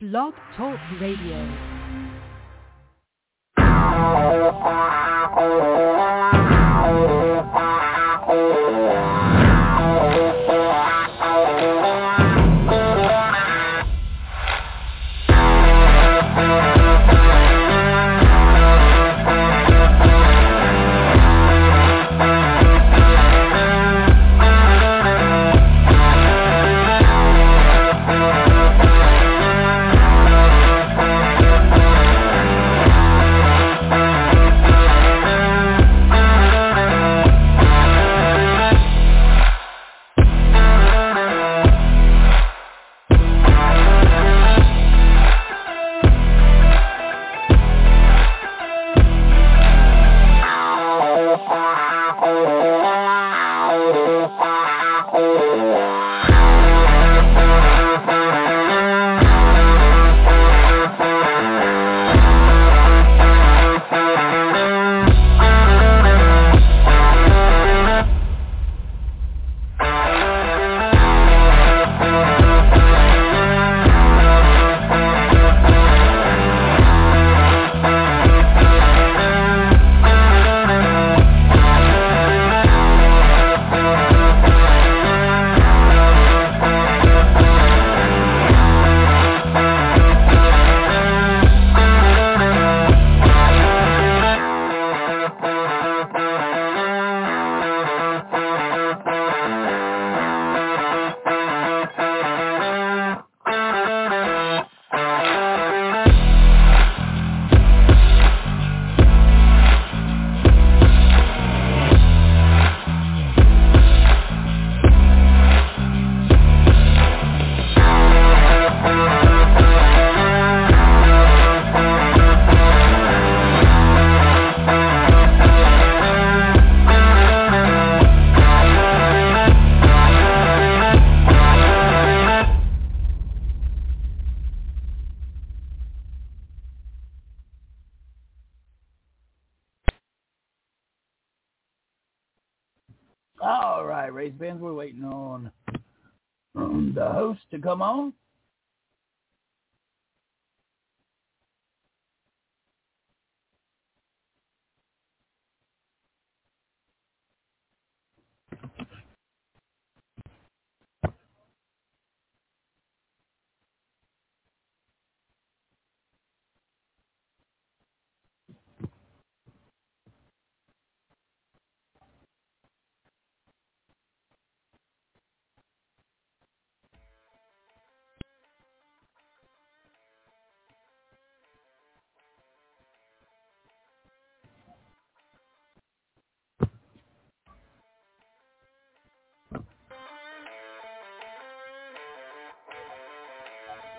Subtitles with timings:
[0.00, 1.38] Blog Talk Radio.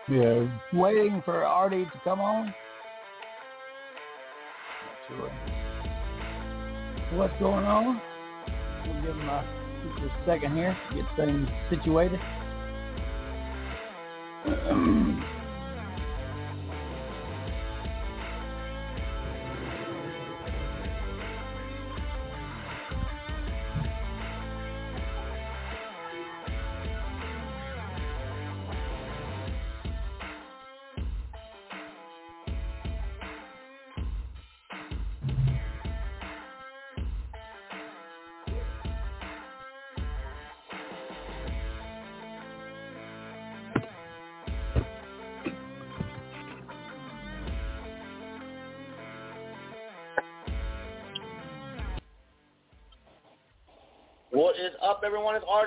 [0.08, 2.54] Yeah, waiting for Artie to come on.
[5.08, 5.32] Sure
[7.14, 8.02] what's going on.
[8.86, 9.46] We'll give him a,
[10.00, 12.20] just a second here to get things situated.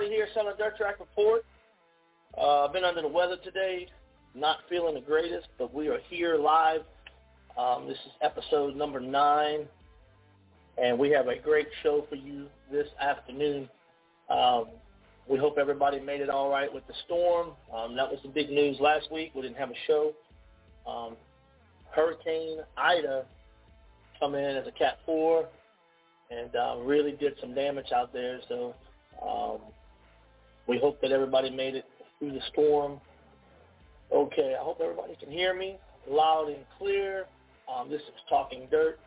[0.07, 1.45] Here, Southern Dirt Track Report.
[2.37, 3.89] Uh, I've been under the weather today,
[4.35, 6.83] not feeling the greatest, but we are here live.
[7.59, 9.67] Um, this is episode number nine,
[10.81, 13.69] and we have a great show for you this afternoon.
[14.31, 14.67] Um,
[15.29, 17.51] we hope everybody made it all right with the storm.
[17.75, 19.33] Um, that was the big news last week.
[19.35, 20.13] We didn't have a show.
[20.87, 21.17] Um,
[21.91, 23.25] Hurricane Ida
[24.21, 25.45] come in as a Cat 4
[26.31, 28.39] and uh, really did some damage out there.
[28.49, 28.75] So
[29.23, 29.59] um,
[30.69, 31.85] we hope that everybody made it
[32.19, 33.01] through the storm.
[34.13, 35.77] Okay, I hope everybody can hear me
[36.09, 37.25] loud and clear.
[37.69, 38.99] Um, this is Talking Dirt,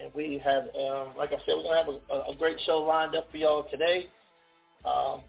[0.00, 2.78] and we have, um, like I said, we're going to have a, a great show
[2.78, 4.06] lined up for y'all today.
[4.84, 5.20] Um,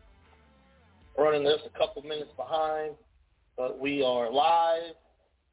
[1.17, 2.93] running just a couple minutes behind,
[3.57, 4.93] but we are live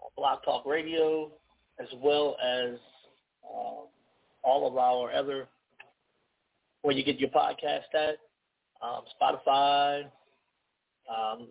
[0.00, 1.30] on Blog Talk Radio,
[1.80, 2.78] as well as
[3.44, 3.84] uh,
[4.44, 5.48] all of our other
[6.82, 8.16] where you get your podcast at,
[8.80, 10.04] um, Spotify.
[11.08, 11.48] Um,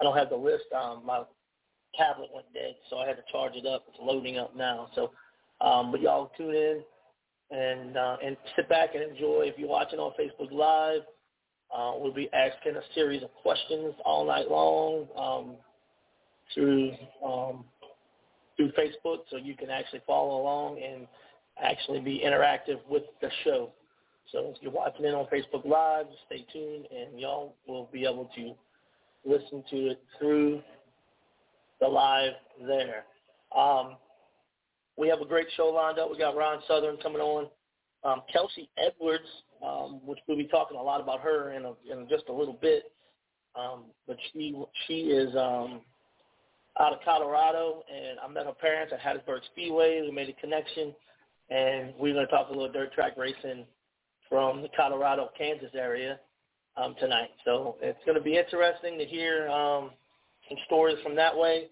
[0.00, 0.64] I don't have the list.
[0.74, 1.22] Um, my
[1.96, 3.84] tablet went dead, so I had to charge it up.
[3.88, 4.88] It's loading up now.
[4.94, 5.10] So,
[5.60, 6.82] um, but y'all tune in
[7.50, 9.42] and uh, and sit back and enjoy.
[9.46, 11.02] If you're watching on Facebook Live,
[11.74, 15.56] uh, we'll be asking a series of questions all night long um,
[16.54, 16.92] through
[17.24, 17.64] um,
[18.56, 21.06] through Facebook, so you can actually follow along and
[21.62, 23.70] actually be interactive with the show.
[24.32, 28.30] So if you're watching it on Facebook Live, stay tuned, and y'all will be able
[28.36, 28.54] to
[29.24, 30.62] listen to it through
[31.80, 32.32] the live
[32.66, 33.04] there.
[33.56, 33.96] Um,
[34.96, 36.10] we have a great show lined up.
[36.10, 37.48] We got Ron Southern coming on.
[38.04, 39.28] Um, Kelsey Edwards,
[39.64, 42.58] um, which we'll be talking a lot about her in, a, in just a little
[42.60, 42.84] bit.
[43.56, 44.56] Um, but she
[44.86, 45.80] she is um,
[46.78, 50.02] out of Colorado, and I met her parents at Hattiesburg Speedway.
[50.02, 50.94] We made a connection,
[51.50, 53.66] and we're going to talk a little dirt track racing
[54.28, 56.20] from the Colorado, Kansas area
[56.76, 57.30] um, tonight.
[57.44, 59.90] So it's going to be interesting to hear um,
[60.48, 61.68] some stories from that way.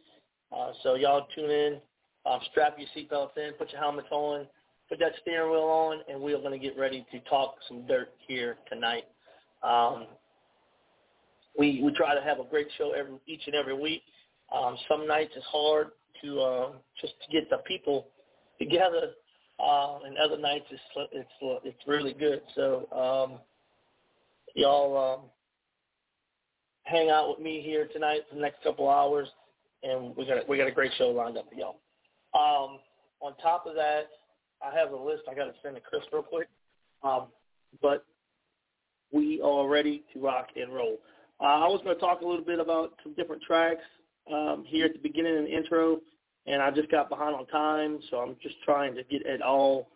[0.54, 1.78] Uh, so y'all tune in,
[2.26, 4.46] um, strap your seatbelts in, put your helmets on,
[4.88, 7.86] put that steering wheel on, and we are going to get ready to talk some
[7.86, 9.04] dirt here tonight.
[9.62, 10.06] Um,
[11.58, 14.02] we we try to have a great show every each and every week.
[14.54, 15.88] Um, some nights it's hard
[16.22, 18.06] to uh, just to get the people
[18.58, 19.10] together,
[19.60, 22.40] uh, and other nights it's it's it's really good.
[22.54, 23.40] So um,
[24.54, 25.30] y'all um,
[26.84, 29.28] hang out with me here tonight for the next couple hours,
[29.82, 31.80] and we got we got a great show lined up for y'all.
[32.34, 32.78] Um,
[33.20, 34.08] on top of that,
[34.62, 36.48] I have a list I got to send to Chris real quick,
[37.02, 37.26] um,
[37.80, 38.04] but
[39.12, 40.98] we are ready to rock and roll.
[41.40, 43.82] Uh, I was going to talk a little bit about some different tracks
[44.32, 46.00] um, here at the beginning and intro,
[46.46, 49.88] and I just got behind on time, so I'm just trying to get it all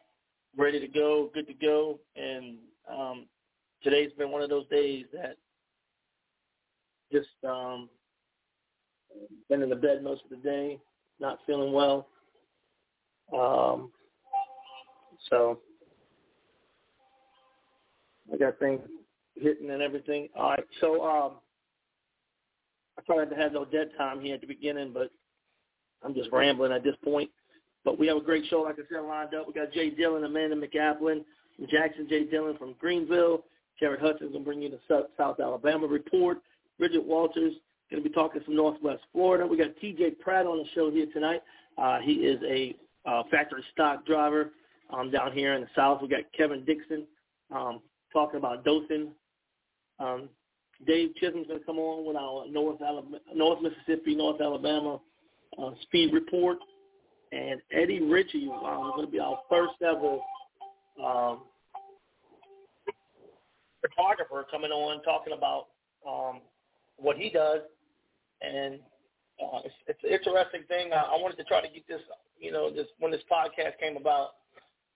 [0.57, 1.99] ready to go, good to go.
[2.17, 2.59] And
[2.91, 3.27] um,
[3.83, 5.37] today's been one of those days that
[7.13, 7.89] just um,
[9.49, 10.79] been in the bed most of the day,
[11.21, 12.09] not feeling well.
[13.33, 13.91] Um,
[15.31, 15.59] so
[18.33, 18.81] I got things
[19.41, 20.29] hitting and everything.
[20.37, 21.33] All right, so um,
[22.99, 25.11] I tried to have no dead time here at the beginning, but
[26.05, 27.31] I'm just rambling at this point.
[27.85, 29.47] But we have a great show, like I said, lined up.
[29.47, 31.25] We got Jay Dillon, Amanda McAplin,
[31.57, 33.45] from Jackson Jay Dillon from Greenville.
[33.81, 36.39] Jared Hudson's going to bring you the South, Alabama report.
[36.79, 37.55] Bridget Walters
[37.91, 39.47] going to be talking from Northwest Florida.
[39.47, 41.43] We got TJ Pratt on the show here tonight.
[41.77, 42.75] Uh, he is a
[43.09, 44.53] uh, factory stock driver
[44.91, 46.01] um, down here in the South.
[46.01, 47.07] We got Kevin Dixon
[47.55, 47.81] um,
[48.13, 49.11] talking about Dothan.
[49.99, 50.29] Um,
[50.87, 54.99] Dave Chisholm's going to come on with our North Alabama, North Mississippi, North Alabama
[55.63, 56.59] uh, speed report,
[57.31, 60.19] and Eddie Ritchie um, is going to be our first ever
[61.03, 61.43] um,
[63.83, 65.67] photographer coming on talking about
[66.09, 66.41] um,
[66.97, 67.61] what he does,
[68.41, 68.79] and
[69.43, 70.93] uh, it's, it's an interesting thing.
[70.93, 72.01] I, I wanted to try to get this,
[72.39, 74.31] you know, this when this podcast came about,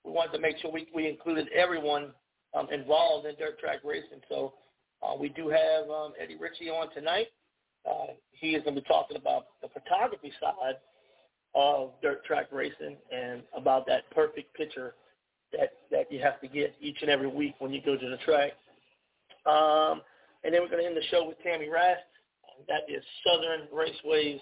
[0.04, 2.12] we wanted to make sure we, we included everyone
[2.54, 4.22] um, involved in dirt track racing.
[4.28, 4.54] So
[5.02, 7.28] uh, we do have um, Eddie Ritchie on tonight.
[7.88, 10.76] Uh, he is going to be talking about the photography side
[11.54, 14.94] of dirt track racing and about that perfect picture
[15.52, 18.16] that that you have to get each and every week when you go to the
[18.18, 18.52] track.
[19.46, 20.02] Um,
[20.44, 22.02] and then we're going to end the show with Tammy Rast.
[22.68, 24.40] That is Southern Raceways.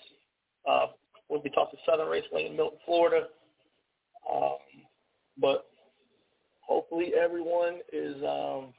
[0.69, 0.87] Uh,
[1.29, 3.27] we'll be talking Southern Raceway in Milton, Florida.
[4.33, 4.57] Um,
[5.39, 5.67] but
[6.61, 8.73] hopefully everyone is um,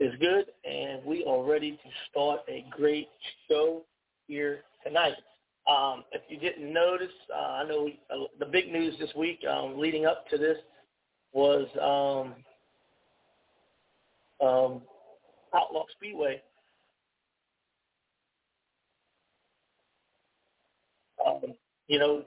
[0.00, 3.08] is good, and we are ready to start a great
[3.48, 3.84] show
[4.26, 5.14] here tonight.
[5.68, 9.78] Um, if you didn't notice, uh, I know uh, the big news this week um,
[9.78, 10.56] leading up to this
[11.32, 12.34] was um,
[14.40, 14.82] um,
[15.54, 16.42] Outlaw Speedway.
[21.26, 21.54] Um,
[21.88, 22.24] you know,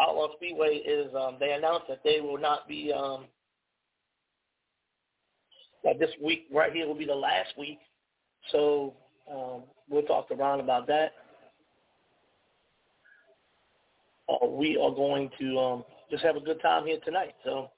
[0.00, 3.26] Outlaw Speedway is um, they announced that they will not be um,
[5.84, 7.78] that this week right here will be the last week.
[8.50, 8.94] So
[9.30, 11.12] um, we'll talk to Ron about that.
[14.28, 17.34] Uh, we are going to um, just have a good time here tonight.
[17.44, 17.70] So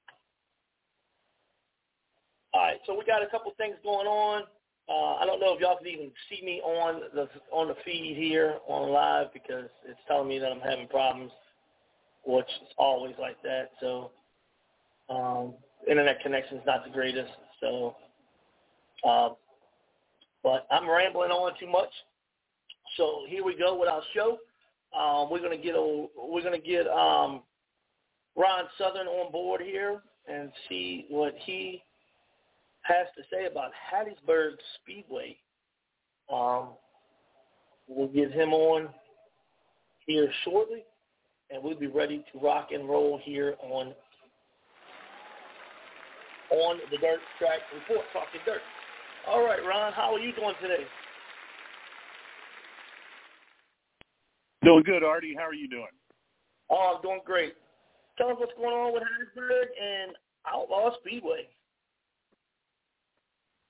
[2.55, 4.45] all right, so we got a couple things going on.
[4.89, 8.17] Uh, I don't know if y'all can even see me on the on the feed
[8.17, 11.33] here on live because it's telling me that I'm having problems,
[12.25, 13.71] which is always like that.
[13.81, 14.13] So
[15.09, 15.55] um,
[15.91, 17.33] internet connection is not the greatest.
[17.61, 17.97] So,
[19.05, 19.31] uh,
[20.45, 21.91] but I'm rambling on too much.
[22.97, 24.39] So here we go with our show.
[24.97, 27.43] Um, we're gonna get a, we're gonna get um,
[28.37, 31.83] Ron Southern on board here and see what he
[32.85, 35.37] has to say about Hattiesburg Speedway.
[36.33, 36.71] Um,
[37.89, 38.89] we'll get him on
[40.07, 40.85] here shortly,
[41.51, 43.95] and we'll be ready to rock and roll here on
[46.51, 48.61] on the Dirt Track Report, Talking Dirt.
[49.27, 50.85] All right, Ron, how are you doing today?
[54.63, 55.35] Doing good, Artie.
[55.37, 55.89] How are you doing?
[56.71, 57.55] Oh, I'm doing great.
[58.17, 60.13] Tell us what's going on with Hattiesburg and
[60.47, 61.49] Outlaw Speedway.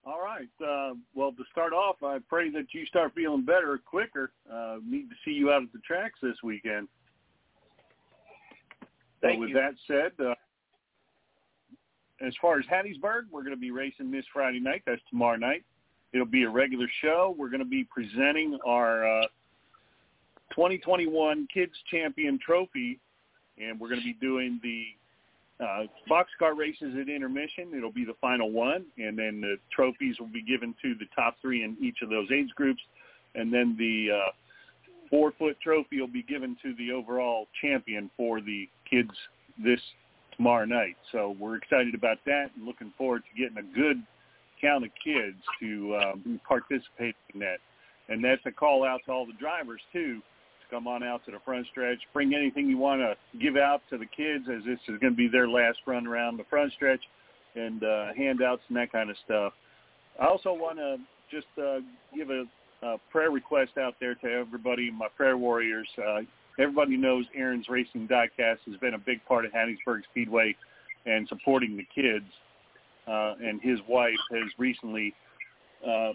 [0.06, 0.48] All right.
[0.62, 4.32] Uh, well, to start off, I pray that you start feeling better quicker.
[4.52, 6.88] Uh, need to see you out at the tracks this weekend.
[9.22, 9.54] Thank so with you.
[9.54, 10.34] that said, uh,
[12.24, 14.82] as far as Hattiesburg, we're going to be racing this Friday night.
[14.86, 15.64] That's tomorrow night.
[16.12, 17.34] It'll be a regular show.
[17.36, 19.26] We're going to be presenting our uh,
[20.50, 23.00] 2021 Kids Champion Trophy,
[23.58, 24.84] and we're going to be doing the
[25.64, 27.72] uh, boxcar races at intermission.
[27.76, 31.36] It'll be the final one, and then the trophies will be given to the top
[31.40, 32.82] three in each of those age groups,
[33.34, 34.30] and then the uh,
[35.10, 39.10] four-foot trophy will be given to the overall champion for the kids
[39.64, 39.80] this
[40.36, 40.96] tomorrow night.
[41.12, 44.02] So we're excited about that and looking forward to getting a good
[44.60, 47.58] count of kids to um, participate in that.
[48.08, 50.22] And that's a call out to all the drivers too to
[50.70, 51.98] come on out to the front stretch.
[52.12, 55.16] Bring anything you want to give out to the kids as this is going to
[55.16, 57.00] be their last run around the front stretch
[57.54, 59.52] and uh, handouts and that kind of stuff.
[60.20, 60.96] I also want to
[61.30, 61.80] just uh,
[62.16, 62.44] give a,
[62.82, 65.88] a prayer request out there to everybody, my prayer warriors.
[65.98, 66.20] Uh,
[66.58, 70.54] everybody knows Aaron's Racing Diecast has been a big part of Hattiesburg Speedway
[71.06, 72.26] and supporting the kids.
[73.06, 75.14] Uh, and his wife has recently
[75.86, 76.12] uh,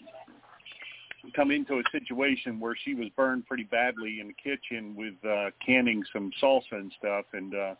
[1.35, 5.49] come into a situation where she was burned pretty badly in the kitchen with uh,
[5.65, 7.75] canning some salsa and stuff, and uh,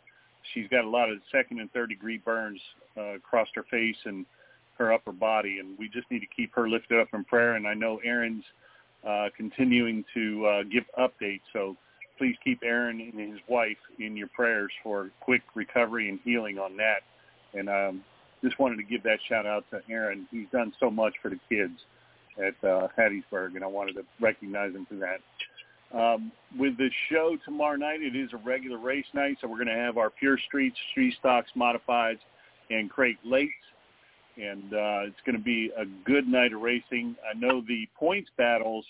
[0.52, 2.60] she's got a lot of second and third degree burns
[2.96, 4.26] uh, across her face and
[4.78, 7.54] her upper body, and we just need to keep her lifted up in prayer.
[7.54, 8.44] And I know Aaron's
[9.06, 11.76] uh, continuing to uh, give updates, so
[12.18, 16.76] please keep Aaron and his wife in your prayers for quick recovery and healing on
[16.76, 17.00] that.
[17.58, 18.04] And um,
[18.42, 20.26] just wanted to give that shout out to Aaron.
[20.30, 21.78] He's done so much for the kids
[22.40, 25.20] at uh, Hattiesburg, and I wanted to recognize him for that.
[25.92, 29.68] Um, with the show tomorrow night, it is a regular race night, so we're going
[29.68, 32.20] to have our Pure Streets, Street Stocks, Modifieds,
[32.70, 33.50] and Crate Lates,
[34.36, 37.16] and uh, it's going to be a good night of racing.
[37.28, 38.84] I know the points battles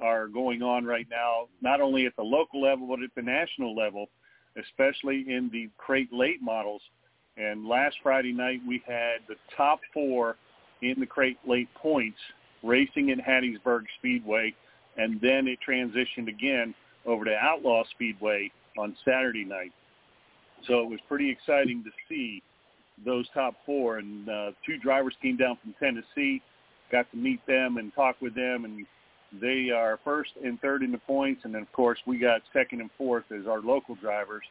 [0.00, 3.76] are going on right now, not only at the local level, but at the national
[3.76, 4.08] level,
[4.58, 6.82] especially in the Crate Late models.
[7.36, 10.36] And last Friday night, we had the top four
[10.82, 12.18] in the Crate Late points
[12.62, 14.54] racing at Hattiesburg Speedway,
[14.96, 16.74] and then it transitioned again
[17.06, 19.72] over to Outlaw Speedway on Saturday night.
[20.66, 22.42] So it was pretty exciting to see
[23.04, 26.42] those top four, and uh, two drivers came down from Tennessee,
[26.92, 28.86] got to meet them and talk with them, and
[29.40, 32.80] they are first and third in the points, and then of course we got second
[32.80, 34.42] and fourth as our local drivers,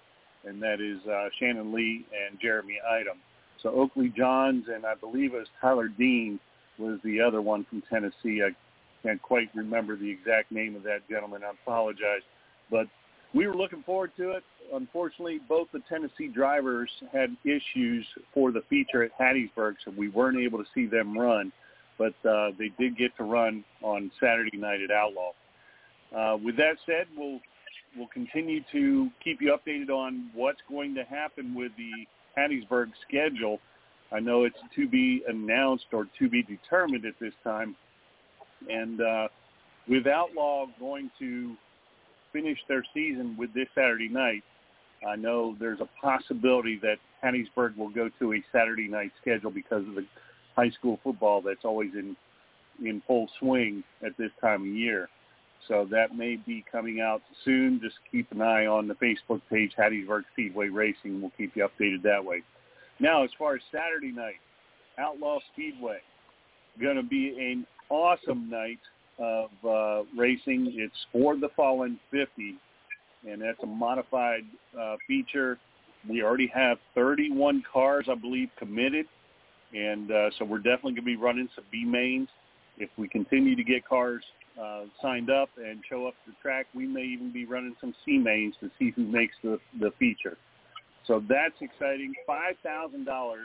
[0.45, 3.17] and that is uh, Shannon Lee and Jeremy Idom.
[3.61, 6.39] So Oakley Johns and I believe it was Tyler Dean
[6.79, 8.41] was the other one from Tennessee.
[8.43, 8.55] I
[9.03, 11.41] can't quite remember the exact name of that gentleman.
[11.43, 12.21] I apologize.
[12.71, 12.87] But
[13.33, 14.43] we were looking forward to it.
[14.73, 20.39] Unfortunately, both the Tennessee drivers had issues for the feature at Hattiesburg, so we weren't
[20.39, 21.51] able to see them run.
[21.97, 25.31] But uh, they did get to run on Saturday night at Outlaw.
[26.15, 27.39] Uh, with that said, we'll
[27.97, 32.05] we'll continue to keep you updated on what's going to happen with the
[32.37, 33.59] Hattiesburg schedule
[34.11, 37.75] I know it's to be announced or to be determined at this time.
[38.69, 39.27] And uh,
[39.87, 41.55] with Outlaw going to
[42.33, 44.43] finish their season with this Saturday night,
[45.07, 49.87] I know there's a possibility that Hattiesburg will go to a Saturday night schedule because
[49.87, 50.05] of the
[50.55, 52.15] high school football that's always in
[52.83, 55.09] in full swing at this time of year.
[55.67, 57.81] So that may be coming out soon.
[57.83, 61.21] Just keep an eye on the Facebook page, Hattiesburg Speedway Racing.
[61.21, 62.41] We'll keep you updated that way.
[62.99, 64.39] Now, as far as Saturday night,
[64.97, 65.99] Outlaw Speedway,
[66.81, 68.79] going to be an awesome night
[69.17, 70.73] of uh, racing.
[70.75, 72.55] It's for the Fallen 50,
[73.29, 74.43] and that's a modified
[74.79, 75.57] uh, feature.
[76.09, 79.05] We already have 31 cars, I believe, committed,
[79.73, 82.29] and uh, so we're definitely going to be running some B mains.
[82.77, 84.23] If we continue to get cars
[84.61, 87.93] uh, signed up and show up to the track, we may even be running some
[88.05, 90.37] C mains to see who makes the, the feature.
[91.07, 92.13] So that's exciting.
[92.27, 93.35] $5,000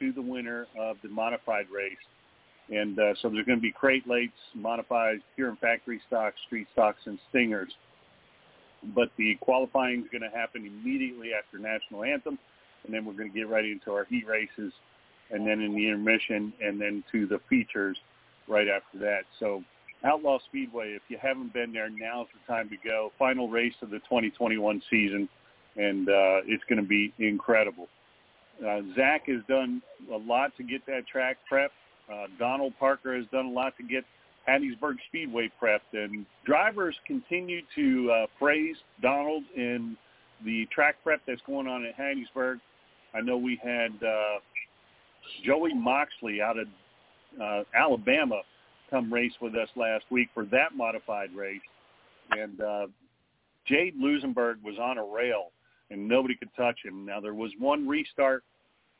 [0.00, 1.96] to the winner of the modified race.
[2.70, 6.66] And uh, so there's going to be crate lates, modified, pure and factory stocks, street
[6.72, 7.72] stocks, and stingers.
[8.94, 12.38] but the qualifying is going to happen immediately after national anthem,
[12.84, 14.72] and then we're going to get right into our heat races,
[15.30, 17.96] and then in the intermission, and then to the features
[18.48, 19.22] right after that.
[19.38, 19.62] So
[20.04, 23.12] Outlaw Speedway, if you haven't been there, now's the time to go.
[23.18, 25.28] Final race of the 2021 season,
[25.76, 27.88] and uh, it's going to be incredible.
[28.64, 31.68] Uh, Zach has done a lot to get that track prepped.
[32.12, 34.04] Uh, Donald Parker has done a lot to get
[34.48, 39.96] Hattiesburg Speedway prepped, and drivers continue to uh, praise Donald and
[40.44, 42.60] the track prep that's going on at Hattiesburg.
[43.14, 44.38] I know we had uh,
[45.44, 46.68] Joey Moxley out of
[47.40, 48.42] uh, Alabama
[48.90, 51.60] come race with us last week for that modified race,
[52.32, 52.86] and uh,
[53.66, 55.50] Jade Lusenberg was on a rail
[55.90, 57.04] and nobody could touch him.
[57.04, 58.44] Now there was one restart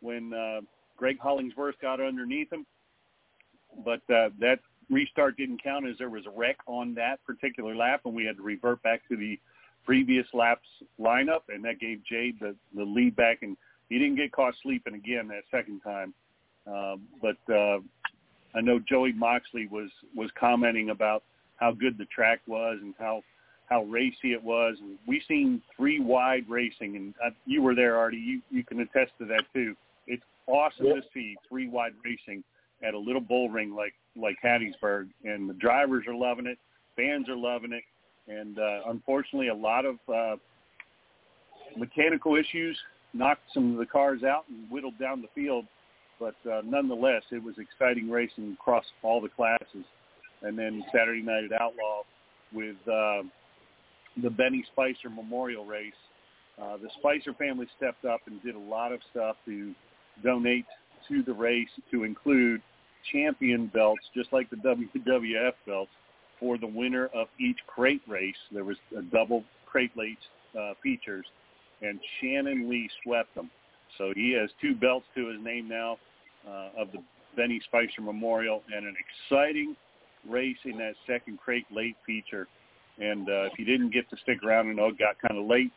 [0.00, 0.60] when uh,
[0.96, 2.66] Greg Hollingsworth got underneath him,
[3.84, 4.60] but uh, that
[4.90, 8.36] restart didn't count as there was a wreck on that particular lap, and we had
[8.36, 9.38] to revert back to the
[9.84, 10.68] previous lap's
[11.00, 13.56] lineup, and that gave Jade the, the lead back, and
[13.88, 16.14] he didn't get caught sleeping again that second time.
[16.66, 17.78] Uh, but uh,
[18.54, 21.22] I know Joey Moxley was was commenting about
[21.56, 23.22] how good the track was and how
[23.68, 24.76] how racy it was.
[25.06, 28.18] We seen three wide racing, and uh, you were there, Artie.
[28.18, 29.74] You you can attest to that too.
[30.06, 30.96] It's awesome yep.
[30.96, 32.44] to see three wide racing
[32.86, 36.58] at a little bull ring like like Hattiesburg, and the drivers are loving it,
[36.96, 37.84] fans are loving it,
[38.30, 40.36] and uh, unfortunately, a lot of uh,
[41.76, 42.78] mechanical issues
[43.12, 45.64] knocked some of the cars out and whittled down the field.
[46.20, 49.84] But uh, nonetheless, it was exciting racing across all the classes.
[50.42, 52.02] And then Saturday night at Outlaw
[52.52, 53.22] with uh,
[54.22, 55.92] the Benny Spicer Memorial Race.
[56.60, 59.74] Uh, the Spicer family stepped up and did a lot of stuff to
[60.22, 60.66] donate
[61.08, 62.62] to the race to include
[63.12, 64.56] champion belts, just like the
[64.96, 65.90] WWF belts,
[66.38, 68.36] for the winner of each crate race.
[68.52, 70.16] There was a double crate race
[70.58, 71.26] uh, features,
[71.82, 73.50] and Shannon Lee swept them.
[73.98, 75.98] So he has two belts to his name now
[76.48, 76.98] uh, of the
[77.36, 78.94] Benny Spicer Memorial, and an
[79.28, 79.76] exciting
[80.28, 82.48] race in that second crate late feature
[82.98, 85.46] and uh, if you didn't get to stick around, I know it got kind of
[85.46, 85.72] late,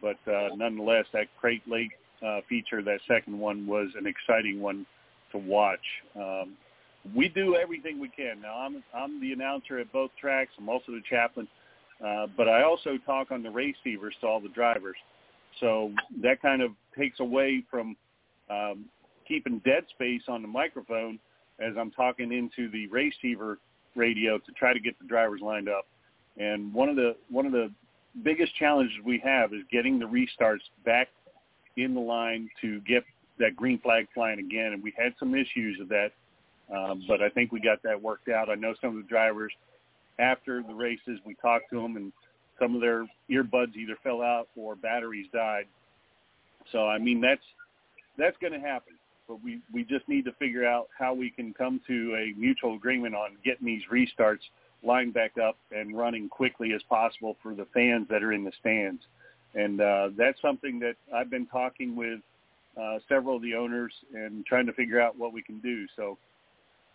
[0.00, 1.92] but uh, nonetheless, that crate late
[2.26, 4.86] uh, feature, that second one, was an exciting one
[5.32, 5.80] to watch.
[6.14, 6.56] Um,
[7.14, 8.40] we do everything we can.
[8.40, 10.50] Now, I'm I'm the announcer at both tracks.
[10.58, 11.46] I'm also the chaplain,
[12.04, 14.96] uh, but I also talk on the race receivers to all the drivers.
[15.60, 17.96] So that kind of takes away from
[18.50, 18.86] um,
[19.26, 21.18] keeping dead space on the microphone
[21.58, 23.58] as I'm talking into the race receiver
[23.94, 25.86] radio to try to get the drivers lined up.
[26.38, 27.70] And one of the one of the
[28.22, 31.08] biggest challenges we have is getting the restarts back
[31.76, 33.04] in the line to get
[33.38, 34.72] that green flag flying again.
[34.72, 36.10] And we had some issues of that,
[36.74, 38.48] um, but I think we got that worked out.
[38.48, 39.52] I know some of the drivers
[40.18, 42.12] after the races, we talked to them, and
[42.58, 45.66] some of their earbuds either fell out or batteries died.
[46.72, 47.42] So I mean that's
[48.18, 48.94] that's going to happen.
[49.28, 52.74] But we we just need to figure out how we can come to a mutual
[52.74, 54.40] agreement on getting these restarts
[54.86, 58.52] line back up and running quickly as possible for the fans that are in the
[58.60, 59.02] stands.
[59.54, 62.20] And uh, that's something that I've been talking with
[62.80, 65.86] uh, several of the owners and trying to figure out what we can do.
[65.96, 66.18] So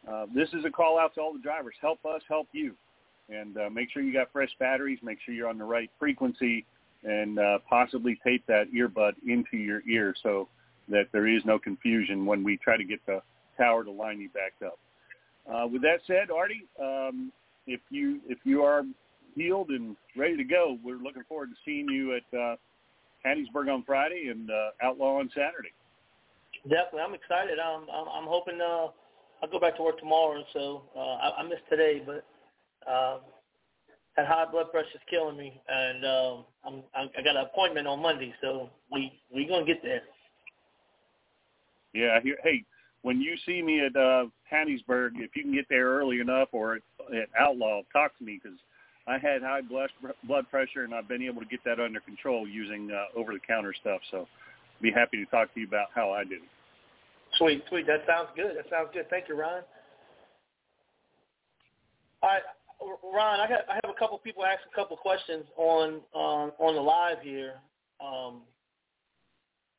[0.09, 1.75] uh, this is a call out to all the drivers.
[1.81, 2.75] Help us, help you.
[3.29, 4.99] And uh, make sure you got fresh batteries.
[5.01, 6.65] Make sure you're on the right frequency
[7.03, 10.47] and uh, possibly tape that earbud into your ear so
[10.89, 13.21] that there is no confusion when we try to get the
[13.57, 14.77] tower to line you back up.
[15.51, 17.31] Uh, with that said, Artie, um,
[17.67, 18.83] if you if you are
[19.35, 22.55] healed and ready to go, we're looking forward to seeing you at uh,
[23.25, 25.73] Hattiesburg on Friday and uh, Outlaw on Saturday.
[26.63, 27.59] Definitely, I'm excited.
[27.59, 28.87] I'm I'm, I'm hoping uh,
[29.41, 32.25] I'll go back to work tomorrow, so uh, I, I missed today, but
[32.89, 33.19] uh,
[34.17, 38.01] that high blood pressure is killing me, and um, I'm I got an appointment on
[38.01, 40.01] Monday, so we we gonna get there.
[41.93, 42.37] Yeah, I hear.
[42.43, 42.63] Hey,
[43.03, 46.75] when you see me at uh, Hattiesburg, if you can get there early enough or
[46.75, 46.81] at,
[47.15, 48.57] at Outlaw, talk to me because
[49.07, 49.89] I had high blood
[50.25, 54.01] blood pressure and I've been able to get that under control using uh, over-the-counter stuff.
[54.11, 54.27] So,
[54.81, 56.49] be happy to talk to you about how I did it.
[57.37, 57.87] Sweet, sweet.
[57.87, 58.57] That sounds good.
[58.57, 59.09] That sounds good.
[59.09, 59.61] Thank you, Ron.
[62.21, 62.41] All right,
[63.13, 63.39] Ron.
[63.39, 66.81] I got I have a couple people ask a couple questions on um, on the
[66.81, 67.55] live here.
[68.03, 68.41] Um,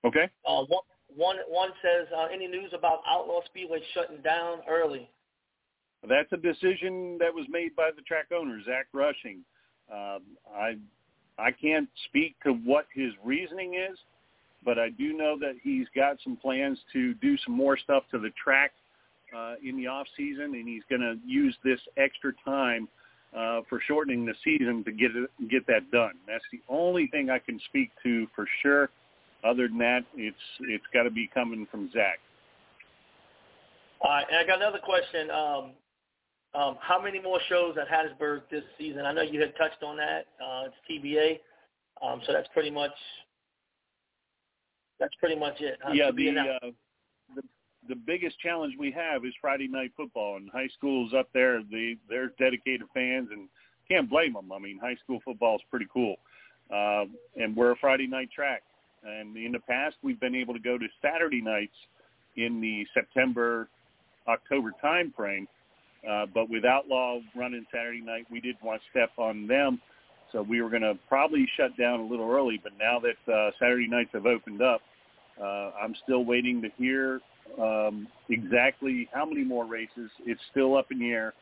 [0.05, 0.29] okay.
[0.47, 0.83] Uh, one,
[1.17, 5.09] one one says, uh, any news about Outlaw Speedway shutting down early?
[6.09, 9.41] That's a decision that was made by the track owner, Zach Rushing.
[9.93, 10.23] Um,
[10.55, 10.77] I
[11.39, 13.99] I can't speak to what his reasoning is,
[14.65, 18.19] but I do know that he's got some plans to do some more stuff to
[18.19, 18.73] the track
[19.37, 22.89] uh, in the off season, and he's going to use this extra time
[23.37, 26.13] uh, for shortening the season to get it, get that done.
[26.27, 28.91] That's the only thing I can speak to for sure.
[29.45, 32.19] Other than that, it's it's got to be coming from Zach.
[34.01, 35.31] All right, and I got another question.
[35.31, 35.71] Um,
[36.55, 39.05] um, how many more shows at Hattiesburg this season?
[39.07, 40.27] I know you had touched on that.
[40.41, 41.41] Uh, it's TBA,
[42.07, 42.93] um, so that's pretty much
[45.01, 45.79] that's pretty much it.
[45.83, 45.93] Huh?
[45.93, 46.71] Yeah, the, uh,
[47.35, 47.43] the
[47.89, 51.97] the biggest challenge we have is Friday night football, and high schools up there, they
[52.09, 53.49] they're dedicated fans, and
[53.89, 54.53] can't blame them.
[54.53, 56.17] I mean, high school football is pretty cool,
[56.73, 57.05] uh,
[57.37, 58.63] and we're a Friday night track.
[59.05, 61.75] And in the past, we've been able to go to Saturday nights
[62.37, 63.69] in the September
[64.29, 65.49] October time frame.
[66.09, 69.81] Uh, but with Outlaw running Saturday night, we didn't want to step on them.
[70.33, 72.61] So we were going to probably shut down a little early.
[72.63, 74.81] But now that uh, Saturday nights have opened up,
[75.41, 77.21] uh, I'm still waiting to hear
[77.61, 80.11] um, exactly how many more races.
[80.25, 81.35] It's still up in the air,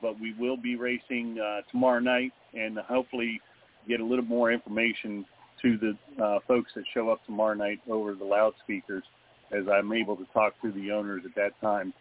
[0.00, 3.40] but we will be racing uh, tomorrow night and hopefully
[3.86, 5.24] get a little more information
[5.62, 9.04] to the uh, folks that show up tomorrow night over the loudspeakers
[9.52, 11.92] as I'm able to talk to the owners at that time.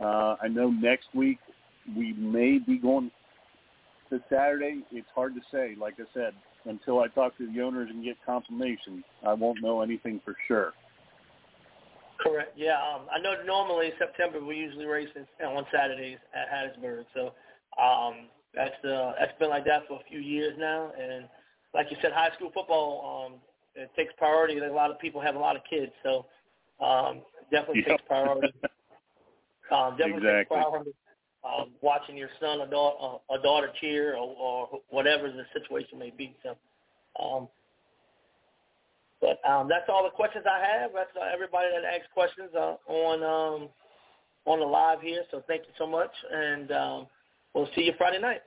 [0.00, 1.38] Uh, I know next week
[1.96, 3.10] we may be going
[4.10, 4.82] to Saturday.
[4.90, 5.76] It's hard to say.
[5.78, 6.32] Like I said,
[6.64, 10.72] until I talk to the owners and get confirmation, I won't know anything for sure.
[12.20, 12.52] Correct.
[12.56, 15.08] Yeah, um, I know normally September we usually race
[15.44, 17.34] on Saturdays at Hattiesburg, so
[17.82, 20.90] um, that's uh, that's been like that for a few years now.
[20.98, 21.26] And
[21.76, 23.40] like you said, high school football um,
[23.76, 24.58] it takes priority.
[24.58, 26.26] A lot of people have a lot of kids, so
[26.84, 27.20] um,
[27.52, 27.98] definitely yep.
[27.98, 28.52] takes priority.
[29.70, 30.56] Um, definitely exactly.
[30.56, 30.90] priority.
[31.44, 32.96] Um, watching your son or daughter,
[33.30, 36.34] uh, a daughter cheer or, or whatever the situation may be.
[36.42, 36.56] So,
[37.22, 37.48] um,
[39.20, 40.90] but um, that's all the questions I have.
[40.94, 43.68] That's uh, everybody that asked questions uh, on um,
[44.44, 45.22] on the live here.
[45.30, 47.06] So thank you so much, and um,
[47.54, 48.42] we'll see you Friday night.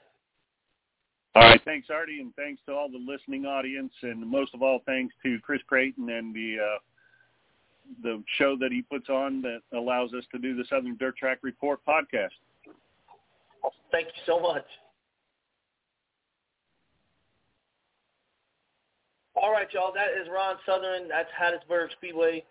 [1.35, 4.81] All right, thanks, Artie, and thanks to all the listening audience, and most of all,
[4.85, 6.79] thanks to Chris Creighton and the uh,
[8.03, 11.39] the show that he puts on that allows us to do the Southern Dirt Track
[11.41, 12.29] Report podcast.
[13.91, 14.65] Thank you so much.
[19.35, 19.93] All right, y'all.
[19.93, 21.07] That is Ron Southern.
[21.07, 22.43] That's Hattiesburg Speedway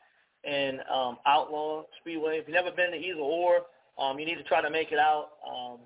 [0.45, 2.39] and um, Outlaw Speedway.
[2.39, 3.63] If you've never been to either or,
[3.99, 5.31] um, you need to try to make it out.
[5.47, 5.79] Um,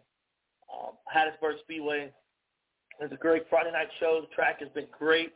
[0.73, 2.13] um, Hattiesburg Speedway
[3.01, 4.21] is a great Friday night show.
[4.21, 5.33] The track has been great.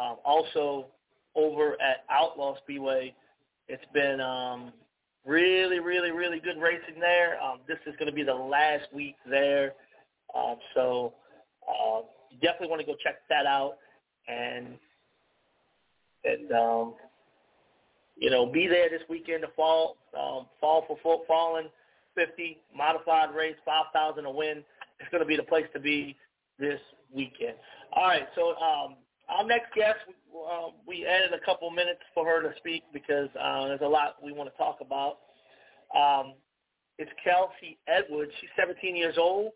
[0.00, 0.86] Um, also,
[1.34, 3.14] over at Outlaw Speedway,
[3.68, 4.72] it's been um,
[5.26, 7.40] really, really, really good racing there.
[7.42, 9.74] Um, this is going to be the last week there,
[10.36, 11.14] um, so
[11.68, 13.74] uh, you definitely want to go check that out
[14.28, 14.78] and
[16.24, 16.94] and um,
[18.16, 21.68] you know be there this weekend to fall um, fall for foot falling
[22.14, 24.64] 50 modified race 5,000 a win.
[24.98, 26.16] It's going to be the place to be
[26.58, 26.80] this
[27.12, 27.54] weekend.
[27.92, 28.96] All right, so um,
[29.28, 33.66] our next guest, uh, we added a couple minutes for her to speak because uh,
[33.68, 35.18] there's a lot we want to talk about.
[35.94, 36.34] Um,
[36.98, 38.32] it's Kelsey Edwards.
[38.40, 39.52] She's 17 years old.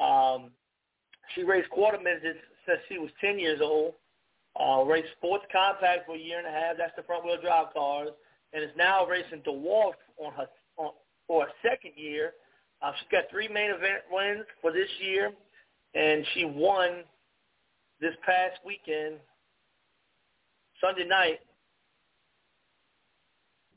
[0.00, 0.50] Um,
[1.34, 3.94] she raced quarter midgets since she was 10 years old.
[4.60, 6.76] Uh, raced sports compact for a year and a half.
[6.78, 8.10] That's the front wheel drive cars,
[8.52, 10.92] and is now racing dwarf on her on,
[11.26, 12.34] for a second year.
[12.80, 15.32] Uh, she's got three main event wins for this year,
[15.94, 17.04] and she won
[18.00, 19.16] this past weekend,
[20.80, 21.40] Sunday night,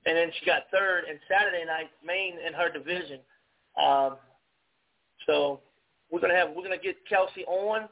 [0.05, 3.19] and then she got third and Saturday night main in her division.
[3.81, 4.17] Um,
[5.25, 5.59] so
[6.09, 7.87] we're gonna have we're gonna get Kelsey on.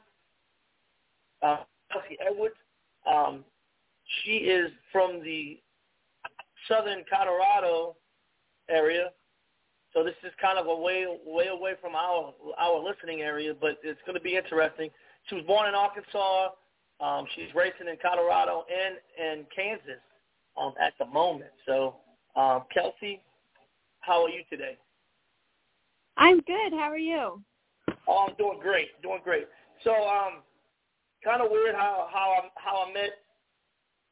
[1.42, 1.58] Uh,
[1.92, 2.56] Kelsey Edwards.
[3.06, 3.44] Um,
[4.22, 5.60] she is from the
[6.68, 7.96] southern Colorado
[8.68, 9.10] area,
[9.96, 13.78] so this is kind of a way way away from our our listening area, but
[13.82, 14.90] it's going to be interesting.
[15.28, 16.50] She was born in Arkansas.
[17.00, 20.02] Um, she's racing in Colorado and and Kansas
[20.60, 21.50] um, at the moment.
[21.64, 21.96] So,
[22.36, 23.22] um, Kelsey,
[24.00, 24.76] how are you today?
[26.18, 26.72] I'm good.
[26.72, 27.40] How are you?
[28.06, 29.00] Oh, I'm doing great.
[29.02, 29.46] Doing great.
[29.82, 30.42] So, um,
[31.24, 33.12] kind of weird how how I how I met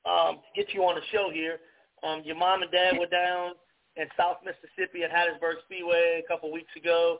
[0.06, 1.58] um, to get you on the show here.
[2.02, 3.52] Um, your mom and dad were down
[3.96, 7.18] in South Mississippi at Hattiesburg Speedway a couple weeks ago,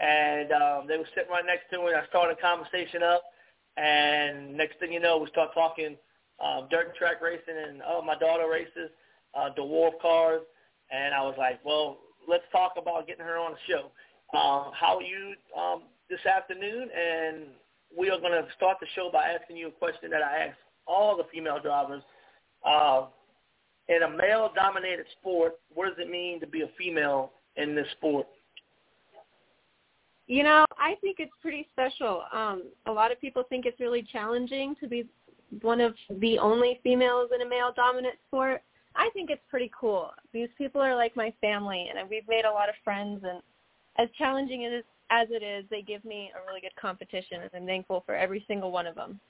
[0.00, 1.92] and um, they were sitting right next to me.
[1.92, 3.22] I started a conversation up,
[3.76, 5.96] and next thing you know, we start talking
[6.42, 8.90] um, dirt track racing, and oh, my daughter races
[9.34, 10.42] uh, dwarf cars,
[10.90, 13.90] and I was like, well, let's talk about getting her on the show.
[14.36, 16.88] Um, how are you um, this afternoon?
[16.90, 17.46] And
[17.96, 20.56] we are going to start the show by asking you a question that I ask
[20.86, 22.02] all the female drivers.
[22.66, 23.06] Uh,
[23.88, 28.26] in a male-dominated sport, what does it mean to be a female in this sport?
[30.26, 32.22] You know, I think it's pretty special.
[32.32, 35.06] Um, a lot of people think it's really challenging to be
[35.60, 38.62] one of the only females in a male-dominant sport.
[38.96, 40.10] I think it's pretty cool.
[40.32, 43.22] These people are like my family, and we've made a lot of friends.
[43.22, 43.42] And
[43.98, 47.66] as challenging as as it is, they give me a really good competition, and I'm
[47.66, 49.20] thankful for every single one of them.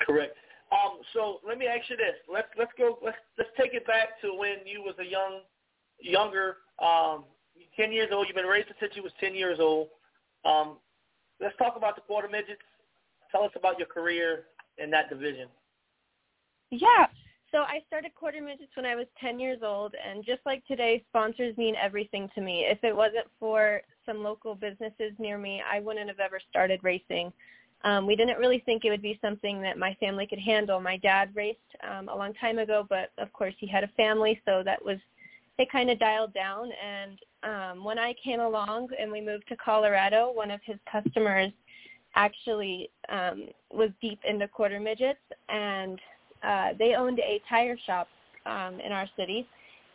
[0.00, 0.36] Correct.
[0.74, 2.18] Um, so let me ask you this.
[2.32, 2.98] Let's let's go.
[3.04, 5.40] Let's let's take it back to when you was a young,
[6.00, 7.24] younger, um,
[7.76, 8.26] ten years old.
[8.26, 9.88] You've been racing since you was ten years old.
[10.44, 10.78] Um,
[11.40, 12.62] let's talk about the quarter midgets.
[13.30, 14.46] Tell us about your career
[14.78, 15.48] in that division.
[16.70, 17.06] Yeah.
[17.52, 21.04] So I started quarter midgets when I was 10 years old, and just like today,
[21.08, 22.66] sponsors mean everything to me.
[22.68, 27.32] If it wasn't for some local businesses near me, I wouldn't have ever started racing.
[27.84, 30.80] Um, we didn't really think it would be something that my family could handle.
[30.80, 34.40] My dad raced um, a long time ago, but of course he had a family,
[34.46, 34.98] so that was
[35.58, 36.70] it kind of dialed down.
[36.82, 41.52] And um, when I came along and we moved to Colorado, one of his customers
[42.16, 46.00] actually um, was deep into quarter midgets, and
[46.42, 48.08] uh, they owned a tire shop
[48.46, 49.46] um, in our city,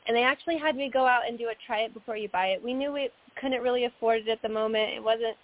[0.07, 2.47] and they actually had me go out and do a try it before you buy
[2.47, 2.63] it.
[2.63, 4.91] We knew we couldn't really afford it at the moment.
[4.93, 5.37] It wasn't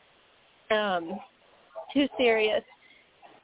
[0.72, 1.20] um,
[1.94, 2.64] too serious.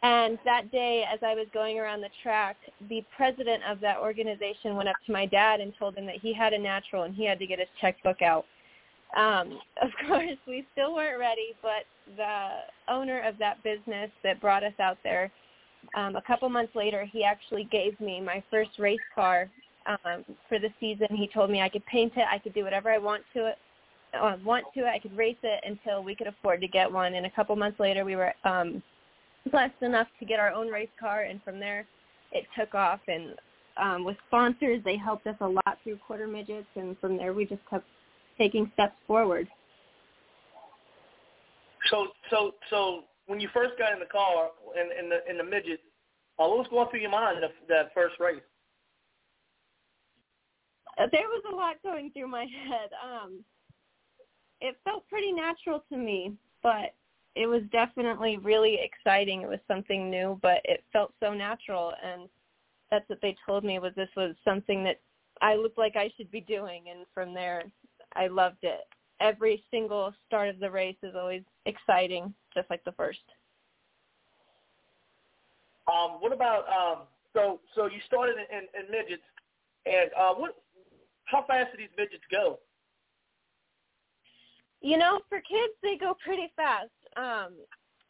[0.04, 2.58] And that day, as I was going around the track,
[2.90, 6.34] the president of that organization went up to my dad and told him that he
[6.34, 8.46] had a natural and he had to get his checkbook out.
[9.16, 11.86] Um, of course, we still weren't ready, but
[12.18, 15.32] the owner of that business that brought us out there
[15.96, 19.50] um, a couple months later, he actually gave me my first race car
[19.86, 21.08] um, for the season.
[21.12, 23.58] He told me I could paint it, I could do whatever I want to it,
[24.20, 27.16] uh, want to I could race it until we could afford to get one.
[27.16, 28.82] And a couple months later, we were um,
[29.50, 31.86] blessed enough to get our own race car, and from there,
[32.32, 33.00] it took off.
[33.08, 33.36] And
[33.78, 37.46] um, with sponsors, they helped us a lot through quarter midgets, and from there, we
[37.46, 37.86] just kept
[38.38, 39.48] taking steps forward.
[41.90, 45.44] So, so, so when you first got in the car in, in the in the
[45.44, 45.80] midget,
[46.40, 48.42] uh, what was going through your mind that, that first race?
[51.00, 52.90] Uh, there was a lot going through my head.
[53.04, 53.44] Um,
[54.62, 56.94] it felt pretty natural to me, but
[57.36, 59.42] it was definitely really exciting.
[59.42, 62.30] It was something new, but it felt so natural, and
[62.90, 65.00] that's what they told me was this was something that
[65.42, 67.64] I looked like I should be doing, and from there,
[68.16, 68.82] I loved it.
[69.20, 73.20] Every single start of the race is always exciting, just like the first.
[75.88, 79.24] Um, what about um, so so you started in, in, midgets,
[79.86, 80.56] and uh, what?
[81.26, 82.60] How fast do these midgets go?
[84.82, 86.90] You know, for kids, they go pretty fast.
[87.16, 87.54] Um,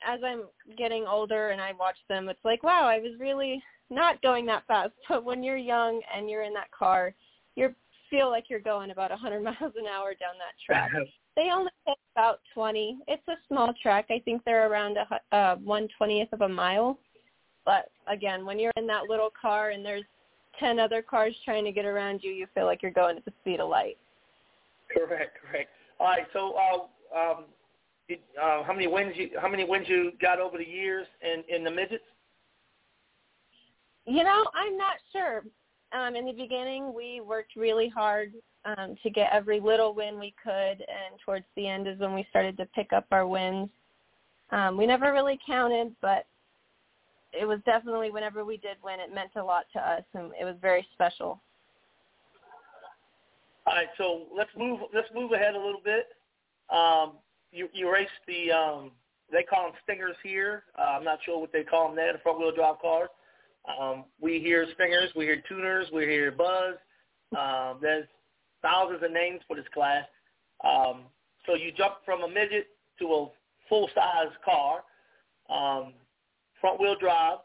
[0.07, 0.43] as I'm
[0.77, 4.65] getting older and I watch them, it's like, wow, I was really not going that
[4.67, 4.93] fast.
[5.09, 7.13] But when you're young and you're in that car,
[7.55, 7.75] you
[8.09, 10.91] feel like you're going about 100 miles an hour down that track.
[11.35, 12.99] they only take about 20.
[13.07, 14.05] It's a small track.
[14.09, 16.97] I think they're around a uh, 120th of a mile.
[17.65, 20.03] But again, when you're in that little car and there's
[20.59, 23.33] 10 other cars trying to get around you, you feel like you're going at the
[23.41, 23.97] speed of light.
[24.89, 25.69] Correct, correct.
[26.01, 27.45] All right, so uh, um,
[28.09, 31.43] did, uh, how many wins you how many wins you got over the years in
[31.55, 32.03] in the midgets?
[34.07, 35.43] You know, I'm not sure.
[35.93, 38.33] Um, in the beginning, we worked really hard
[38.65, 42.25] um, to get every little win we could, and towards the end is when we
[42.31, 43.69] started to pick up our wins.
[44.49, 46.25] Um, we never really counted, but
[47.31, 50.45] it was definitely whenever we did win, it meant a lot to us, and it
[50.45, 51.39] was very special.
[53.71, 56.07] All right, so let's move let's move ahead a little bit.
[56.69, 57.13] Um,
[57.53, 58.91] you you raced the um,
[59.31, 60.63] they call them stingers here.
[60.77, 63.07] Uh, I'm not sure what they call them there, the front wheel drive cars.
[63.79, 66.75] Um, we hear stingers, we hear tuners, we hear buzz.
[67.37, 68.07] Um, there's
[68.61, 70.03] thousands of names for this class.
[70.65, 71.03] Um,
[71.45, 72.67] so you jump from a midget
[72.99, 73.27] to a
[73.69, 74.83] full size car,
[75.49, 75.93] um,
[76.59, 77.37] front wheel drive.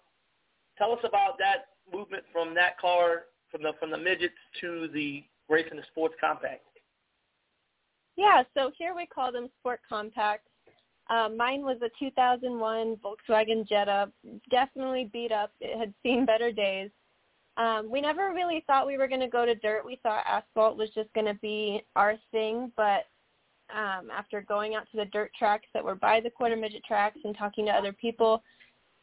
[0.76, 5.22] Tell us about that movement from that car from the from the midgets to the
[5.48, 6.62] racing the sports compact?
[8.16, 10.48] Yeah, so here we call them sport compacts.
[11.08, 14.10] Um, mine was a 2001 Volkswagen Jetta,
[14.50, 15.52] definitely beat up.
[15.60, 16.90] It had seen better days.
[17.56, 19.84] Um, we never really thought we were going to go to dirt.
[19.84, 23.04] We thought asphalt was just going to be our thing, but
[23.74, 27.18] um, after going out to the dirt tracks that were by the quarter midget tracks
[27.24, 28.42] and talking to other people,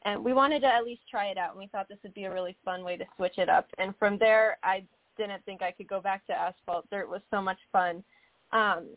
[0.05, 1.51] and we wanted to at least try it out.
[1.51, 3.67] And we thought this would be a really fun way to switch it up.
[3.77, 4.83] And from there, I
[5.17, 6.89] didn't think I could go back to asphalt.
[6.89, 8.03] Dirt was so much fun.
[8.51, 8.87] Um,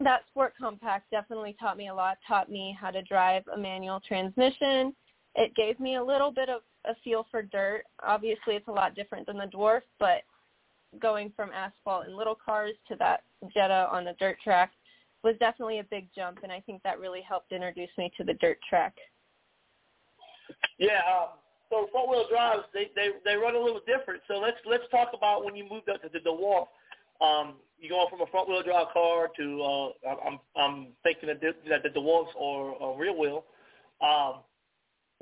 [0.00, 2.18] that sport compact definitely taught me a lot.
[2.26, 4.94] Taught me how to drive a manual transmission.
[5.36, 7.84] It gave me a little bit of a feel for dirt.
[8.02, 10.22] Obviously, it's a lot different than the dwarf, but
[11.00, 13.22] going from asphalt and little cars to that
[13.52, 14.72] Jetta on the dirt track
[15.22, 18.34] was definitely a big jump, and I think that really helped introduce me to the
[18.34, 18.94] dirt track.
[20.78, 21.28] Yeah, um,
[21.74, 24.22] so front wheel drives they, they they run a little different.
[24.28, 26.66] So let's let's talk about when you moved up to the Dwarf.
[27.20, 29.88] Um, you going from a front wheel drive car to uh,
[30.26, 33.44] I'm I'm thinking that the, that the Dwarfs or a rear wheel.
[34.00, 34.42] Um,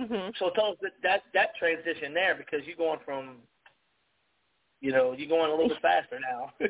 [0.00, 0.30] mm-hmm.
[0.38, 3.36] So tell us that, that that transition there because you're going from
[4.80, 6.52] you know you're going a little bit faster now.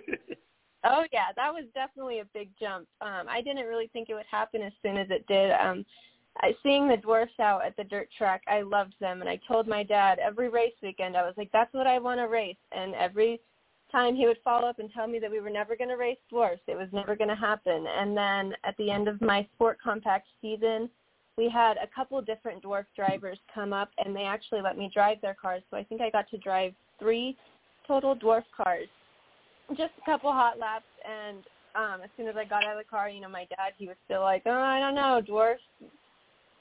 [0.85, 2.89] Oh yeah, that was definitely a big jump.
[3.01, 5.53] Um, I didn't really think it would happen as soon as it did.
[5.53, 5.85] Um,
[6.63, 9.83] Seeing the dwarfs out at the dirt track, I loved them, and I told my
[9.83, 13.41] dad every race weekend I was like, "That's what I want to race." And every
[13.91, 16.19] time he would follow up and tell me that we were never going to race
[16.31, 17.87] dwarfs, it was never going to happen.
[17.87, 20.89] And then at the end of my sport compact season,
[21.37, 25.21] we had a couple different dwarf drivers come up, and they actually let me drive
[25.21, 25.63] their cars.
[25.71, 27.37] So I think I got to drive three
[27.87, 28.89] total dwarf cars
[29.77, 31.39] just a couple hot laps and
[31.75, 33.87] um as soon as I got out of the car, you know, my dad he
[33.87, 35.57] was still like, Oh, I don't know, dwarf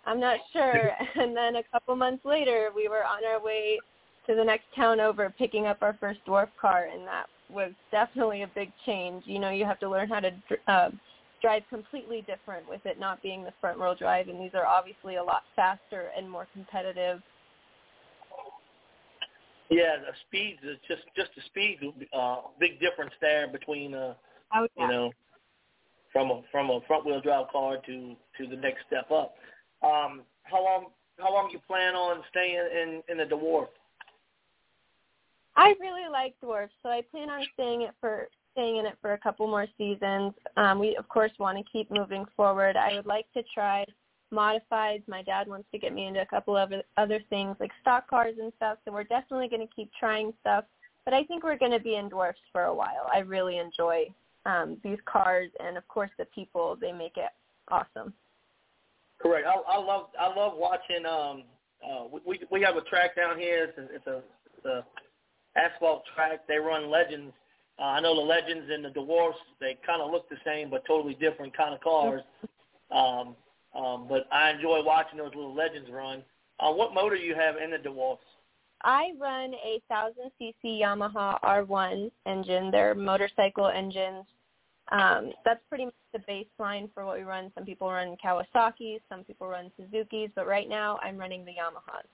[0.05, 3.79] I'm not sure and then a couple months later we were on our way
[4.27, 8.43] to the next town over picking up our first dwarf car and that was definitely
[8.43, 9.23] a big change.
[9.25, 10.31] You know, you have to learn how to
[10.67, 10.89] uh,
[11.41, 15.15] drive completely different with it not being the front wheel drive and these are obviously
[15.15, 17.21] a lot faster and more competitive
[19.71, 21.79] yeah, the speeds is just just the speed.
[22.11, 24.13] Uh, big difference there between uh,
[24.53, 24.83] oh, yeah.
[24.83, 25.11] you know,
[26.11, 29.35] from a from a front wheel drive car to to the next step up.
[29.83, 30.85] Um, how long
[31.17, 33.67] how long you plan on staying in in the dwarf?
[35.55, 39.13] I really like dwarf, so I plan on staying it for staying in it for
[39.13, 40.33] a couple more seasons.
[40.57, 42.75] Um, we of course want to keep moving forward.
[42.75, 43.85] I would like to try
[44.33, 45.03] modifieds.
[45.07, 48.35] My dad wants to get me into a couple of other things like stock cars
[48.41, 48.77] and stuff.
[48.85, 50.65] So we're definitely going to keep trying stuff.
[51.05, 53.09] But I think we're going to be in dwarfs for a while.
[53.13, 54.05] I really enjoy
[54.45, 56.77] um, these cars, and of course the people.
[56.79, 57.29] They make it
[57.69, 58.13] awesome.
[59.21, 59.47] Correct.
[59.47, 61.05] I, I love I love watching.
[61.05, 61.43] Um,
[61.83, 63.65] uh, we we have a track down here.
[63.65, 64.21] It's a, it's a,
[64.57, 64.85] it's a
[65.59, 66.47] asphalt track.
[66.47, 67.33] They run legends.
[67.79, 69.39] Uh, I know the legends and the dwarfs.
[69.59, 72.21] They kind of look the same, but totally different kind of cars.
[72.91, 73.35] Um,
[73.73, 76.23] um, but I enjoy watching those little legends run.
[76.59, 78.23] Uh, what motor you have in the dwarfs?
[78.83, 82.71] I run a 1000 cc Yamaha R1 engine.
[82.71, 84.25] They're motorcycle engines.
[84.91, 87.51] Um, that's pretty much the baseline for what we run.
[87.55, 92.07] Some people run Kawasaki's, some people run Suzuki's, but right now I'm running the Yamahas.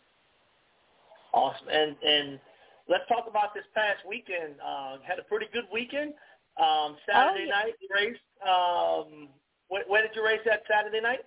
[1.33, 1.67] Awesome.
[1.69, 2.39] And and
[2.87, 4.55] let's talk about this past weekend.
[4.63, 6.13] Uh, had a pretty good weekend.
[6.61, 7.63] Um, Saturday oh, yeah.
[7.63, 8.19] night you raced.
[8.41, 9.29] Um,
[9.69, 11.21] where, where did you race that Saturday night?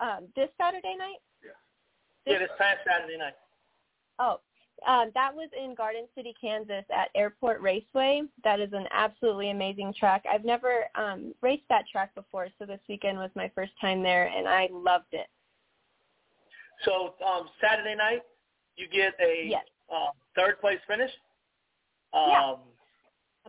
[0.00, 1.20] um, this Saturday night.
[1.42, 1.56] Yeah.
[2.24, 3.36] This, yeah, this past Saturday night.
[4.18, 4.40] Oh,
[4.86, 8.22] um, that was in Garden City, Kansas, at Airport Raceway.
[8.44, 10.24] That is an absolutely amazing track.
[10.30, 14.26] I've never um, raced that track before, so this weekend was my first time there,
[14.26, 15.28] and I loved it.
[16.84, 18.22] So um, Saturday night,
[18.76, 19.64] you get a yes.
[19.90, 21.10] uh, third place finish.
[22.12, 22.54] Um, yeah.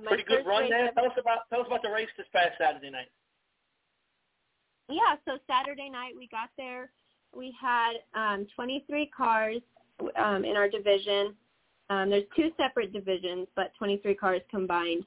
[0.05, 0.91] Pretty good run there.
[0.91, 3.07] Tell us about tell us about the race this past Saturday night
[4.89, 6.91] yeah, so Saturday night we got there.
[7.35, 9.61] We had um, 23 cars
[10.15, 11.33] um, in our division.
[11.89, 15.05] Um, there's two separate divisions, but 23 cars combined.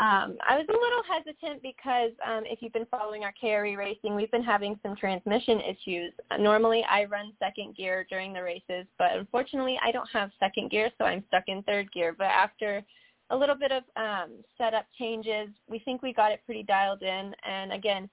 [0.00, 4.16] Um, I was a little hesitant because um, if you've been following our KRE racing,
[4.16, 6.12] we've been having some transmission issues.
[6.32, 10.72] Uh, normally, I run second gear during the races, but unfortunately, I don't have second
[10.72, 12.12] gear, so I'm stuck in third gear.
[12.16, 12.82] But after
[13.30, 17.32] a little bit of um, setup changes, we think we got it pretty dialed in.
[17.46, 18.10] And again,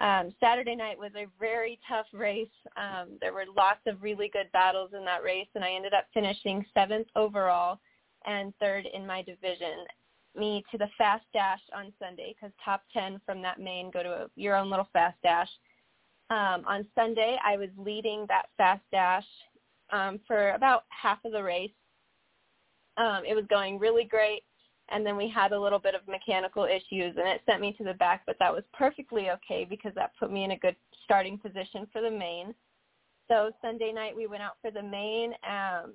[0.00, 2.48] um, Saturday night was a very tough race.
[2.76, 6.06] Um, there were lots of really good battles in that race, and I ended up
[6.14, 7.78] finishing seventh overall
[8.26, 9.84] and third in my division.
[10.34, 14.10] Me to the fast dash on Sunday because top 10 from that main go to
[14.10, 15.48] a, your own little fast dash.
[16.30, 19.26] Um, on Sunday, I was leading that fast dash
[19.92, 21.72] um, for about half of the race.
[22.96, 24.44] Um, it was going really great
[24.90, 27.84] and then we had a little bit of mechanical issues and it sent me to
[27.84, 31.38] the back but that was perfectly okay because that put me in a good starting
[31.38, 32.54] position for the main.
[33.28, 35.92] So sunday night we went out for the main um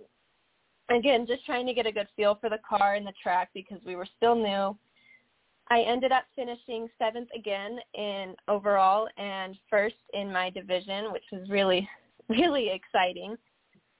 [0.89, 3.79] again just trying to get a good feel for the car and the track because
[3.85, 4.77] we were still new.
[5.67, 11.49] I ended up finishing seventh again in overall and first in my division which was
[11.49, 11.87] really
[12.29, 13.35] really exciting.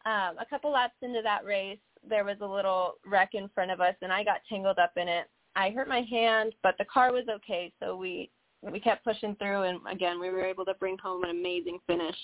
[0.05, 1.79] Um, a couple laps into that race,
[2.09, 5.07] there was a little wreck in front of us and I got tangled up in
[5.07, 5.27] it.
[5.55, 8.29] I hurt my hand, but the car was okay, so we
[8.61, 12.15] we kept pushing through and again we were able to bring home an amazing finish.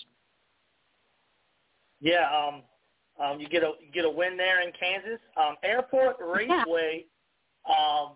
[2.00, 2.62] Yeah, um
[3.24, 5.20] um you get a you get a win there in Kansas.
[5.38, 7.06] Um Airport Raceway
[7.68, 7.74] yeah.
[7.74, 8.14] um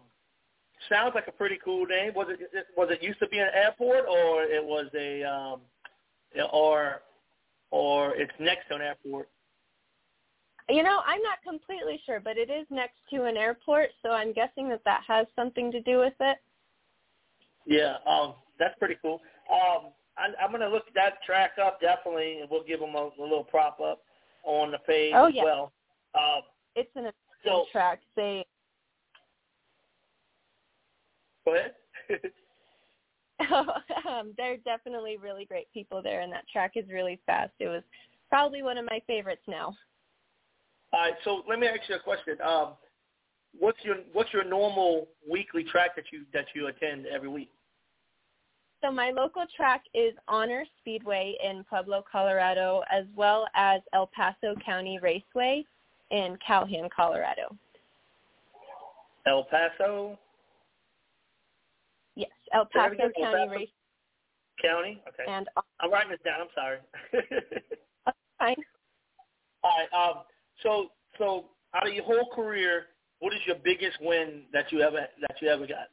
[0.90, 2.14] sounds like a pretty cool name.
[2.16, 5.62] Was it was it used to be an airport, or it was a um,
[6.52, 7.02] or
[7.72, 9.30] or it's next to an airport?
[10.70, 14.34] You know, I'm not completely sure, but it is next to an airport, so I'm
[14.34, 16.38] guessing that that has something to do with it.
[17.66, 19.22] Yeah, um, that's pretty cool.
[19.52, 23.10] Um, I, I'm going to look that track up definitely, and we'll give them a,
[23.20, 24.02] a little prop up
[24.44, 25.44] on the page oh, as yeah.
[25.44, 25.72] well.
[26.16, 26.42] Um,
[26.76, 27.12] it's an
[27.44, 28.02] so, track.
[28.16, 28.46] They
[31.46, 31.74] go ahead.
[34.10, 37.52] um, they're definitely really great people there, and that track is really fast.
[37.60, 37.84] It was
[38.30, 39.76] probably one of my favorites now.
[40.96, 42.38] All right, so let me ask you a question.
[42.42, 42.70] Um,
[43.60, 47.52] what's your what's your normal weekly track that you that you attend every week?
[48.82, 54.56] So my local track is Honor Speedway in Pueblo, Colorado, as well as El Paso
[54.66, 55.66] County Raceway
[56.12, 57.58] in Calhan, Colorado.
[59.28, 60.18] El Paso.
[62.16, 63.70] Yes, El Paso County El Paso Race.
[64.64, 65.02] County.
[65.10, 65.30] Okay.
[65.30, 65.50] And
[65.82, 66.40] I'm writing this down.
[66.40, 66.78] I'm sorry.
[68.40, 68.56] fine.
[69.62, 70.10] All right.
[70.10, 70.24] Um,
[70.64, 70.88] so
[71.18, 71.46] so
[71.76, 72.88] out of your whole career,
[73.20, 75.90] what is your biggest win that you ever that you ever got?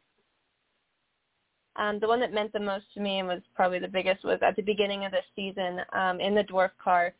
[1.76, 4.38] Um, the one that meant the most to me and was probably the biggest was
[4.42, 7.14] at the beginning of the season um, in the dwarf car.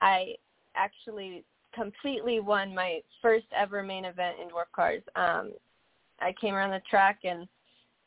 [0.00, 0.34] I
[0.76, 5.02] actually completely won my first ever main event in dwarf cars.
[5.16, 5.52] Um,
[6.20, 7.48] I came around the track and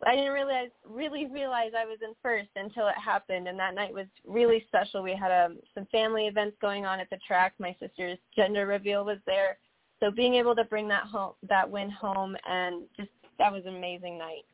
[0.05, 3.93] I didn't realize really realize I was in first until it happened, and that night
[3.93, 5.01] was really special.
[5.01, 7.53] We had um, some family events going on at the track.
[7.57, 9.57] My sister's gender reveal was there,
[9.99, 13.75] so being able to bring that home, that win home, and just that was an
[13.75, 14.45] amazing night.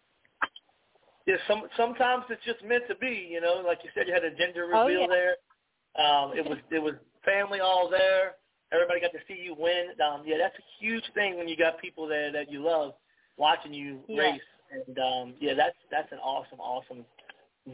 [1.26, 3.28] Yeah, some sometimes it's just meant to be.
[3.30, 5.08] You know, like you said, you had a gender Oh, reveal yeah.
[5.08, 6.06] there.
[6.06, 6.94] Um, it was it was
[7.26, 8.36] family all there.
[8.72, 9.90] Everybody got to see you win.
[10.04, 12.94] Um, yeah, that's a huge thing when you got people there that you love
[13.38, 14.22] watching you Yeah.
[14.22, 14.42] race.
[14.74, 17.06] And um, yeah, that's that's an awesome, awesome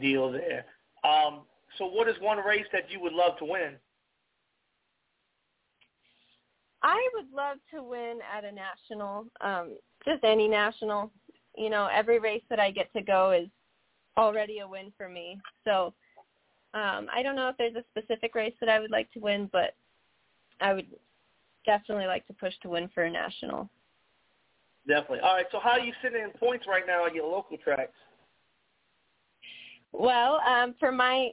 [0.00, 0.64] deal there.
[1.04, 1.40] Um,
[1.78, 3.76] so, what is one race that you would love to win?
[6.82, 11.10] I would love to win at a national, um, just any national.
[11.56, 13.48] You know, every race that I get to go is
[14.16, 15.38] already a win for me.
[15.64, 15.92] So
[16.74, 19.48] um, I don't know if there's a specific race that I would like to win,
[19.52, 19.74] but
[20.60, 20.86] I would
[21.66, 23.68] definitely like to push to win for a national.
[24.90, 25.20] Definitely.
[25.20, 25.46] All right.
[25.52, 27.92] So, how are you sitting in points right now at your local tracks?
[29.92, 31.28] Well, um, for my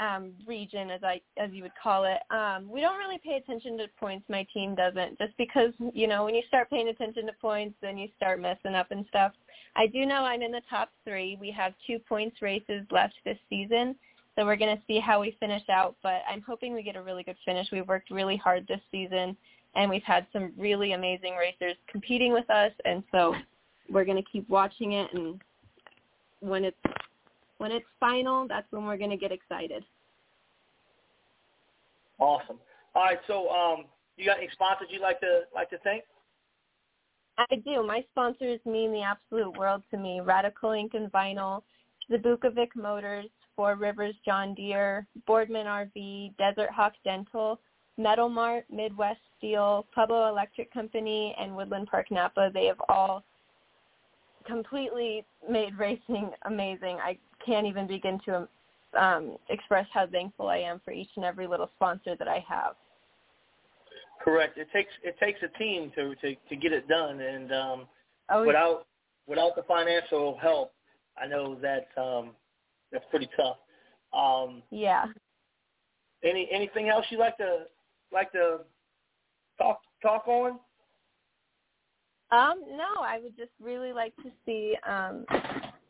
[0.00, 3.76] um, region, as I as you would call it, um, we don't really pay attention
[3.78, 4.24] to points.
[4.30, 7.98] My team doesn't, just because you know when you start paying attention to points, then
[7.98, 9.32] you start messing up and stuff.
[9.76, 11.36] I do know I'm in the top three.
[11.38, 13.94] We have two points races left this season,
[14.36, 15.96] so we're going to see how we finish out.
[16.02, 17.66] But I'm hoping we get a really good finish.
[17.70, 19.36] We've worked really hard this season,
[19.74, 23.34] and we've had some really amazing racers competing with us, and so
[23.90, 25.08] we're going to keep watching it.
[25.14, 25.40] And
[26.40, 26.76] when it's
[27.58, 29.84] when it's final, that's when we're going to get excited.
[32.18, 32.58] Awesome.
[32.94, 33.18] All right.
[33.26, 33.84] So, um,
[34.16, 36.04] you got any sponsors you'd like to like to thank?
[37.38, 37.84] I do.
[37.86, 40.20] My sponsors mean the absolute world to me.
[40.20, 41.62] Radical Ink and Vinyl,
[42.10, 47.58] Zabukovic Motors, Four Rivers John Deere, Boardman RV, Desert Hawk Dental,
[47.98, 52.50] Metal Mart, Midwest Steel, Pueblo Electric Company, and Woodland Park Napa.
[52.52, 53.22] They have all
[54.46, 56.98] completely made racing amazing.
[57.02, 58.48] I can't even begin to
[58.98, 62.74] um, express how thankful I am for each and every little sponsor that I have.
[64.22, 64.56] Correct.
[64.56, 67.86] It takes it takes a team to to, to get it done, and um,
[68.30, 68.86] Oh, without
[69.26, 70.72] without the financial help,
[71.22, 72.30] I know that um,
[72.90, 73.58] that's pretty tough.
[74.12, 75.06] Um, yeah.
[76.24, 77.64] any anything else you'd like to
[78.12, 78.58] like to
[79.58, 80.58] talk talk on?
[82.30, 85.26] Um, no, I would just really like to see, um,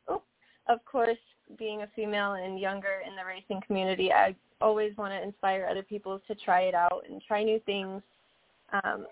[0.08, 0.22] oh,
[0.68, 1.18] of course,
[1.56, 5.84] being a female and younger in the racing community, I always want to inspire other
[5.84, 8.02] people to try it out and try new things.
[8.72, 9.06] Um,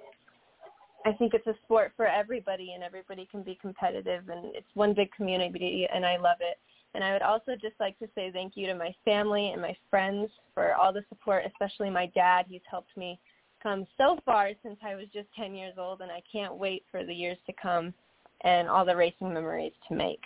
[1.06, 4.92] I think it's a sport for everybody, and everybody can be competitive, and it's one
[4.92, 6.58] big community, and I love it.
[6.94, 9.76] And I would also just like to say thank you to my family and my
[9.88, 12.46] friends for all the support, especially my dad.
[12.48, 13.20] He's helped me
[13.62, 17.04] come so far since I was just 10 years old, and I can't wait for
[17.04, 17.94] the years to come
[18.42, 20.22] and all the racing memories to make.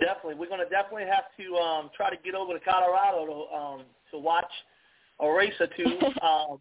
[0.00, 3.56] Definitely, we're going to definitely have to um, try to get over to Colorado to
[3.56, 4.50] um, to watch
[5.20, 5.84] a race or two.
[6.22, 6.58] um,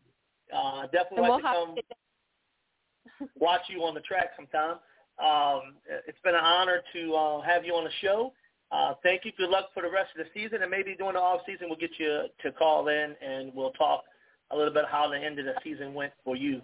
[0.56, 4.78] uh, definitely And like we'll to come to watch you on the track sometime.
[5.20, 5.76] Um,
[6.08, 8.34] it's been an honor to uh, have you on the show.
[8.74, 9.32] Uh, thank you.
[9.38, 11.78] Good luck for the rest of the season, and maybe during the off season we'll
[11.78, 14.04] get you to call in and we'll talk
[14.52, 16.60] a little bit how the end of the season went for you.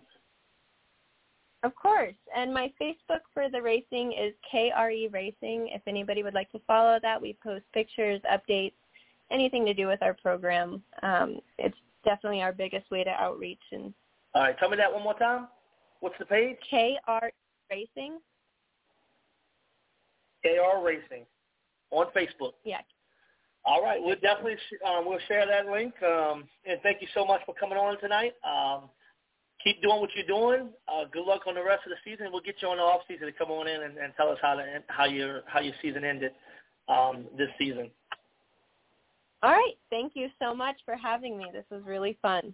[1.61, 2.15] Of course.
[2.35, 5.69] And my Facebook for the racing is KRE Racing.
[5.71, 8.73] If anybody would like to follow that, we post pictures, updates,
[9.29, 10.81] anything to do with our program.
[11.03, 13.61] Um, it's definitely our biggest way to outreach.
[13.71, 13.93] And
[14.33, 15.47] All right, tell me that one more time.
[15.99, 16.57] What's the page?
[16.71, 17.27] KR
[17.69, 18.17] Racing.
[20.43, 21.25] KR Racing
[21.91, 22.53] on Facebook.
[22.63, 22.81] Yeah.
[23.65, 24.55] All right, we'll definitely
[24.87, 25.93] um, we'll share that link.
[26.01, 28.33] Um, and thank you so much for coming on tonight.
[28.43, 28.89] Um,
[29.63, 30.69] keep doing what you're doing.
[30.87, 32.29] Uh, good luck on the rest of the season.
[32.31, 34.37] We'll get you on the off season to come on in and, and tell us
[34.41, 36.31] how to, how your how your season ended
[36.87, 37.91] um, this season.
[39.43, 39.75] All right.
[39.89, 41.45] Thank you so much for having me.
[41.53, 42.53] This was really fun.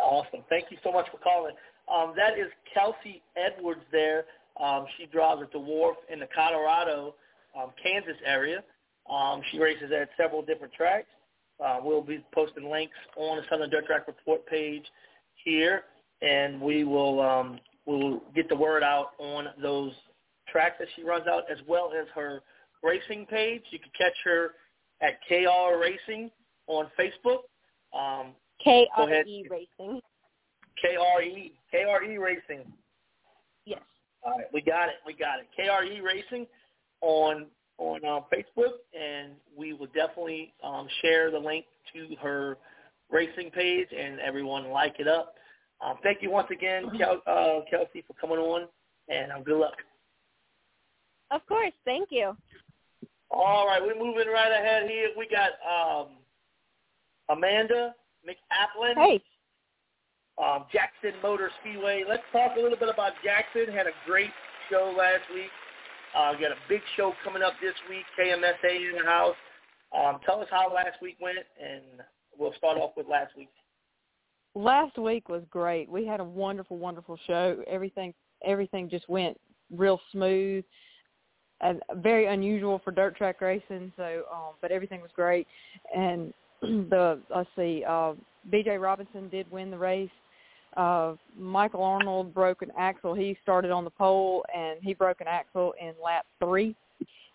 [0.00, 0.40] Awesome.
[0.48, 1.54] Thank you so much for calling.
[1.92, 4.24] Um, that is Kelsey Edwards there.
[4.62, 7.14] Um, she drives at the dwarf in the Colorado,
[7.58, 8.62] um, Kansas area.
[9.10, 11.08] Um, she races at several different tracks.
[11.62, 14.84] Uh, we'll be posting links on the Southern Dirt Track Report page
[15.44, 15.82] here,
[16.20, 19.92] and we will um, we'll get the word out on those
[20.48, 22.40] tracks that she runs out, as well as her
[22.82, 23.62] racing page.
[23.70, 24.52] You can catch her
[25.00, 26.30] at KR Racing
[26.66, 27.42] on Facebook.
[27.96, 28.32] Um,
[28.64, 30.00] KRE Racing.
[30.84, 32.72] KRE KRE Racing.
[33.66, 33.80] Yes.
[34.24, 34.96] All right, we got it.
[35.06, 35.46] We got it.
[35.58, 36.46] KRE Racing
[37.02, 37.46] on
[37.78, 42.56] on uh, Facebook, and we will definitely um, share the link to her
[43.10, 45.34] racing page, and everyone like it up.
[45.84, 48.68] Um, thank you once again, Kel- uh, Kelsey, for coming on,
[49.08, 49.74] and um, good luck.
[51.30, 51.72] Of course.
[51.84, 52.36] Thank you.
[53.30, 55.08] All right, we're moving right ahead here.
[55.16, 56.08] We got um,
[57.30, 57.94] Amanda
[58.26, 58.94] McAplin.
[58.94, 59.22] Hey.
[60.42, 62.04] Um, Jackson Motor Speedway.
[62.08, 63.72] Let's talk a little bit about Jackson.
[63.74, 64.30] Had a great
[64.70, 65.50] show last week.
[66.16, 68.04] Uh, got a big show coming up this week.
[68.18, 69.36] KMSA in the house.
[69.96, 71.82] Um, tell us how last week went, and
[72.38, 73.50] we'll start off with last week.
[74.54, 75.88] Last week was great.
[75.88, 77.62] We had a wonderful, wonderful show.
[77.66, 78.12] Everything,
[78.44, 79.38] everything just went
[79.74, 80.64] real smooth
[81.62, 83.92] and very unusual for dirt track racing.
[83.96, 85.46] So, um, but everything was great.
[85.94, 88.14] And the let's see, uh,
[88.50, 88.76] B.J.
[88.78, 90.10] Robinson did win the race.
[90.76, 93.14] Uh, Michael Arnold broke an axle.
[93.14, 96.74] He started on the pole and he broke an axle in lap three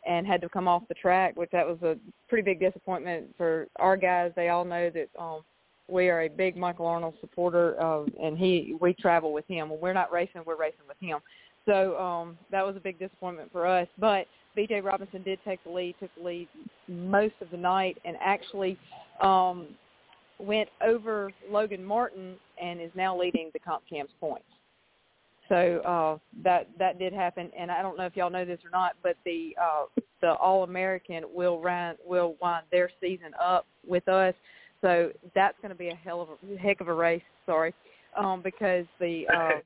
[0.07, 1.97] and had to come off the track, which that was a
[2.29, 4.31] pretty big disappointment for our guys.
[4.35, 5.41] They all know that um,
[5.87, 9.69] we are a big Michael Arnold supporter, uh, and he we travel with him.
[9.69, 11.19] When we're not racing, we're racing with him.
[11.65, 13.87] So um, that was a big disappointment for us.
[13.99, 14.81] But B.J.
[14.81, 16.47] Robinson did take the lead, took the lead
[16.87, 18.77] most of the night, and actually
[19.21, 19.67] um,
[20.39, 24.45] went over Logan Martin and is now leading the Comp Cams points.
[25.49, 28.69] So uh, that that did happen, and I don't know if y'all know this or
[28.69, 34.07] not, but the uh, the All American will run will wind their season up with
[34.09, 34.33] us.
[34.81, 37.21] So that's going to be a hell of a heck of a race.
[37.45, 37.73] Sorry,
[38.17, 39.59] um, because the uh,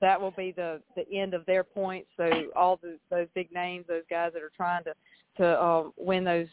[0.00, 2.08] that will be the the end of their points.
[2.16, 4.94] So all the those big names, those guys that are trying to
[5.38, 6.46] to um, win those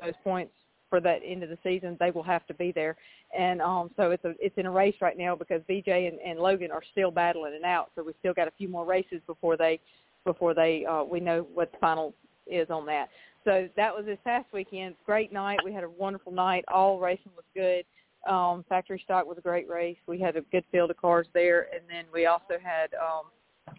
[0.00, 0.52] those points
[0.88, 2.96] for that end of the season, they will have to be there.
[3.38, 6.38] And um, so it's a it's in a race right now because BJ and, and
[6.38, 7.90] Logan are still battling it out.
[7.94, 9.80] So we still got a few more races before they
[10.24, 12.14] before they uh, we know what the final
[12.46, 13.08] is on that.
[13.44, 14.94] So that was this past weekend.
[15.06, 15.58] Great night.
[15.64, 16.64] We had a wonderful night.
[16.68, 17.84] All racing was good.
[18.30, 19.96] Um, factory stock was a great race.
[20.06, 23.26] We had a good field of cars there, and then we also had um,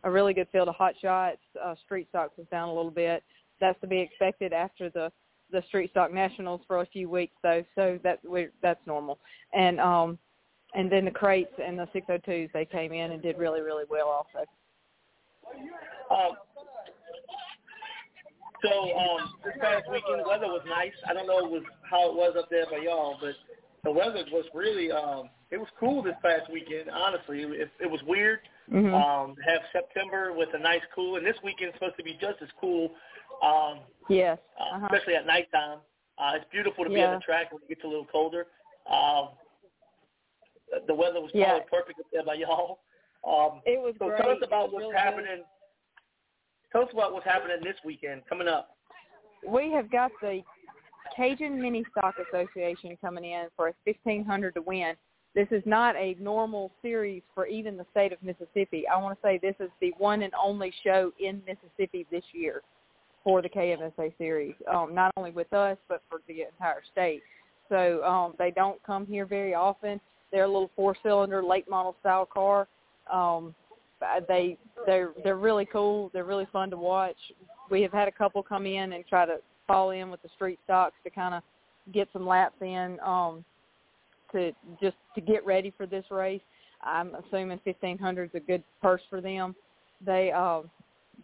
[0.03, 1.37] a really good field of hot shots.
[1.61, 3.23] Uh, street stock was down a little bit.
[3.59, 5.11] That's to be expected after the
[5.51, 9.19] the street stock nationals for a few weeks though, so that we that's normal.
[9.53, 10.17] And um
[10.73, 14.07] and then the crates and the 602s they came in and did really really well
[14.07, 14.45] also.
[16.11, 16.37] Um,
[18.61, 20.93] so um, this past weekend, the weather was nice.
[21.07, 23.33] I don't know it was how it was up there by y'all, but
[23.83, 26.89] the weather was really um, it was cool this past weekend.
[26.89, 28.39] Honestly, it, it was weird
[28.71, 28.93] mm-hmm.
[28.93, 32.49] um, have September with a nice cool, and this weekend's supposed to be just as
[32.59, 32.91] cool.
[33.43, 33.79] Um,
[34.09, 34.87] yes, uh, uh-huh.
[34.91, 35.79] especially at nighttime.
[36.17, 37.07] Uh, it's beautiful to be Yeah.
[37.13, 38.47] on the track when it gets a little colder.
[38.89, 39.29] Um,
[40.87, 41.59] the weather was probably Yeah.
[41.71, 42.79] perfect up there by y'all.
[43.23, 44.17] Um, it was so great.
[44.21, 44.99] tell us about what's really good.
[44.99, 45.43] happening.
[46.71, 48.75] Tell us about what's happening this weekend coming up.
[49.47, 50.41] we have got the
[51.15, 54.95] Cajun Mini Stock Association coming in for a fifteen hundred to win.
[55.33, 58.87] This is not a normal series for even the state of Mississippi.
[58.87, 62.61] I want to say this is the one and only show in Mississippi this year
[63.23, 64.55] for the KMSA series.
[64.71, 67.21] Um, not only with us, but for the entire state.
[67.67, 69.99] So um, they don't come here very often.
[70.31, 72.67] They're a little four-cylinder late model style car.
[73.11, 73.53] Um,
[74.27, 76.09] they they're they're really cool.
[76.13, 77.17] They're really fun to watch.
[77.69, 80.59] We have had a couple come in and try to fall in with the street
[80.63, 81.43] stocks to kind of
[81.91, 83.43] get some laps in um,
[84.31, 84.51] to
[84.81, 86.41] just to get ready for this race.
[86.81, 89.55] I'm assuming 1500 is a good purse for them.
[90.05, 90.69] they um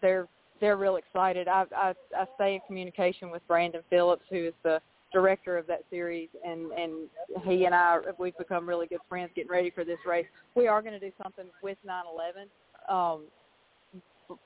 [0.02, 0.28] they're
[0.60, 1.48] they're real excited.
[1.48, 4.82] I I I stay in communication with Brandon Phillips, who is the
[5.12, 6.94] director of that series, and and
[7.44, 10.26] he and I we've become really good friends getting ready for this race.
[10.56, 12.50] We are going to do something with 911
[12.90, 13.24] um,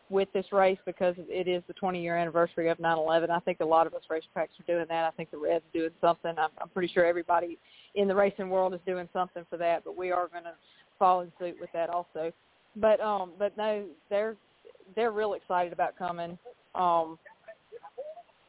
[0.10, 3.32] with this race because it is the 20 year anniversary of 911.
[3.32, 5.06] I think a lot of us racetracks are doing that.
[5.06, 6.34] I think the Reds doing something.
[6.38, 7.58] I'm, I'm pretty sure everybody
[7.96, 10.54] in the racing world is doing something for that, but we are going to
[10.98, 12.32] follow suit with that also.
[12.76, 14.36] But um, but no, they're
[14.96, 16.38] they're real excited about coming.
[16.76, 17.18] Um,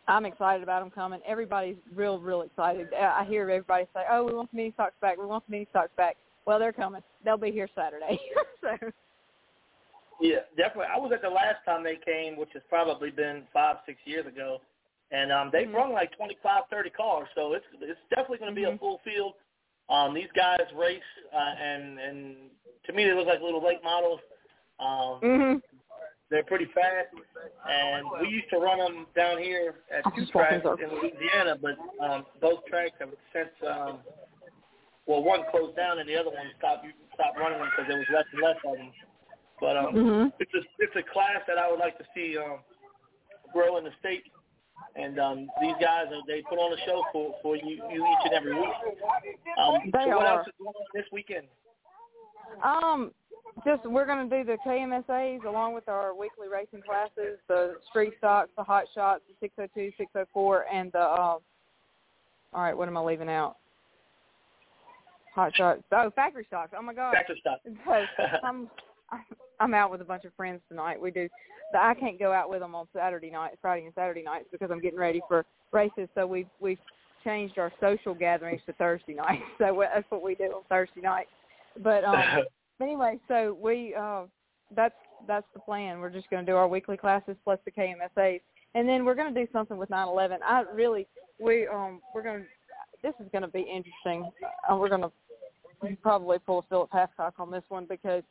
[0.09, 1.21] I'm excited about them coming.
[1.27, 2.89] Everybody's real, real excited.
[2.95, 5.19] I hear everybody say, "Oh, we want the mini stocks back.
[5.19, 6.17] We want the mini stocks back."
[6.47, 7.03] Well, they're coming.
[7.25, 8.19] They'll be here Saturday.
[8.61, 8.91] so.
[10.21, 10.93] Yeah, definitely.
[10.95, 14.27] I was at the last time they came, which has probably been five, six years
[14.27, 14.61] ago,
[15.13, 15.77] and um, they mm-hmm.
[15.77, 17.29] run like twenty five, thirty cars.
[17.35, 18.77] So it's it's definitely going to be mm-hmm.
[18.77, 19.35] a full field.
[19.89, 21.01] Um, these guys race,
[21.35, 22.37] uh, and and
[22.87, 24.21] to me they look like little late models.
[24.79, 25.57] Um, mm-hmm.
[26.31, 27.11] They're pretty fast,
[27.69, 31.75] and we used to run them down here at two tracks in Louisiana, but
[32.05, 33.99] um, both tracks have since um,
[35.07, 38.07] well, one closed down and the other one stopped stopped running them because there was
[38.15, 38.93] less and less of them.
[39.61, 40.29] But um, mm-hmm.
[40.39, 42.61] it's a it's a class that I would like to see um,
[43.53, 44.23] grow in the state.
[44.97, 48.25] And um, these guys, uh, they put on a show for for you, you each
[48.25, 48.71] and every week.
[49.59, 50.39] Um, they so what are.
[50.39, 51.47] else is going on this weekend?
[52.63, 53.11] Um,
[53.65, 58.15] just we're going to do the KMSA's along with our weekly racing classes, the street
[58.19, 60.99] stocks, the hot shots, the 602, 604, and the.
[60.99, 61.39] Uh,
[62.53, 63.57] all right, what am I leaving out?
[65.35, 65.83] Hot shots.
[65.93, 66.73] Oh, factory stocks.
[66.77, 67.15] Oh my God.
[67.15, 67.61] Factory stocks.
[68.45, 68.69] I'm
[69.61, 71.01] I'm out with a bunch of friends tonight.
[71.01, 71.29] We do.
[71.79, 74.81] I can't go out with them on Saturday night, Friday and Saturday nights because I'm
[74.81, 76.09] getting ready for races.
[76.15, 76.79] So we've we've
[77.23, 79.41] changed our social gatherings to Thursday night.
[79.59, 81.27] So that's what we do on Thursday night.
[81.83, 82.17] But um
[82.83, 84.23] anyway, so we uh
[84.75, 84.95] that's
[85.27, 86.01] that's the plan.
[86.01, 88.41] We're just going to do our weekly classes plus the KMSAs,
[88.75, 90.39] and then we're going to do something with 9/11.
[90.45, 91.07] I really
[91.39, 92.47] we um we're going to
[93.03, 94.31] this is going to be interesting.
[94.71, 95.11] Uh, we're going to
[96.03, 96.91] probably pull a Philip
[97.39, 98.23] on this one because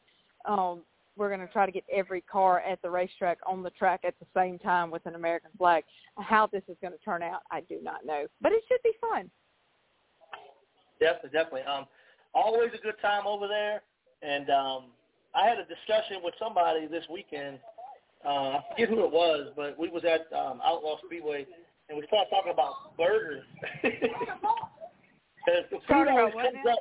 [0.45, 0.81] um
[1.17, 4.15] we're going to try to get every car at the racetrack on the track at
[4.19, 5.83] the same time with an American flag.
[6.17, 8.93] How this is going to turn out, I do not know, but it should be
[9.01, 9.29] fun.
[10.99, 11.61] Definitely, definitely.
[11.63, 11.85] Um,
[12.33, 13.81] always a good time over there.
[14.22, 14.84] And um,
[15.36, 17.59] I had a discussion with somebody this weekend.
[18.26, 21.45] Uh, I forget who it was, but we was at um, Outlaw Speedway,
[21.88, 23.45] and we started talking about burgers.
[25.88, 26.80] food always comes up.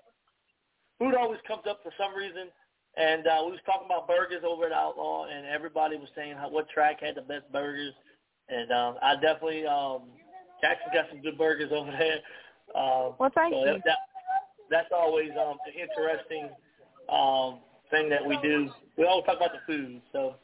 [0.98, 2.50] Food always comes up for some reason,
[2.96, 6.50] and uh, we was talking about burgers over at Outlaw, and everybody was saying how,
[6.50, 7.94] what track had the best burgers.
[8.48, 10.10] And um, I definitely, um,
[10.60, 12.18] Jackson got some good burgers over there.
[12.74, 13.80] Uh, well, thank so you.
[13.84, 13.98] That,
[14.70, 16.50] that's always um, an interesting
[17.12, 18.70] um, thing that we do.
[18.96, 20.34] We always talk about the food, so.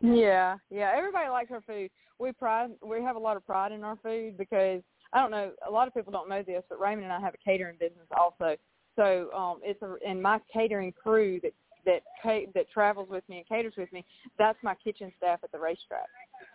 [0.00, 0.92] Yeah, yeah.
[0.94, 1.90] Everybody likes our food.
[2.18, 2.70] We pride.
[2.84, 4.82] We have a lot of pride in our food because
[5.12, 5.52] I don't know.
[5.66, 8.06] A lot of people don't know this, but Raymond and I have a catering business
[8.16, 8.56] also.
[8.96, 11.52] So um, it's a and my catering crew that
[11.84, 12.02] that
[12.54, 14.04] that travels with me and caters with me.
[14.38, 16.08] That's my kitchen staff at the racetrack.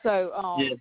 [0.03, 0.75] So um, yeah.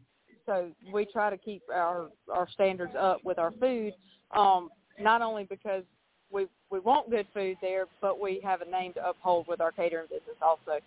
[0.47, 3.95] so we try to keep our our standards up with our food.
[4.37, 5.85] Um, not only because
[6.33, 9.73] we we want good food there, but we have a name to uphold with our
[9.73, 10.81] catering business also,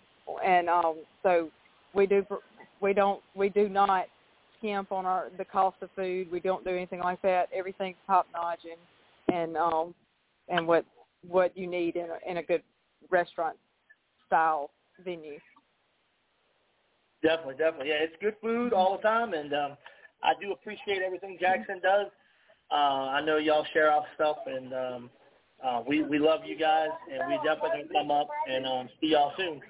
[0.44, 1.50] and um, so
[1.94, 2.24] we do
[2.80, 4.06] we don't we do not
[4.58, 6.30] skimp on our the cost of food.
[6.30, 7.48] We don't do anything like that.
[7.54, 9.94] Everything's top notch and and um
[10.48, 10.84] and what
[11.26, 12.62] what you need in a in a good
[13.10, 13.56] restaurant
[14.26, 14.70] style
[15.04, 15.38] venue.
[17.22, 17.88] Definitely, definitely.
[17.88, 19.76] Yeah, it's good food all the time, and um,
[20.22, 22.08] I do appreciate everything Jackson does.
[22.70, 25.10] Uh, I know y'all share our stuff, and um,
[25.62, 29.32] uh, we we love you guys, and we definitely come up and um, see y'all
[29.36, 29.60] soon.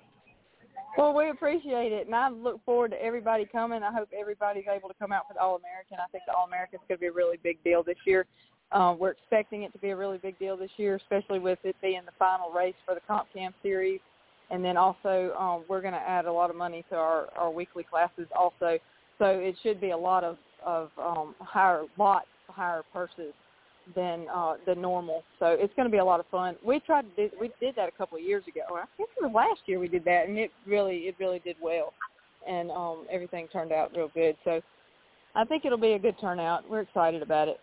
[0.96, 3.82] Well, we appreciate it, and I look forward to everybody coming.
[3.82, 5.98] I hope everybody's able to come out for the All American.
[5.98, 8.26] I think the All American is going to be a really big deal this year.
[8.70, 11.76] Uh, we're expecting it to be a really big deal this year, especially with it
[11.82, 14.00] being the final race for the Comp Cam series.
[14.50, 17.50] And then also, um, we're going to add a lot of money to our, our
[17.50, 18.78] weekly classes also.
[19.18, 23.32] So it should be a lot of, of um, higher, lots higher purses
[23.94, 25.22] than uh, than normal.
[25.38, 26.56] So it's going to be a lot of fun.
[26.64, 28.62] We tried to do we did that a couple of years ago.
[28.70, 31.56] I think it was last year we did that, and it really it really did
[31.60, 31.92] well,
[32.48, 34.36] and um, everything turned out real good.
[34.44, 34.60] So
[35.34, 36.68] I think it'll be a good turnout.
[36.68, 37.60] We're excited about it.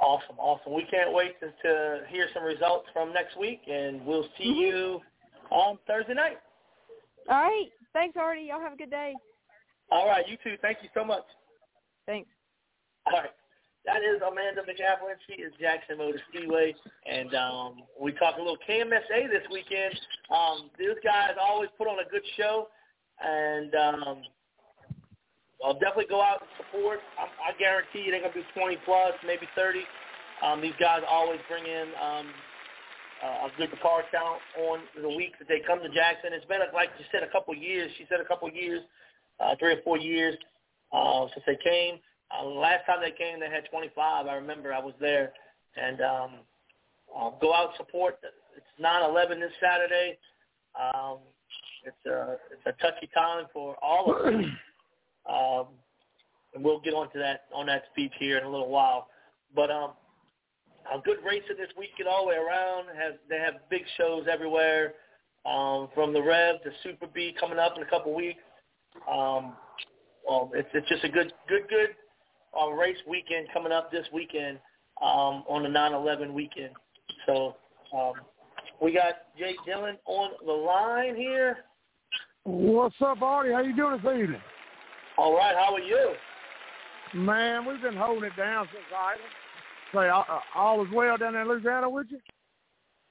[0.00, 0.74] Awesome, awesome.
[0.74, 4.60] We can't wait to, to hear some results from next week, and we'll see mm-hmm.
[4.60, 5.00] you
[5.50, 6.38] on Thursday night.
[7.28, 7.68] All right.
[7.92, 8.48] Thanks, Artie.
[8.48, 9.14] Y'all have a good day.
[9.90, 10.26] All right.
[10.28, 10.56] You too.
[10.60, 11.22] Thank you so much.
[12.06, 12.28] Thanks.
[13.06, 13.30] All right.
[13.84, 15.18] That is Amanda McAflin.
[15.26, 16.72] She is Jackson Motor Speedway,
[17.02, 19.98] and um, we talked a little KMSA this weekend.
[20.30, 22.68] Um, these guys always put on a good show,
[23.18, 24.22] and um,
[25.64, 27.00] I'll definitely go out and support.
[27.18, 29.82] I, I guarantee you they're going to be 20 plus, maybe 30.
[30.46, 32.26] Um, these guys always bring in um,
[33.18, 36.30] uh, a good car count on the week that they come to Jackson.
[36.30, 37.90] It's been, like you said, a couple years.
[37.98, 38.82] She said a couple years,
[39.42, 40.38] uh, three or four years
[40.94, 41.98] uh, since they came.
[42.32, 44.26] Uh, last time they came, they had 25.
[44.26, 45.32] I remember I was there.
[45.76, 46.30] And um,
[47.16, 48.18] uh, go out support.
[48.56, 50.18] It's 9/11 this Saturday.
[50.78, 51.18] Um,
[51.84, 54.44] it's a it's a touchy time for all of us.
[55.24, 55.66] Um,
[56.52, 59.06] and we'll get onto that on that speech here in a little while.
[59.54, 59.92] But um,
[60.92, 62.86] a good racing this weekend all the way around.
[62.88, 64.94] Has they have big shows everywhere,
[65.46, 68.42] um, from the Rev to Super B coming up in a couple weeks.
[69.08, 69.54] Um,
[70.28, 71.90] well, it's it's just a good good good
[72.60, 74.58] uh, race weekend coming up this weekend
[75.00, 76.70] um, on the 9/11 weekend.
[77.26, 77.56] So
[77.96, 78.14] um,
[78.80, 81.58] we got Jake Dillon on the line here.
[82.44, 83.52] What's up, Artie?
[83.52, 84.40] How you doing this evening?
[85.16, 86.14] All right, how are you?
[87.14, 89.14] Man, we've been holding it down since I
[89.92, 92.18] say all, uh, all is well down there in Louisiana with you.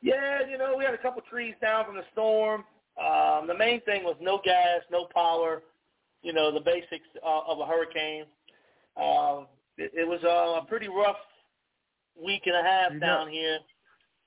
[0.02, 2.64] Yeah, you know, we had a couple trees down from the storm.
[3.00, 5.62] Um, the main thing was no gas, no power.
[6.24, 8.26] You know, the basics uh, of a hurricane.
[8.98, 11.18] Um, it, it was uh, a pretty rough
[12.22, 13.60] week and a half You down here,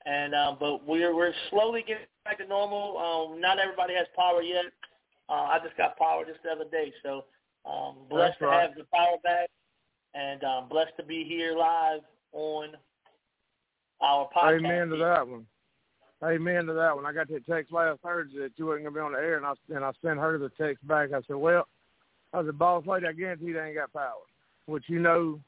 [0.05, 2.97] and uh, but we're we're slowly getting back to normal.
[2.97, 4.65] Um, not everybody has power yet.
[5.29, 7.25] Uh, I just got power just the other day, so
[7.69, 8.61] um, blessed That's to right.
[8.61, 9.49] have the power back,
[10.13, 12.01] and um, blessed to be here live
[12.31, 12.69] on
[14.01, 14.59] our podcast.
[14.59, 15.45] Amen to that one.
[16.23, 17.05] Amen to that one.
[17.05, 19.45] I got that text last Thursday that you wasn't gonna be on the air, and
[19.45, 21.11] I and I sent her the text back.
[21.11, 21.67] I said, "Well,
[22.33, 24.23] I said, boss lady, I guarantee they ain't got power."
[24.65, 25.39] Which you know,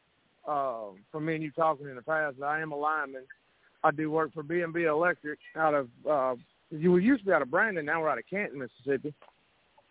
[0.47, 3.24] uh, from me and you talking in the past, I am a lineman.
[3.84, 6.36] I do work for B and B Electric out of uh,
[6.72, 9.13] you we used to be out of Brandon, now we're out of Canton, Mississippi,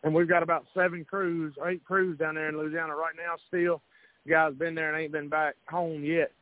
[0.03, 3.37] and we've got about seven crews, eight crews down there in Louisiana right now.
[3.49, 3.81] Still,
[4.29, 6.33] guys been there and ain't been back home yet.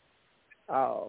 [0.68, 1.04] Uh,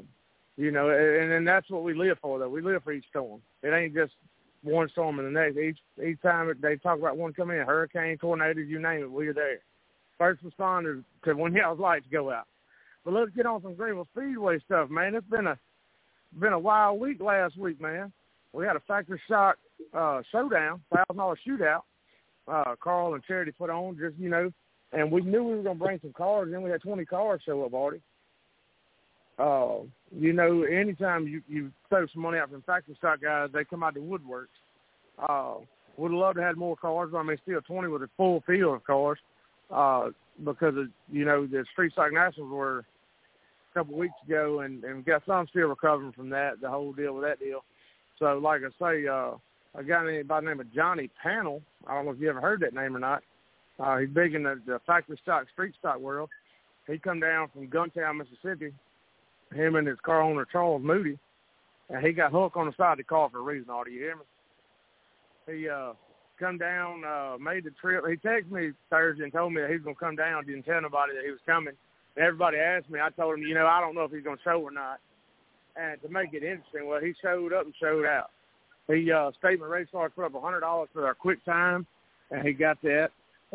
[0.57, 2.39] you know, and, and that's what we live for.
[2.39, 3.41] Though we live for each storm.
[3.63, 4.13] It ain't just
[4.61, 5.57] one storm and the next.
[5.57, 9.34] Each each time they talk about one coming in, hurricane, tornadoes, you name it, we're
[9.34, 9.59] there.
[10.18, 12.47] First responders to when y'all's lights go out.
[13.03, 15.16] But let's get on some Greenville Speedway stuff, man.
[15.16, 15.57] It's been a
[16.39, 18.11] been a wild week last week, man.
[18.53, 19.57] We had a factory shot
[19.93, 21.82] uh, showdown, thousand dollar shootout.
[22.47, 24.51] Uh, Carl and Charity put on just you know,
[24.93, 26.51] and we knew we were gonna bring some cars.
[26.51, 28.01] and we had twenty cars show up, Artie.
[29.38, 29.84] Uh,
[30.18, 33.84] you know, anytime you you throw some money out from factory stock guys, they come
[33.84, 34.47] out the woodworks.
[35.20, 35.55] Uh,
[35.97, 37.09] would loved to have more cars.
[37.11, 39.20] but I mean, still twenty with a full field of cars.
[39.72, 40.09] Uh,
[40.43, 45.05] because of you know the street stock nationals were a couple weeks ago, and and
[45.05, 46.61] got some still recovering from that.
[46.61, 47.63] The whole deal with that deal.
[48.20, 49.32] So, like I say, uh,
[49.76, 51.61] a guy named by the name of Johnny Panel.
[51.88, 53.24] I don't know if you ever heard that name or not.
[53.78, 56.30] Uh, he's big in the, the factory stock, street stock world.
[56.88, 58.72] He come down from Guntown, Mississippi.
[59.53, 61.20] Him and his car owner Charles Moody,
[61.89, 63.70] and he got hooked on the side of the car for a reason.
[63.70, 64.24] All do you hear me?
[65.47, 65.93] He uh,
[66.39, 68.03] come down, uh, made the trip.
[68.07, 70.45] He texted me Thursday and told me that he was gonna come down.
[70.45, 71.73] Didn't tell nobody that he was coming.
[72.15, 72.99] And everybody asked me.
[72.99, 74.99] I told him, you know, I don't know if he's gonna show or not.
[75.75, 78.31] And to make it interesting, well, he showed up and showed out.
[78.88, 81.86] He uh, Statement Race Car put up a hundred dollars for our quick time,
[82.31, 83.09] and he got that.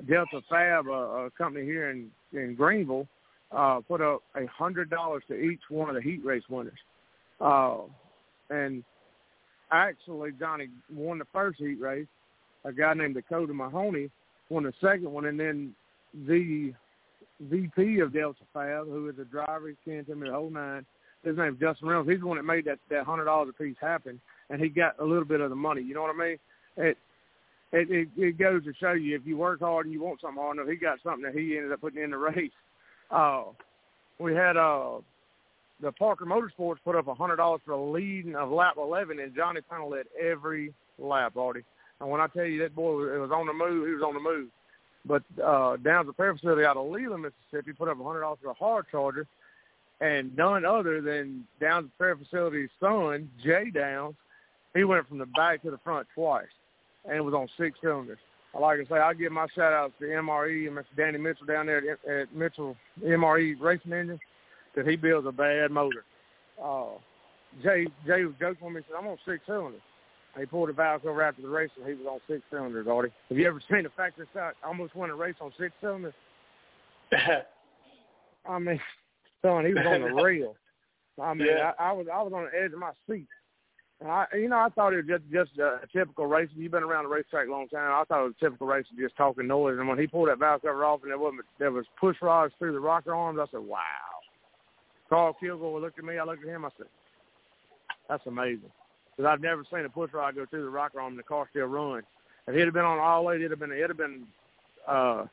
[0.09, 3.07] Delta Fab, a, a company here in in Greenville,
[3.53, 6.79] uh, put up a hundred dollars to each one of the heat race winners.
[7.41, 7.79] Uh,
[8.51, 8.85] and
[9.71, 12.07] actually, Johnny won the first heat race.
[12.65, 14.11] A guy named Dakota Mahoney
[14.49, 15.75] won the second one, and then
[16.27, 16.73] the
[17.41, 20.85] VP of Delta Fab, who is a driver, he's kin to me the whole nine.
[21.23, 22.11] His name's Justin Reynolds.
[22.11, 24.99] He's the one that made that that hundred dollars a piece happen, and he got
[24.99, 25.83] a little bit of the money.
[25.83, 26.39] You know what I mean?
[26.77, 26.99] It
[27.73, 30.41] it it, it goes to show you if you work hard and you want something
[30.41, 32.51] hard enough, he got something that he ended up putting in the race.
[33.11, 33.45] Uh,
[34.19, 34.99] we had uh
[35.83, 39.35] the Parker Motorsports put up a hundred dollars for a lead of lap eleven, and
[39.35, 41.65] Johnny Panel led every lap, Artie.
[42.01, 44.15] And when I tell you that boy it was on the move, he was on
[44.15, 44.49] the move.
[45.05, 48.21] But uh, down at the repair facility out of Leland, Mississippi, put up a hundred
[48.21, 49.27] dollars for a hard charger,
[50.01, 54.15] and none other than down at the repair facility's son, Jay Downs.
[54.75, 56.47] He went from the back to the front twice,
[57.11, 58.19] and was on six cylinders.
[58.59, 60.97] Like I say, I give my shout outs to MRE and Mr.
[60.97, 64.21] Danny Mitchell down there at, at Mitchell MRE Racing Engine,
[64.75, 66.05] because he builds a bad motor.
[66.63, 66.99] Uh,
[67.63, 68.83] Jay Jay was joking with me.
[68.87, 69.81] Said, "I'm on six cylinders."
[70.39, 72.87] He pulled a valve cover after the race, and he was on six cylinders.
[72.87, 76.15] Artie, have you ever seen a factory stock almost win a race on six cylinders?
[78.49, 78.81] I mean,
[79.43, 80.55] son, he was on the rail.
[81.21, 81.73] I mean, Yeah.
[81.79, 83.27] I, I was I was on the edge of my seat.
[84.01, 86.49] And I, you know, I thought it was just just a typical race.
[86.55, 87.91] You've been around the racetrack a long time.
[87.91, 89.77] I thought it was a typical race of just talking noise.
[89.79, 92.55] And when he pulled that valve cover off and there wasn't there was push rods
[92.59, 93.79] through the rocker arms, I said, "Wow."
[95.11, 96.19] Carl Kilgore looked at me.
[96.19, 96.65] I looked at him.
[96.65, 96.87] I said,
[98.09, 98.71] "That's amazing."
[99.21, 101.47] Because I've never seen a push rod go through the rocker arm and the car
[101.51, 102.03] still run.
[102.47, 104.23] If he'd have been on all eight, it'd have been it'd have been
[104.89, 105.27] uh,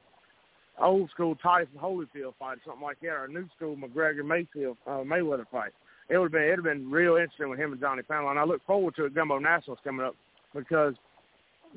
[0.78, 5.06] old school Tyson Holyfield fight, something like that, or a new school McGregor Mayfield uh,
[5.06, 5.72] Mayweather fight.
[6.10, 8.38] It would have been it'd have been real interesting with him and Johnny Panel, and
[8.38, 9.16] I look forward to it.
[9.16, 10.18] Gumbo Nationals coming up
[10.54, 10.96] because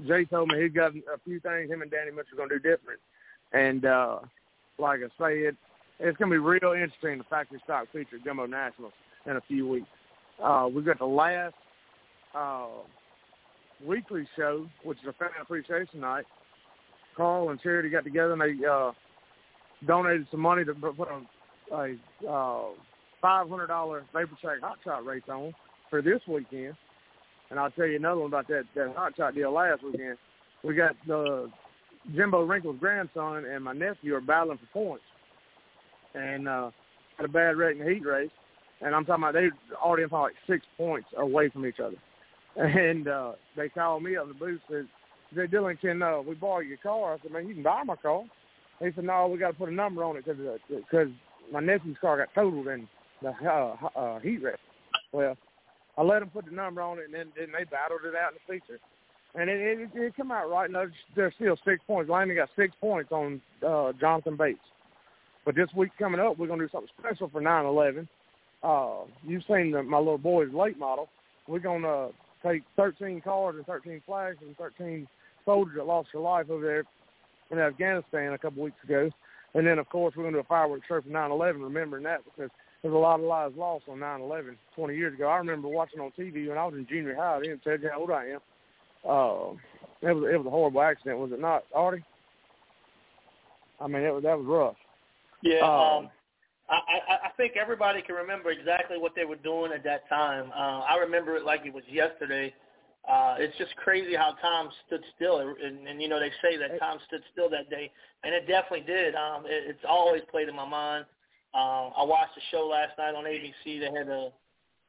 [0.08, 2.98] Jay told me he's got a few things him and Danny Mitchell to do different,
[3.52, 4.18] and uh,
[4.80, 5.56] like I say, it
[6.00, 8.94] it's going to be real interesting the factory stock feature at Gumbo Nationals
[9.26, 9.86] in a few weeks.
[10.42, 11.54] Uh, we've got the last
[12.34, 12.66] uh,
[13.86, 16.24] weekly show, which is a fan appreciation night.
[17.16, 18.92] Carl and Charity got together and they uh,
[19.86, 21.96] donated some money to put a, a
[22.28, 22.64] uh,
[23.22, 25.54] $500 vapor track hot shot race on
[25.88, 26.74] for this weekend.
[27.50, 30.16] And I'll tell you another one about that, that hot shot deal last weekend.
[30.62, 31.50] We got the
[32.14, 35.04] Jimbo Wrinkle's grandson and my nephew are battling for points.
[36.14, 36.70] And uh,
[37.16, 38.30] had a bad wreck in the heat race.
[38.80, 41.96] And I'm talking about they already probably like six points away from each other.
[42.61, 44.86] And uh, they called me up the booth and
[45.34, 47.14] said, Jay Dillon, can uh, we borrow your car?
[47.14, 48.24] I said, man, you can buy my car.
[48.80, 51.08] He said, no, we got to put a number on it because because
[51.50, 52.86] my nephew's car got totaled in
[53.22, 54.58] the uh, uh, heat wreck.
[55.12, 55.36] Well,
[55.96, 58.32] I let them put the number on it, and then, then they battled it out
[58.32, 58.78] in the feature.
[59.34, 60.70] And it, it, it come out right.
[60.70, 60.86] No,
[61.16, 62.11] there's still six points.
[62.11, 64.58] Landon got six points on uh, Jonathan Bates.
[65.44, 68.08] But this week coming up, we're going to do something special for 9/11.
[68.62, 71.08] Uh, you've seen the, my little boy's late model.
[71.46, 72.11] We're going to
[72.43, 75.07] take 13 cars and 13 flags and 13
[75.45, 76.84] soldiers that lost their life over there
[77.51, 79.11] in Afghanistan a couple weeks ago.
[79.55, 82.24] And then, of course, we're going to do a fireworks show for 9/11, remembering that
[82.24, 82.51] because
[82.82, 85.26] there's a lot of lives lost on 9/11 20 years ago.
[85.26, 87.36] I remember watching on TV when I was in junior high.
[87.36, 88.41] I didn't tell you how old I am.
[89.05, 89.57] Uh,
[90.03, 92.05] it was it was a horrible accident, was it not, Artie?
[93.80, 94.76] I mean, it was that was rough.
[95.43, 96.11] Yeah, Um, um,
[96.70, 100.50] I, I, I think everybody can remember exactly what they were doing at that time.
[100.54, 102.54] Uh, I remember it like it was yesterday.
[103.08, 106.78] Uh, it's just crazy how time stood still, and, and you know they say that
[106.78, 107.90] time stood still that day,
[108.22, 109.14] and it definitely did.
[109.14, 111.06] Um, it, it's always played in my mind.
[111.52, 113.80] Uh, I watched the show last night on ABC.
[113.80, 114.28] They had a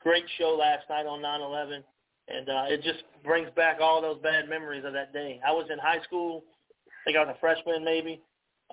[0.03, 1.83] great show last night on 9/11,
[2.27, 5.39] and uh, it just brings back all those bad memories of that day.
[5.47, 6.43] I was in high school.
[6.85, 8.21] I think I was a freshman maybe,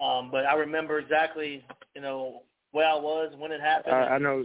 [0.03, 2.43] um, but I remember exactly, you know,
[2.73, 3.95] where I was when it happened.
[3.95, 4.45] I, I know,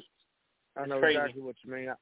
[0.77, 1.17] I know crazy.
[1.19, 1.89] exactly what you mean.
[1.89, 1.95] I,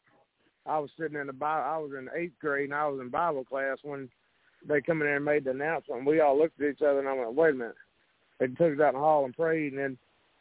[0.69, 1.63] I was sitting in the Bible.
[1.67, 4.09] I was in eighth grade, and I was in Bible class when
[4.67, 6.05] they come in there and made the announcement.
[6.05, 7.75] We all looked at each other, and I went, "Wait a minute!"
[8.39, 9.97] They took us out in the hall and prayed, and then,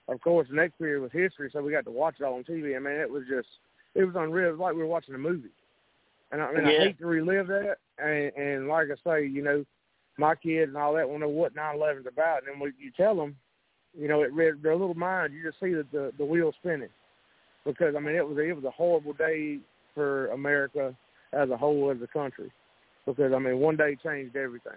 [0.09, 2.45] of course, the next period was history, so we got to watch it all on
[2.45, 2.75] TV.
[2.77, 3.49] I mean, it was just,
[3.95, 4.49] it was unreal.
[4.49, 5.51] It was like we were watching a movie.
[6.33, 6.73] And I mean, Yeah.
[6.73, 7.77] I hate to relive that.
[7.99, 9.67] And, and like I say, you know,
[10.17, 12.91] my kids and all that want to know what 9/11's about, and then when you
[12.97, 13.37] tell them,
[13.99, 15.33] you know, it read their little mind.
[15.33, 16.89] You just see the the, the wheel spinning,
[17.65, 19.59] because I mean, it was it was a horrible day
[19.95, 20.95] for America
[21.33, 22.51] as a whole, as a country,
[23.07, 24.73] because I mean, one day changed everything.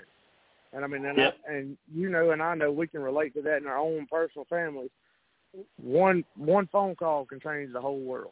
[0.74, 1.36] And I mean, and, Yep.
[1.47, 4.07] I, and you know, and I know we can relate to that in our own
[4.11, 4.89] personal families.
[5.78, 8.32] One one phone call can change the whole world.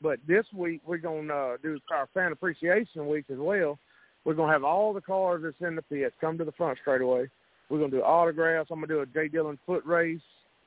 [0.00, 3.78] But this week we're gonna uh, do our fan appreciation week as well.
[4.24, 7.02] We're gonna have all the cars that's in the pits come to the front straight
[7.02, 7.28] away.
[7.72, 8.68] We're gonna do autographs.
[8.70, 10.20] I'm gonna do a Jay Dillon foot race.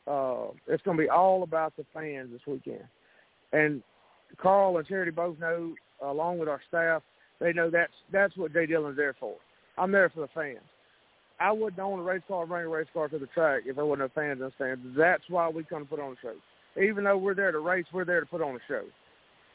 [0.08, 2.84] Uh, it's gonna be all about the fans this weekend.
[3.54, 3.84] And
[4.42, 7.04] Carl and Charity both know, along with our staff,
[7.40, 9.36] they know that's that's what Jay Dillon's there for.
[9.78, 10.66] I'm there for the fans.
[11.40, 13.86] I wouldn't own a race car bring a race car to the track if there
[13.86, 14.98] wasn't no fans in the stands.
[14.98, 16.82] That's why we come to put on a show.
[16.82, 18.82] Even though we're there to race, we're there to put on a show.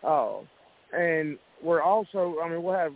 [0.04, 0.46] Oh,
[0.92, 2.92] and we're also, I mean, we'll have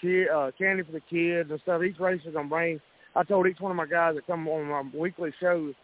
[0.00, 1.82] kid, uh, candy for the kids and stuff.
[1.84, 2.80] Each race is gonna bring.
[3.14, 5.74] I told each one of my guys that come on my weekly shows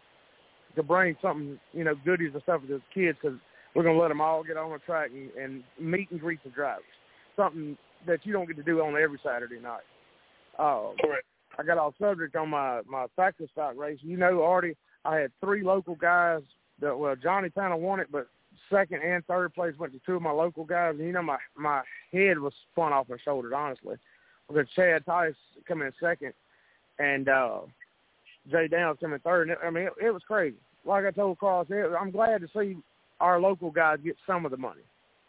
[0.75, 3.37] to bring something, you know, goodies and stuff for the kids because
[3.75, 6.49] we're gonna let them all get on the track and, and meet and greet the
[6.49, 6.83] drivers.
[7.35, 7.77] Something
[8.07, 9.83] that you don't get to do on every Saturday night.
[10.57, 11.25] Uh, Correct.
[11.57, 13.99] I got off subject on my my factory stock race.
[14.01, 14.75] You know, already
[15.05, 16.41] I had three local guys.
[16.81, 18.27] That well, Johnny kind of won it, but
[18.69, 20.95] second and third place went to two of my local guys.
[20.97, 23.97] And you know, my my head was spun off my shoulders, honestly,
[24.47, 25.33] because Chad Tice
[25.67, 26.33] come in second,
[26.99, 27.59] and uh
[28.51, 29.43] Jay Downs come in third.
[29.43, 30.57] And it, I mean, it, it was crazy.
[30.85, 32.77] Like I told Carl, I said, I'm glad to see
[33.19, 34.81] our local guys get some of the money.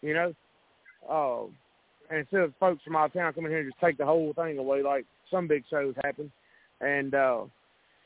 [0.02, 0.34] You know,
[1.10, 1.44] uh,
[2.10, 4.58] and instead of folks from out town coming here and just take the whole thing
[4.58, 6.30] away, like some big shows happen.
[6.80, 7.42] And uh,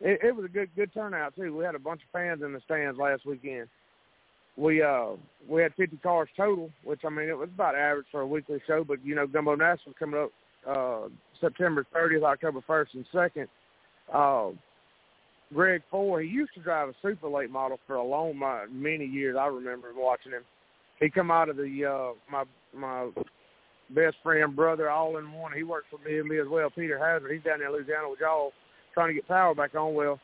[0.00, 1.56] it, it was a good good turnout too.
[1.56, 3.68] We had a bunch of fans in the stands last weekend.
[4.56, 5.10] we uh
[5.48, 8.60] we had 50 cars total, which I mean it was about average for a weekly
[8.66, 8.84] show.
[8.84, 10.30] But you know, Gumbo Nationals coming up
[10.66, 11.08] uh
[11.40, 13.48] September 30th, October 1st, and 2nd.
[14.12, 14.54] Uh,
[15.52, 19.04] Greg Ford, he used to drive a super late model for a long my, many
[19.04, 19.36] years.
[19.38, 20.42] I remember watching him.
[21.00, 23.10] He come out of the uh my my
[23.90, 25.52] best friend brother all in one.
[25.52, 26.70] He works for me and me as well.
[26.70, 28.52] Peter Hazard, he's down in Louisiana with y'all
[28.94, 29.94] trying to get power back on.
[29.94, 30.18] Well,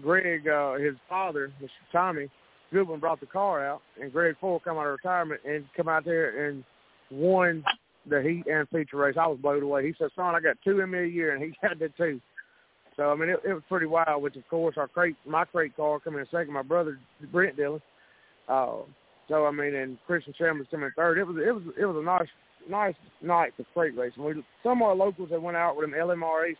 [0.00, 1.68] Greg, uh, his father, Mr.
[1.92, 2.28] Tommy
[2.72, 6.04] Goodwin, brought the car out, and Greg Ford come out of retirement and come out
[6.04, 6.64] there and
[7.10, 7.64] won
[8.08, 9.16] the heat and feature race.
[9.18, 9.86] I was blown away.
[9.86, 12.20] He said, "Son, I got two in me a year," and he got the two.
[12.96, 14.22] So I mean, it, it was pretty wild.
[14.22, 16.52] Which of course, our crate, my crate car coming in second.
[16.52, 16.98] My brother
[17.30, 17.80] Brent Dillon.
[18.48, 18.78] Uh,
[19.28, 21.18] so I mean, and Christian Chambers coming in third.
[21.18, 22.28] It was it was it was a nice
[22.68, 24.24] nice night for crate racing.
[24.24, 26.54] We some of our locals that went out with them LMRA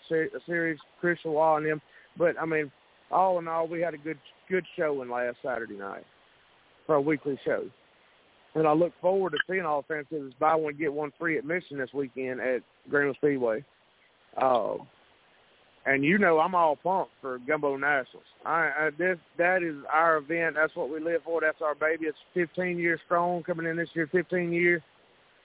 [0.47, 1.83] series, Chris Shaw and them.
[2.17, 2.71] But I mean,
[3.11, 4.19] all in all, we had a good
[4.49, 6.05] good showing last Saturday night
[6.87, 7.65] for a weekly show.
[8.55, 11.79] And I look forward to seeing all fans because buy one get one free admission
[11.79, 13.65] this weekend at Greenville Speedway.
[14.37, 14.75] Uh,
[15.87, 18.25] and you know I'm all pumped for Gumbo Nationals.
[18.45, 20.57] I, I this that is our event.
[20.57, 21.41] That's what we live for.
[21.41, 22.07] That's our baby.
[22.07, 24.09] It's 15 years strong coming in this year.
[24.13, 24.83] 15 year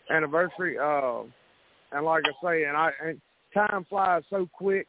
[0.10, 0.78] anniversary.
[0.78, 1.24] Uh,
[1.91, 3.22] and like I say, and I and
[3.53, 4.88] time flies so quick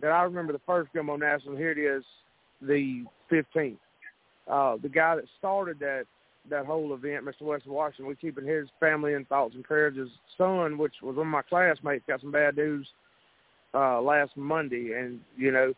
[0.00, 1.56] that I remember the first Gumbo National.
[1.56, 2.04] Here it is,
[2.60, 3.78] the 15th.
[4.48, 6.04] Uh, the guy that started that
[6.50, 7.42] that whole event, Mr.
[7.42, 9.96] Weston Washington, we keeping his family in thoughts and prayers.
[9.96, 12.86] His son, which was one of my classmates, got some bad news
[13.74, 15.72] uh, last Monday, and you know,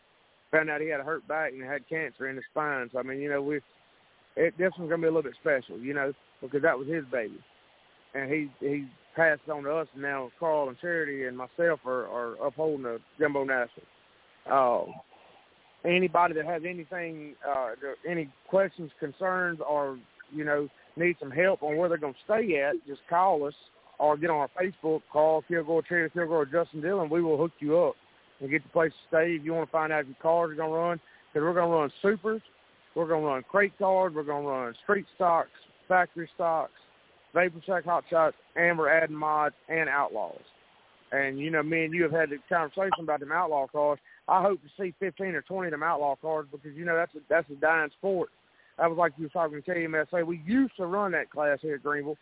[0.51, 2.89] found out he had a hurt back and had cancer in his spine.
[2.91, 3.59] So I mean, you know, we
[4.35, 7.05] it, this one's gonna be a little bit special, you know, because that was his
[7.11, 7.39] baby,
[8.13, 9.87] and he he passed on to us.
[9.93, 13.85] And now Carl and Charity and myself are, are upholding the Gumbo National.
[14.49, 14.91] Uh,
[15.85, 17.71] anybody that has anything, uh,
[18.07, 19.97] any questions, concerns, or
[20.31, 23.53] you know, need some help on where they're going to stay at, just call us
[23.99, 27.09] or get on our Facebook, call Kilgore Charity Kilgore Justin Dillon.
[27.09, 27.95] We will hook you up
[28.39, 29.31] and get the place to stay.
[29.33, 30.99] If you want to find out if your cars are going to run,
[31.33, 32.41] because we're going to run supers,
[32.95, 35.49] we're going to run crate cars, we're going to run street stocks,
[35.87, 36.71] factory stocks,
[37.33, 40.41] vapor check hot shots, and we're adding mods and outlaws.
[41.11, 43.99] And you know, me and you have had the conversation about them outlaw cars.
[44.27, 47.13] I hope to see 15 or 20 of them outlaw cars because you know that's
[47.15, 48.29] a, that's a dying sport.
[48.79, 50.25] That was like you were talking to KMSA.
[50.25, 52.17] We used to run that class here at Greenville,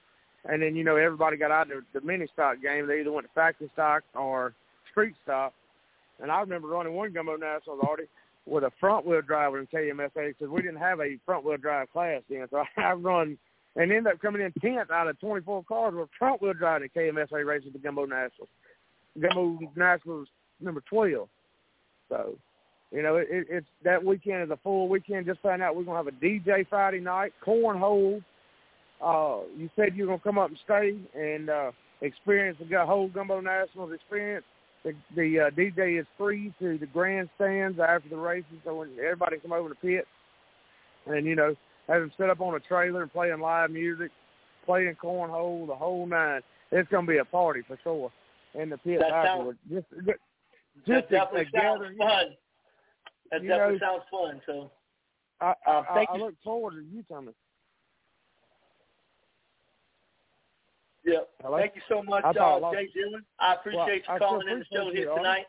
[0.46, 2.88] and then you know everybody got out of the mini stock game.
[2.88, 4.54] They either went to factory stock or
[4.92, 5.54] street stock.
[6.20, 8.08] And I remember running one Gumbo Nationals already
[8.48, 11.92] with a front wheel drive in KMSA because we didn't have a front wheel drive
[11.92, 12.48] class then.
[12.50, 13.38] So I run
[13.76, 16.90] and ended up coming in tenth out of 24 cars with front wheel drive in
[16.90, 18.50] KMSA races the Gumbo Nationals.
[19.20, 20.28] Gumbo Nationals
[20.60, 21.28] number 12.
[22.10, 22.36] So,
[22.92, 25.26] you know, it, it, it's that weekend is a full weekend.
[25.26, 28.24] Just found out we're gonna have a DJ Friday night, cornhole.
[29.04, 31.72] Uh, you said you're gonna come up and stay and uh,
[32.02, 34.46] experience the whole Gumbo Nationals experience.
[34.84, 39.38] The, the uh, DJ is free to the grandstands after the races, so when everybody
[39.38, 40.08] come over to pit,
[41.08, 41.56] and you know,
[41.90, 44.12] have them set up on a trailer and playing live music,
[44.66, 46.42] playing cornhole, the whole nine.
[46.72, 48.12] It's gonna be a party for sure
[48.54, 49.60] in the pit that afterwards.
[49.70, 50.18] Sounds, just,
[50.88, 52.26] just that definitely sounds fun.
[53.32, 54.42] That you definitely know, sounds fun.
[54.46, 54.72] So
[55.42, 56.24] I, Uh, thank I you.
[56.24, 57.34] look forward to you coming.
[61.06, 61.58] yeah, Hello?
[61.58, 63.24] thank you so much, I I uh, Jay Dillon.
[63.40, 65.46] I appreciate Well, you I calling in the show here tonight.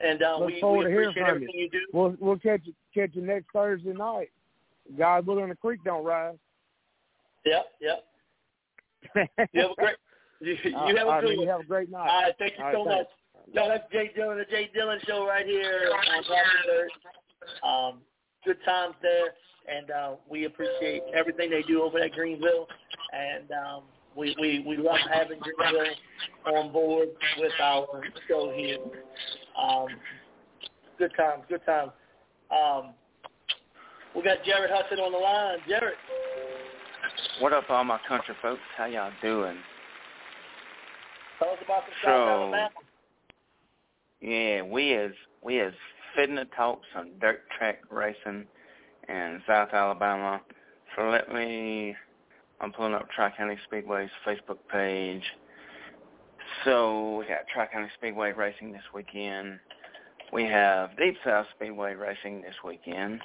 [0.00, 1.86] And uh, Look we, forward we to hearing appreciate everything you do.
[1.92, 4.30] We'll we'll catch you catch you next Thursday night.
[4.98, 6.34] God willing, the creek don't rise.
[7.44, 8.04] Yep, yep.
[9.52, 9.96] You have a great.
[10.40, 11.46] You, you have a I good mean, one.
[11.46, 12.08] you have a great night.
[12.10, 13.06] All right, thank you All so right, much.
[13.52, 16.90] No, that's Jay Dillon, the Jay Dillon Show right here on Robert
[17.62, 18.00] Um,
[18.44, 19.34] good times there,
[19.68, 22.66] and uh, we appreciate everything they do over at Greenville,
[23.12, 23.82] and um,
[24.16, 25.94] we, we, we love having Greenville
[26.46, 27.86] on board with our
[28.28, 28.78] show here.
[29.60, 29.86] Um,
[30.98, 31.92] good times, good times.
[32.50, 32.94] Um,
[34.14, 35.58] we got Jared Hudson on the line.
[35.68, 35.94] Jared,
[37.40, 38.60] What up, all my country folks?
[38.76, 39.56] How y'all doing?
[41.38, 42.70] tell us about some So- Alabama.
[44.22, 45.74] Yeah, we is we is
[46.14, 48.46] fitting to talk some dirt track racing
[49.08, 50.40] in South Alabama.
[50.94, 51.96] So let me,
[52.60, 55.24] I'm pulling up Tri County Speedway's Facebook page.
[56.64, 59.58] So we got Tri County Speedway racing this weekend.
[60.32, 63.20] We have Deep South Speedway racing this weekend,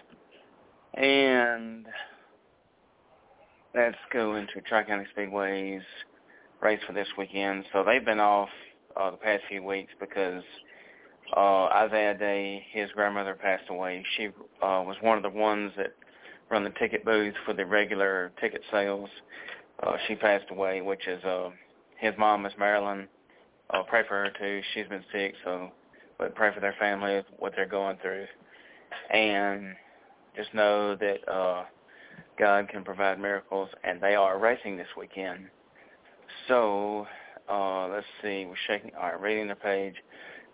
[0.96, 1.86] and
[3.76, 5.84] let's go into Tri County Speedway's
[6.60, 7.66] race for this weekend.
[7.72, 8.50] So they've been off
[9.00, 10.44] uh, the past few weeks because
[11.36, 14.04] uh, Isaiah Day, his grandmother passed away.
[14.16, 15.94] She uh, was one of the ones that
[16.50, 19.10] run the ticket booth for the regular ticket sales.
[19.84, 21.50] Uh, she passed away, which is uh,
[21.98, 23.08] his mom, Miss Marilyn.
[23.70, 24.62] Uh, pray for her too.
[24.74, 25.72] She's been sick, so
[26.18, 28.26] but pray for their family, what they're going through,
[29.12, 29.76] and
[30.36, 31.66] just know that uh,
[32.40, 35.48] God can provide miracles, and they are racing this weekend.
[36.48, 37.06] So
[37.50, 38.92] uh, let's see, we're shaking.
[38.96, 39.96] All right, reading the page.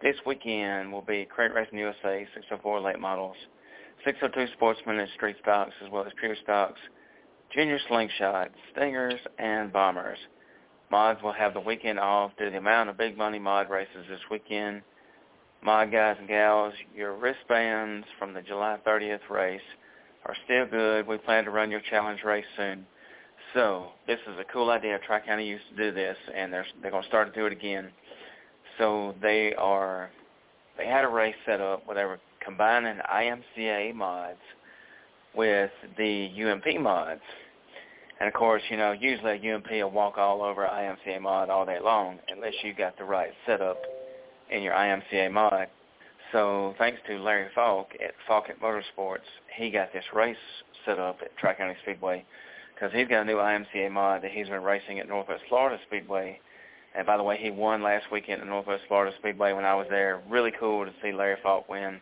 [0.02, 3.38] This weekend will be Crate Racing USA 604 late models,
[4.06, 6.80] 602 Sportsman and Street Stocks, as well as Pure Stocks,
[7.54, 10.18] Junior Slingshots, Stingers, and Bombers.
[10.92, 14.06] Mods will have the weekend off due to the amount of big money mod races
[14.10, 14.82] this weekend.
[15.64, 19.62] Mod guys and gals, your wristbands from the July 30th race
[20.26, 21.08] are still good.
[21.08, 22.86] We plan to run your challenge race soon.
[23.54, 25.00] So this is a cool idea.
[25.06, 27.90] Tri-County used to do this, and they're they're going to start to do it again.
[28.78, 30.10] So they are
[30.78, 34.40] they had a race set up were combining IMCA mods
[35.36, 37.22] with the UMP mods.
[38.20, 41.66] And of course, you know, usually a UMP will walk all over IMCA mod all
[41.66, 43.82] day long unless you got the right setup
[44.50, 45.68] in your IMCA mod.
[46.32, 50.38] So thanks to Larry Falk at Falk at Motorsports, he got this race
[50.86, 52.26] set up at Tri-County Speedway
[52.74, 56.40] because he's got a new IMCA mod that he's been racing at Northwest Florida Speedway.
[56.96, 59.88] And by the way, he won last weekend at Northwest Florida Speedway when I was
[59.90, 60.22] there.
[60.30, 62.00] Really cool to see Larry Falk win.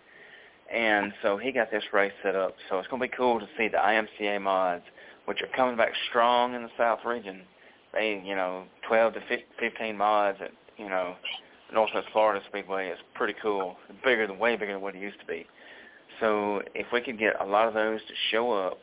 [0.73, 2.55] And so he got this race set up.
[2.69, 4.83] So it's going to be cool to see the IMCA mods,
[5.25, 7.41] which are coming back strong in the South region.
[7.93, 9.19] They, you know, 12 to
[9.59, 11.15] 15 mods at, you know,
[11.73, 13.77] Northwest Florida Speedway is pretty cool.
[14.03, 15.45] Bigger than, way bigger than what it used to be.
[16.19, 18.79] So if we could get a lot of those to show up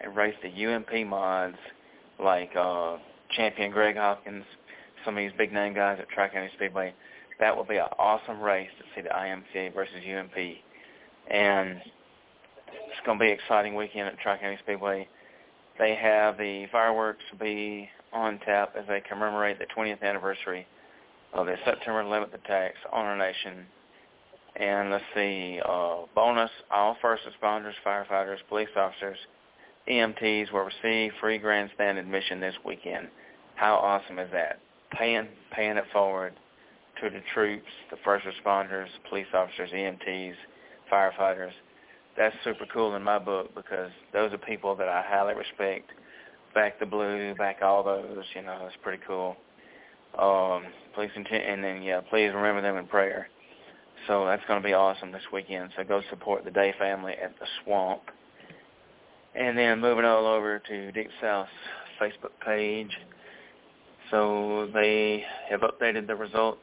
[0.00, 1.56] and race the UMP mods
[2.18, 2.96] like uh,
[3.36, 4.44] champion Greg Hopkins,
[5.04, 6.94] some of these big name guys at Tri-County Speedway,
[7.40, 10.36] that would be an awesome race to see the IMCA versus UMP.
[11.30, 11.80] And
[12.66, 15.08] it's going to be an exciting weekend at Tri-County Speedway.
[15.78, 20.66] They have the fireworks be on tap as they commemorate the 20th anniversary
[21.32, 23.66] of the September 11th attacks on our nation.
[24.56, 29.18] And let's see, uh, bonus, all first responders, firefighters, police officers,
[29.88, 33.08] EMTs will receive free grandstand admission this weekend.
[33.54, 34.58] How awesome is that?
[34.92, 36.34] Paying, paying it forward
[37.02, 40.34] to the troops, the first responders, police officers, EMTs,
[40.92, 41.52] firefighters.
[42.16, 45.90] That's super cool in my book because those are people that I highly respect.
[46.54, 49.36] Back the blue, back all those, you know, it's pretty cool.
[50.18, 50.64] Um,
[50.94, 53.28] please continue, and then yeah, please remember them in prayer.
[54.06, 55.70] So that's going to be awesome this weekend.
[55.76, 58.02] So go support the Day family at the Swamp.
[59.34, 61.50] And then moving all over to Deep South's
[62.00, 62.90] Facebook page.
[64.10, 66.62] So they have updated the results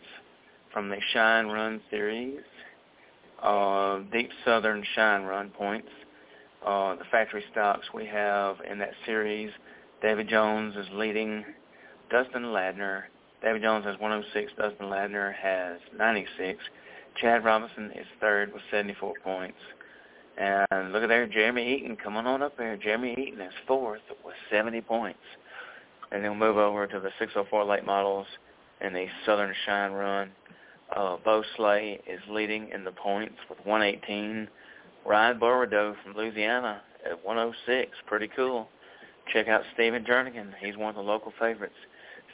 [0.73, 2.39] from the Shine Run series.
[3.41, 5.89] Uh, Deep Southern Shine Run points.
[6.65, 9.51] Uh, the factory stocks we have in that series.
[10.01, 11.45] David Jones is leading.
[12.09, 13.03] Dustin Ladner.
[13.43, 14.51] David Jones has 106.
[14.57, 16.59] Dustin Ladner has 96.
[17.21, 19.57] Chad Robinson is third with 74 points.
[20.37, 22.75] And look at there, Jeremy Eaton coming on up there.
[22.75, 25.19] Jeremy Eaton is fourth with 70 points.
[26.15, 28.25] And then we'll move over to the 604 late models
[28.79, 30.31] in the Southern Shine Run.
[30.95, 34.47] Uh, Bo Slay is leading in the points with 118.
[35.05, 37.91] Ryan Bordeaux from Louisiana at 106.
[38.07, 38.69] Pretty cool.
[39.33, 40.53] Check out Stephen Jernigan.
[40.61, 41.75] He's one of the local favorites.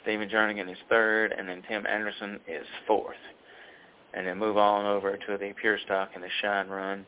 [0.04, 3.16] Stephen Jernigan is third, and then Tim Anderson is fourth.
[4.14, 7.04] And then move on over to the Pure Stock and the Shine Run.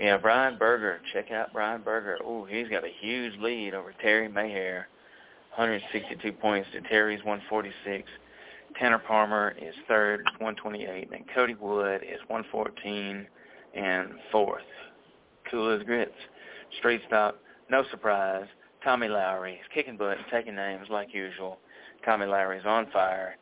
[0.00, 0.98] We have Brian Berger.
[1.12, 2.18] Check out Brian Berger.
[2.24, 4.86] Oh, he's got a huge lead over Terry Mayhair.
[5.58, 8.08] 162 points to Terry's 146.
[8.78, 13.26] Tanner Palmer is third, 128, and Cody Wood is 114
[13.74, 14.62] and fourth.
[15.50, 16.12] Cool as grits.
[16.78, 17.34] Street stock,
[17.68, 18.46] no surprise.
[18.84, 21.58] Tommy Lowry is kicking butt and taking names like usual.
[22.04, 23.36] Tommy Lowry's on fire.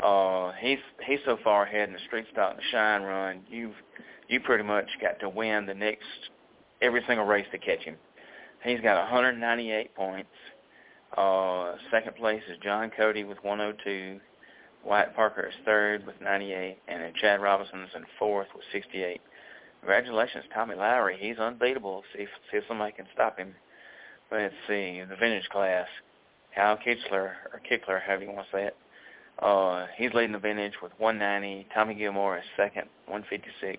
[0.00, 3.40] Uh, he's he's so far ahead in the street stock and the shine run.
[3.50, 3.74] You've
[4.28, 6.04] you pretty much got to win the next
[6.80, 7.96] every single race to catch him.
[8.62, 10.30] He's got 198 points.
[11.16, 14.20] Uh, second place is John Cody with 102.
[14.84, 19.20] Wyatt Parker is third with 98, and then Chad Robinson's in fourth with 68.
[19.80, 21.16] Congratulations, Tommy Lowry.
[21.18, 22.02] He's unbeatable.
[22.14, 23.54] See if, see if somebody can stop him.
[24.30, 25.86] Let's see, the vintage class,
[26.50, 28.76] Hal Kichler, or Kickler, however you want to say it.
[29.38, 31.68] Uh, he's leading the vintage with 190.
[31.74, 33.78] Tommy Gilmore is second, 156.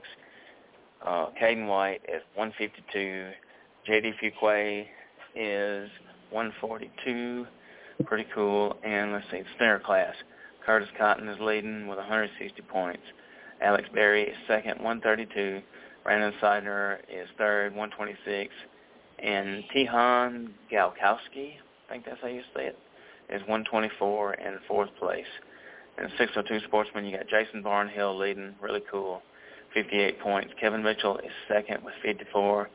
[1.05, 3.29] Uh, Caden White is 152.
[3.85, 4.13] J.D.
[4.21, 4.85] Fuquay
[5.35, 5.89] is
[6.31, 7.45] 142.
[8.05, 8.77] Pretty cool.
[8.83, 10.13] And let's see, snare class.
[10.65, 13.03] Curtis Cotton is leading with 160 points.
[13.61, 15.61] Alex Berry is second, 132.
[16.03, 18.53] Brandon Seidner is third, 126.
[19.19, 21.55] And Tihan Galkowski,
[21.87, 22.77] I think that's how you say it,
[23.29, 25.25] is 124 in fourth place.
[25.97, 29.21] And 602 Sportsman, you got Jason Barnhill leading, really cool,
[29.73, 30.53] 58 points.
[30.59, 32.69] Kevin Mitchell is second with 54.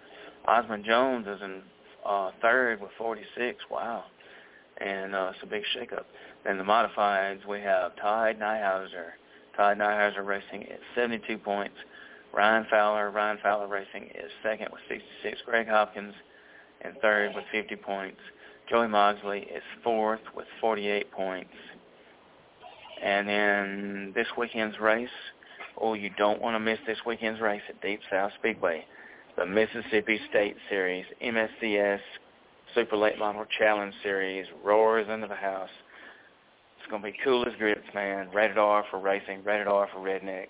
[0.46, 1.62] Osmond Jones is in
[2.04, 3.58] uh, third with 46.
[3.70, 4.04] Wow.
[4.78, 6.04] And uh, it's a big shakeup.
[6.44, 9.10] Then the modifieds, we have Todd Nyhauser.
[9.56, 11.76] Todd Nyhauser Racing is 72 points.
[12.32, 15.42] Ryan Fowler, Ryan Fowler Racing is second with 66.
[15.44, 16.14] Greg Hopkins
[16.84, 18.20] in third with 50 points.
[18.68, 21.50] Joey Mogsley is fourth with 48 points.
[23.02, 25.08] And then this weekend's race,
[25.80, 28.84] oh, you don't want to miss this weekend's race at Deep South Speedway.
[29.36, 32.00] The Mississippi State Series, MSCS
[32.74, 35.70] Super Late Model Challenge Series roars into the house.
[36.78, 38.28] It's going to be cool as grits, man.
[38.34, 40.48] Rated R for racing, rated R for redneck.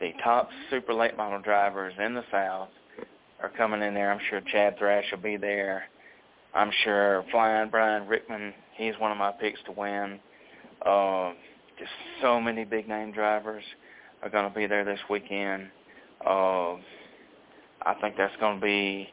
[0.00, 2.68] The top super late model drivers in the South
[3.42, 4.12] are coming in there.
[4.12, 5.84] I'm sure Chad Thrash will be there.
[6.52, 10.20] I'm sure Flying Brian Rickman, he's one of my picks to win.
[10.84, 11.32] Uh,
[11.78, 11.90] just
[12.20, 13.64] so many big name drivers
[14.22, 15.68] are going to be there this weekend.
[16.26, 16.76] Uh,
[17.82, 19.08] I think that's going to be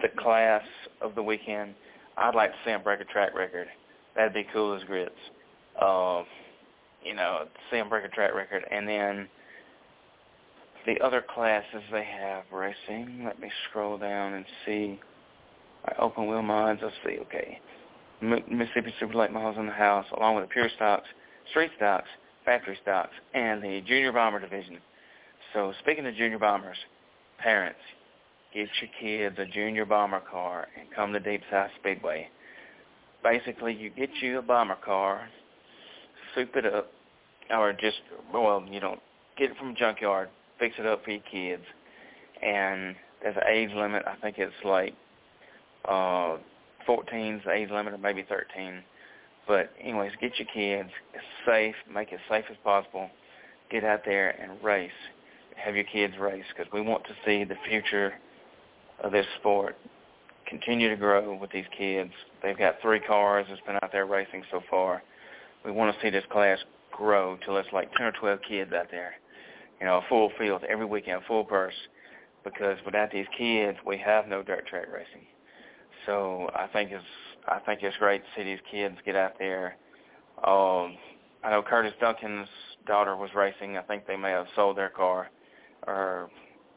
[0.00, 0.62] the class
[1.00, 1.74] of the weekend.
[2.16, 3.68] I'd like to see him break a track record.
[4.16, 5.10] That'd be cool as grits.
[5.80, 6.24] Uh,
[7.04, 8.64] you know, see him break a track record.
[8.70, 9.28] And then
[10.86, 13.22] the other classes they have racing.
[13.24, 15.00] Let me scroll down and see.
[15.86, 16.80] Right, open wheel mods.
[16.82, 17.18] Let's see.
[17.20, 17.60] Okay.
[18.20, 21.08] Mississippi Super Late Models in the house, along with the pure stocks,
[21.50, 22.08] street stocks,
[22.44, 24.78] factory stocks, and the junior bomber division.
[25.52, 26.76] So speaking of junior bombers,
[27.42, 27.78] parents,
[28.54, 32.28] get your kids a junior bomber car and come to Deep South Speedway.
[33.22, 35.28] Basically, you get you a bomber car,
[36.34, 36.90] soup it up,
[37.50, 38.00] or just,
[38.32, 39.00] well, you don't
[39.36, 40.28] get it from a junkyard,
[40.58, 41.62] fix it up for your kids.
[42.42, 44.02] And there's an age limit.
[44.06, 44.94] I think it's like
[45.84, 46.38] uh,
[46.88, 48.82] 14's the age limit, or maybe 13.
[49.46, 50.90] But anyways, get your kids.
[51.46, 51.74] Safe.
[51.92, 53.10] Make it safe as possible.
[53.70, 54.90] Get out there and race.
[55.56, 58.14] Have your kids race because we want to see the future
[59.02, 59.76] of this sport
[60.46, 62.10] continue to grow with these kids.
[62.42, 65.02] They've got three cars that's been out there racing so far.
[65.64, 66.58] We want to see this class
[66.90, 69.14] grow till it's like 10 or 12 kids out there.
[69.80, 71.74] You know, a full field every weekend, full purse.
[72.44, 75.26] Because without these kids, we have no dirt track racing.
[76.06, 77.04] So I think it's
[77.48, 79.76] I think it's great to see these kids get out there.
[80.38, 80.96] Um,
[81.44, 82.48] I know Curtis Duncan's
[82.86, 83.76] daughter was racing.
[83.76, 85.28] I think they may have sold their car
[85.86, 86.30] or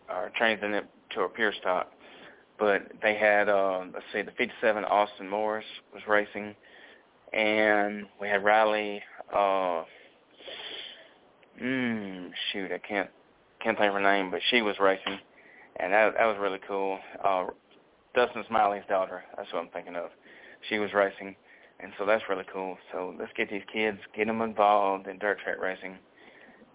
[0.09, 1.91] or changed it to a pure stock.
[2.57, 6.55] But they had uh, let's see, the 57 Austin Morris was racing,
[7.33, 9.01] and we had Riley.
[9.33, 9.83] Uh,
[11.61, 13.09] mm, shoot, I can't
[13.61, 15.19] can't think of her name, but she was racing,
[15.77, 16.99] and that that was really cool.
[17.23, 17.47] Uh,
[18.13, 19.23] Dustin Smiley's daughter.
[19.35, 20.09] That's what I'm thinking of.
[20.69, 21.35] She was racing,
[21.79, 22.77] and so that's really cool.
[22.91, 25.97] So let's get these kids, get them involved in dirt track racing.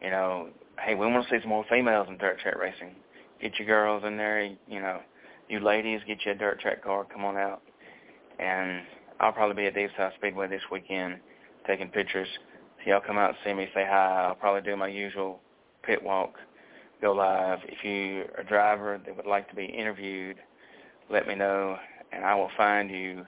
[0.03, 0.49] You know,
[0.85, 2.95] hey, we want to see some more females in dirt track racing.
[3.41, 4.43] Get your girls in there.
[4.43, 5.01] You know,
[5.49, 7.07] you ladies, get you a dirt track car.
[7.13, 7.63] Come on out,
[8.39, 8.83] and
[9.21, 11.19] I'll probably be at Deep South Speedway this weekend,
[11.67, 12.29] taking pictures.
[12.85, 14.27] So y'all come out and see me, say hi.
[14.29, 15.41] I'll probably do my usual
[15.83, 16.35] pit walk,
[17.01, 17.59] go live.
[17.65, 20.37] If you're a driver that would like to be interviewed
[21.11, 21.77] let me know,
[22.13, 23.27] and I will find you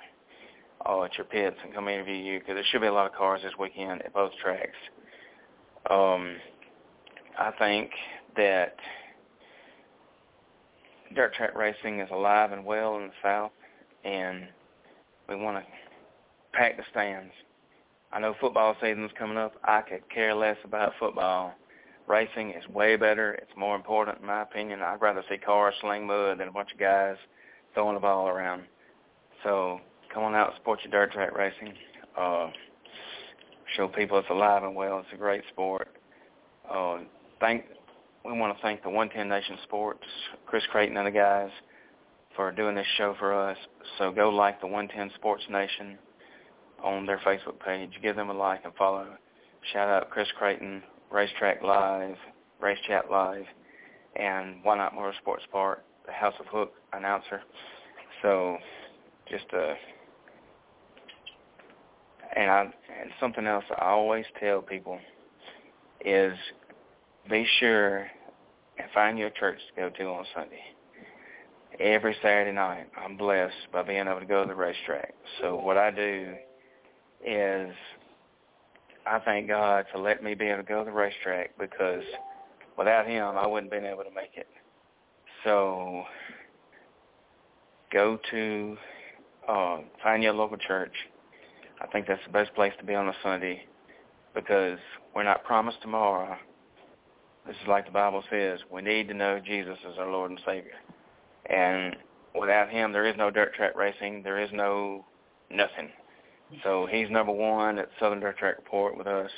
[0.84, 3.12] all at your pits and come interview you because there should be a lot of
[3.12, 4.76] cars this weekend at both tracks.
[5.90, 6.36] Um,
[7.38, 7.90] I think
[8.36, 8.76] that
[11.14, 13.52] dirt track racing is alive and well in the South,
[14.04, 14.48] and
[15.28, 15.72] we want to
[16.52, 17.32] pack the stands.
[18.12, 19.54] I know football season's coming up.
[19.64, 21.54] I could care less about football.
[22.06, 23.32] Racing is way better.
[23.34, 24.82] It's more important, in my opinion.
[24.82, 27.16] I'd rather see cars sling mud than a bunch of guys–
[27.74, 28.62] throwing the ball around.
[29.42, 29.80] So
[30.12, 31.74] come on out and support your dirt track racing.
[32.16, 32.50] Uh,
[33.76, 34.98] show people it's alive and well.
[34.98, 35.88] It's a great sport.
[36.70, 36.98] Uh,
[37.42, 37.64] thank
[38.24, 40.06] we want to thank the 110 Nation Sports,
[40.46, 41.50] Chris Creighton and the guys
[42.36, 43.56] for doing this show for us.
[43.98, 45.98] So go like the 110 Sports Nation
[46.82, 47.90] on their Facebook page.
[48.00, 49.08] Give them a like and follow.
[49.72, 52.14] Shout out Chris Creighton, Racetrack Live,
[52.60, 53.44] Race Chat Live,
[54.14, 57.42] and Whynot Motorsports Park the House of Hook announcer.
[58.22, 58.56] So
[59.28, 59.74] just uh
[62.36, 64.98] and I and something else I always tell people
[66.04, 66.34] is
[67.28, 68.06] be sure
[68.78, 70.60] and find you a church to go to on Sunday.
[71.80, 75.14] Every Saturday night I'm blessed by being able to go to the racetrack.
[75.40, 76.34] So what I do
[77.24, 77.72] is
[79.06, 82.02] I thank God for letting me be able to go to the racetrack because
[82.76, 84.48] without him I wouldn't have been able to make it.
[85.44, 86.04] So
[87.92, 88.76] go to
[89.48, 90.92] uh, find your local church.
[91.80, 93.64] I think that's the best place to be on a Sunday
[94.34, 94.78] because
[95.14, 96.36] we're not promised tomorrow.
[97.46, 98.60] This is like the Bible says.
[98.70, 100.76] We need to know Jesus as our Lord and Savior.
[101.46, 101.96] And
[102.38, 104.22] without him, there is no dirt track racing.
[104.22, 105.04] There is no
[105.50, 105.90] nothing.
[106.62, 109.30] So he's number one at Southern Dirt Track Report with us.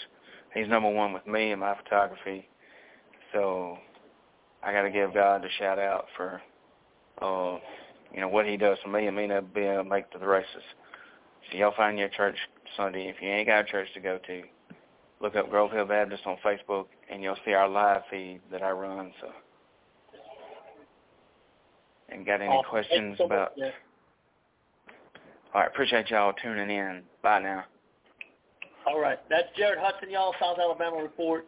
[0.53, 2.49] He's number one with me in my photography.
[3.33, 3.79] So
[4.63, 6.43] I got to give God a shout out for,
[7.23, 7.59] uh,
[8.13, 10.19] you know, what he does for me and me not being able to make to
[10.19, 10.63] the races.
[11.51, 12.37] So y'all find your church
[12.77, 13.09] Sunday.
[13.09, 14.43] If you ain't got a church to go to,
[15.25, 18.71] look up Grove Hill Baptist on Facebook, and you'll see our live feed that I
[18.71, 19.11] run.
[19.23, 19.29] So,
[22.11, 22.71] and got any Awesome.
[22.71, 23.57] questions so about?
[23.57, 23.73] Jeff.
[25.55, 27.03] All right, appreciate y'all tuning in.
[27.23, 27.65] Bye now.
[28.87, 31.47] All right, that's Jared Hudson, y'all, South Alabama Report.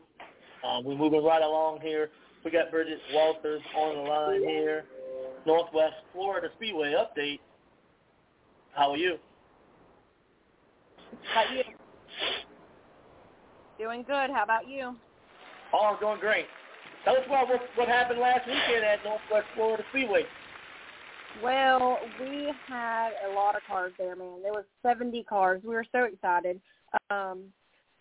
[0.66, 2.09] Um, we're moving right along here.
[2.47, 4.85] We got Bridget Walters on the line here.
[5.44, 7.40] Northwest Florida Speedway update.
[8.73, 9.19] How are you?
[11.35, 11.62] How you?
[13.78, 14.31] Doing good.
[14.31, 14.97] How about you?
[15.73, 16.47] Oh, I'm doing great.
[17.05, 20.23] Tell us about what, what happened last weekend at Northwest Florida Speedway.
[21.43, 24.43] Well, we had a lot of cars there, man.
[24.43, 25.61] There was 70 cars.
[25.62, 26.61] We were so excited.
[27.11, 27.44] Um,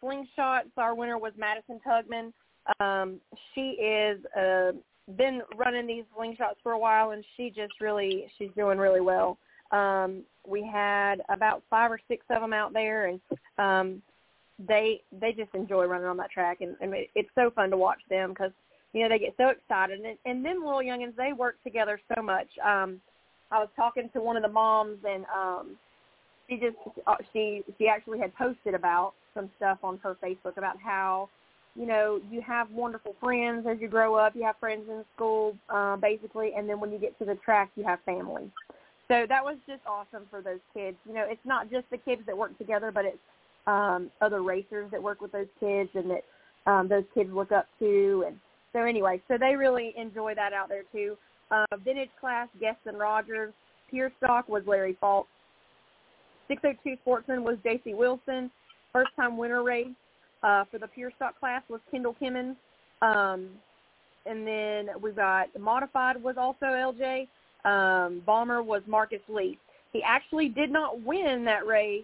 [0.01, 2.31] Slingshots, our winner was Madison Tugman.
[2.79, 3.19] Um,
[3.53, 4.71] she is uh,
[5.17, 9.37] been running these slingshots for a while, and she just really she's doing really well.
[9.71, 13.19] Um, we had about five or six of them out there, and
[13.57, 14.01] um,
[14.67, 17.77] they they just enjoy running on that track, and, and it, it's so fun to
[17.77, 18.51] watch them because
[18.93, 22.21] you know they get so excited, and, and them little youngins they work together so
[22.21, 22.47] much.
[22.63, 23.01] Um,
[23.51, 25.77] I was talking to one of the moms, and um,
[26.47, 30.79] she just uh, she she actually had posted about some stuff on her Facebook about
[30.79, 31.29] how
[31.75, 34.35] you know you have wonderful friends as you grow up.
[34.35, 37.71] You have friends in school, uh, basically, and then when you get to the track,
[37.75, 38.49] you have family.
[39.07, 40.97] So that was just awesome for those kids.
[41.05, 43.17] You know, it's not just the kids that work together, but it's
[43.67, 47.67] um, other racers that work with those kids and that um, those kids look up
[47.79, 48.23] to.
[48.27, 48.37] And
[48.73, 51.17] so anyway, so they really enjoy that out there too.
[51.51, 53.53] Uh, vintage class, Gueston Rogers.
[53.89, 55.27] Pure stock was Larry Falk.
[56.47, 57.93] 602 Sportsman was J.C.
[57.93, 58.51] Wilson.
[58.91, 59.87] First time winner race
[60.43, 62.55] uh, for the pure stock class was Kendall Kimmons.
[63.01, 63.49] Um,
[64.25, 67.27] and then we've got modified was also LJ.
[67.65, 69.57] Um, bomber was Marcus Lee.
[69.91, 72.03] He actually did not win that race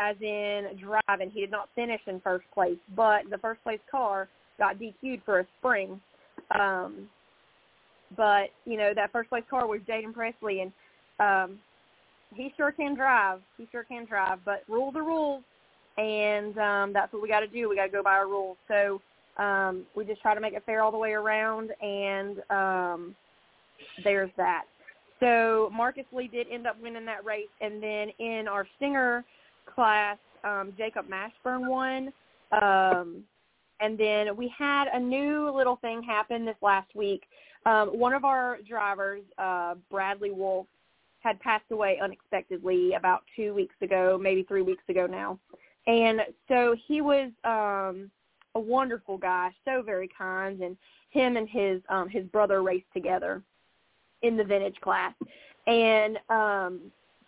[0.00, 1.30] as in driving.
[1.30, 4.28] He did not finish in first place, but the first place car
[4.58, 6.00] got DQ'd for a spring.
[6.58, 7.08] Um,
[8.16, 10.72] but, you know, that first place car was Jaden Presley, and
[11.20, 11.58] um,
[12.34, 13.40] he sure can drive.
[13.58, 15.44] He sure can drive, but rules are rules,
[15.98, 17.68] and um, that's what we got to do.
[17.68, 18.56] We got to go by our rules.
[18.68, 19.00] So
[19.40, 23.14] um, we just try to make it fair all the way around, and um,
[24.02, 24.64] there's that.
[25.20, 29.24] So Marcus Lee did end up winning that race, and then in our Stinger
[29.74, 32.12] class, um, Jacob Mashburn won.
[32.52, 33.24] Um,
[33.80, 37.22] and then we had a new little thing happen this last week.
[37.66, 40.66] Um, one of our drivers, uh, Bradley Wolf,
[41.20, 45.38] had passed away unexpectedly about two weeks ago, maybe three weeks ago now.
[45.86, 48.10] And so he was um,
[48.54, 50.76] a wonderful guy, so very kind, and
[51.10, 53.42] him and his um, his brother raced together
[54.22, 55.14] in the vintage class.
[55.66, 56.80] And um,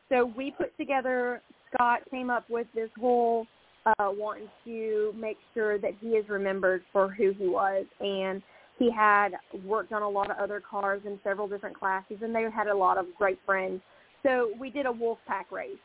[0.09, 1.43] so we put together,
[1.74, 3.47] Scott came up with this whole
[3.86, 7.85] uh, wanting to make sure that he is remembered for who he was.
[8.01, 8.43] And
[8.78, 9.31] he had
[9.65, 12.77] worked on a lot of other cars in several different classes, and they had a
[12.77, 13.81] lot of great friends.
[14.23, 15.77] So we did a wolf pack race,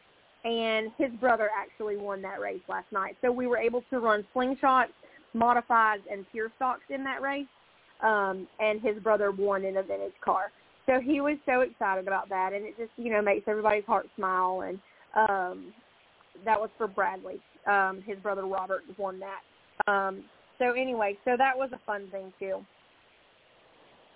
[0.44, 3.18] and his brother actually won that race last night.
[3.22, 4.94] So we were able to run slingshots,
[5.36, 7.48] modifieds, and pure stocks in that race,
[8.02, 10.52] um, and his brother won in a vintage car.
[10.86, 14.08] So he was so excited about that, and it just you know makes everybody's heart
[14.16, 14.62] smile.
[14.62, 14.80] And
[15.18, 15.74] um,
[16.46, 17.40] that was for Bradley.
[17.66, 19.92] Um, his brother Robert won that.
[19.92, 20.24] Um,
[20.60, 22.66] so anyway, so that was a fun thing too.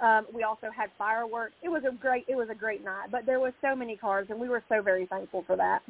[0.02, 1.53] Um, we also had fireworks.
[1.61, 4.28] It was a great it was a great night, but there was so many cars,
[4.30, 5.82] and we were so very thankful for that.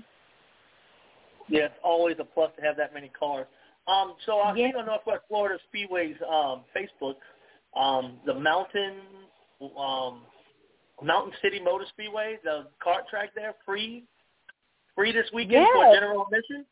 [1.47, 3.47] Yeah, it's always a plus to have that many cars.
[3.87, 4.67] Um, so I've Yeah.
[4.67, 7.17] seen on Northwest Florida Speedway's um, Facebook,
[7.75, 9.01] um, the Mountain
[9.77, 10.21] um,
[11.01, 14.03] Mountain City Motor Speedway, the kart track there, free,
[14.95, 16.65] free this weekend for general admission.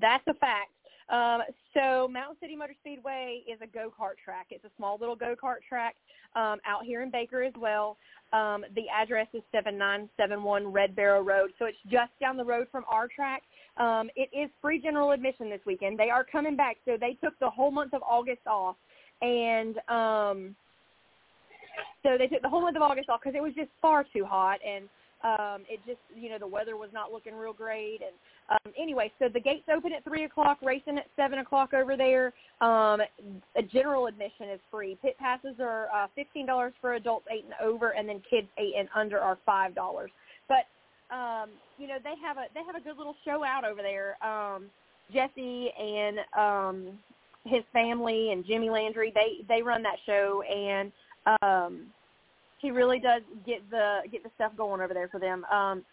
[0.00, 0.70] That's a fact.
[1.08, 1.42] Um,
[1.72, 4.46] so Mountain City Motor Speedway is a go-kart track.
[4.50, 5.94] It's a small little go-kart track
[6.34, 7.96] um, out here in Baker as well.
[8.32, 12.84] Um, the address is 7971 Red Barrow Road, so it's just down the road from
[12.88, 13.42] our track.
[13.76, 15.96] Um, it is free general admission this weekend.
[15.96, 18.74] They are coming back, so they took the whole month of August off,
[19.22, 20.56] and um,
[22.02, 24.24] so they took the whole month of August off because it was just far too
[24.24, 24.88] hot, and
[25.24, 28.00] Um, it just, you know, the weather was not looking real great.
[28.02, 28.14] And
[28.50, 32.32] um, anyway, so the gates open at 3 o'clock, racing at 7 o'clock over there.
[32.60, 33.00] Um,
[33.56, 34.98] a general admission is free.
[35.02, 38.88] Pit passes are uh, $15 for adults 8 and over, and then kids 8 and
[38.94, 40.06] under are $5.
[40.48, 43.82] But, um, you know, they have a they have a good little show out over
[43.82, 44.22] there.
[44.24, 44.66] Um,
[45.12, 46.98] Jesse and um,
[47.44, 50.92] his family and Jimmy Landry, they they run that show, and
[51.42, 51.86] um,
[52.58, 55.44] he really does get the get the stuff going over there for them.
[55.46, 55.84] Um,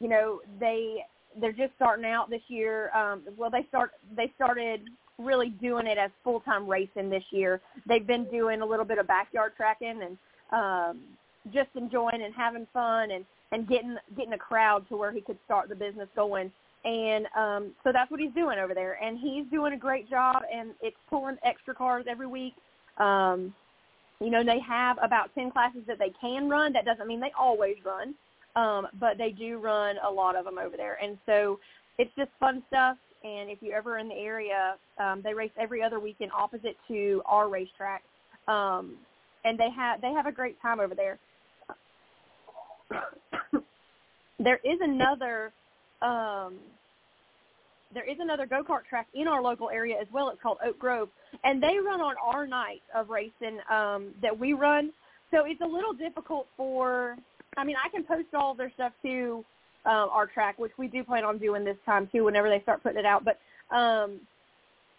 [0.00, 1.04] you know, they
[1.40, 2.90] they're just starting out this year.
[2.94, 4.82] Um, well, they start they started
[5.18, 7.60] really doing it as full time racing this year.
[7.86, 10.18] They've been doing a little bit of backyard tracking and
[10.52, 11.00] um,
[11.52, 15.38] just enjoying and having fun and and getting getting a crowd to where he could
[15.44, 16.50] start the business going.
[16.84, 20.42] And um, so that's what he's doing over there, and he's doing a great job.
[20.52, 22.54] And it's pulling extra cars every week.
[22.98, 23.54] Um,
[24.22, 26.72] you know, they have about 10 classes that they can run.
[26.72, 28.14] That doesn't mean they always run,
[28.56, 30.98] um, but they do run a lot of them over there.
[31.02, 31.58] And so
[31.98, 32.96] it's just fun stuff.
[33.24, 37.22] And if you're ever in the area, um, they race every other weekend opposite to
[37.26, 38.02] our racetrack.
[38.48, 38.96] Um,
[39.44, 41.18] and they have they have a great time over there.
[44.38, 45.52] there is another
[46.00, 46.54] um,
[47.94, 50.30] there is another go kart track in our local area as well.
[50.30, 51.08] It's called Oak Grove,
[51.44, 54.92] and they run on our night of racing um, that we run.
[55.30, 57.16] So it's a little difficult for.
[57.56, 59.44] I mean, I can post all their stuff to
[59.84, 62.82] um, our track, which we do plan on doing this time too, whenever they start
[62.82, 63.24] putting it out.
[63.24, 63.38] But
[63.74, 64.20] um,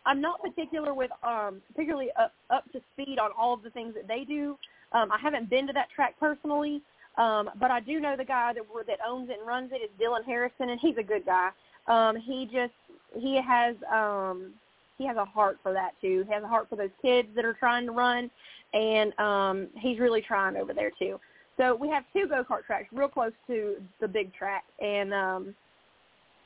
[0.05, 3.93] I'm not particular with um, particularly up, up to speed on all of the things
[3.95, 4.57] that they do.
[4.91, 6.81] Um, I haven't been to that track personally,
[7.17, 9.89] um, but I do know the guy that that owns it and runs it is
[9.99, 11.49] Dylan Harrison, and he's a good guy.
[11.87, 12.73] Um, he just
[13.15, 14.53] he has um,
[14.97, 16.23] he has a heart for that too.
[16.27, 18.29] He has a heart for those kids that are trying to run,
[18.73, 21.19] and um, he's really trying over there too.
[21.57, 25.55] So we have two go kart tracks real close to the big track, and um,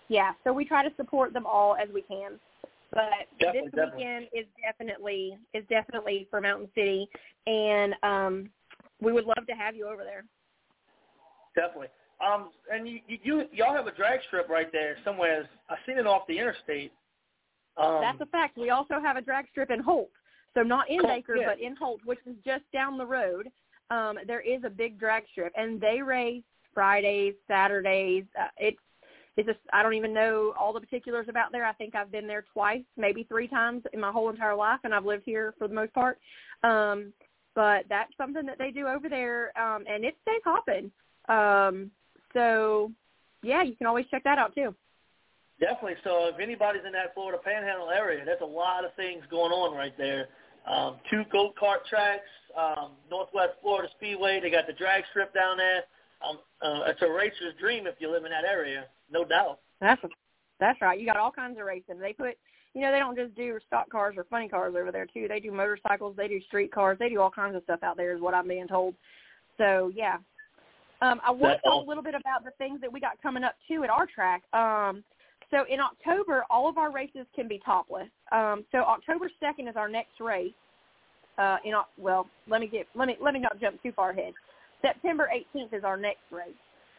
[0.10, 2.39] yeah, so we try to support them all as we can.
[2.91, 7.07] But Definitely, this weekend is definitely is definitely for Mountain City,
[7.45, 8.49] and um,
[9.02, 10.23] we would love to have you over there.
[11.56, 11.88] Definitely.
[12.26, 15.48] Um, and you, you, y'all have a drag strip right there somewhere.
[15.69, 16.91] I seen it off the interstate.
[17.77, 18.57] Um, That's a fact.
[18.57, 20.10] We also have a drag strip in Holt,
[20.56, 21.48] so not in Cool, Baker, yeah.
[21.49, 23.49] but in Holt, which is just down the road.
[23.91, 28.26] Um, there is a big drag strip, and they race Fridays, Saturdays.
[28.39, 28.77] Uh, it's
[29.38, 31.65] it's just I don't even know all the particulars about there.
[31.65, 34.94] I think I've been there twice, maybe three times in my whole entire life, and
[34.94, 36.18] I've lived here for the most part.
[36.64, 37.14] Um,
[37.53, 40.91] but that's something that they do over there, um, and it stays hopping.
[41.30, 41.91] Um,
[42.33, 42.91] so
[43.43, 44.75] yeah, you can always check that out too.
[45.59, 45.95] Definitely.
[46.03, 49.75] So if anybody's in that Florida Panhandle area, there's a lot of things going on
[49.75, 50.27] right there.
[50.67, 54.39] Um, two go kart tracks, um, Northwest Florida Speedway.
[54.41, 55.83] They got the drag strip down there.
[56.27, 59.59] Um, uh, it's a racer's dream if you live in that area, no doubt.
[59.79, 60.01] That's
[60.59, 60.99] that's right.
[60.99, 61.99] You got all kinds of racing.
[61.99, 62.35] They put,
[62.73, 65.27] you know, they don't just do stock cars or funny cars over there too.
[65.27, 66.15] They do motorcycles.
[66.17, 66.97] They do street cars.
[66.99, 68.95] They do all kinds of stuff out there, is what I'm being told.
[69.57, 70.17] So yeah.
[71.01, 73.43] Um, I want to talk a little bit about the things that we got coming
[73.43, 74.41] up too at our track.
[74.53, 75.03] Um,
[75.51, 78.09] so in October, all of our races can be topless.
[78.31, 80.53] Um, so October second is our next race.
[81.37, 84.33] Uh, in well, let me get let me let me not jump too far ahead.
[84.81, 86.49] September 18th is our next race,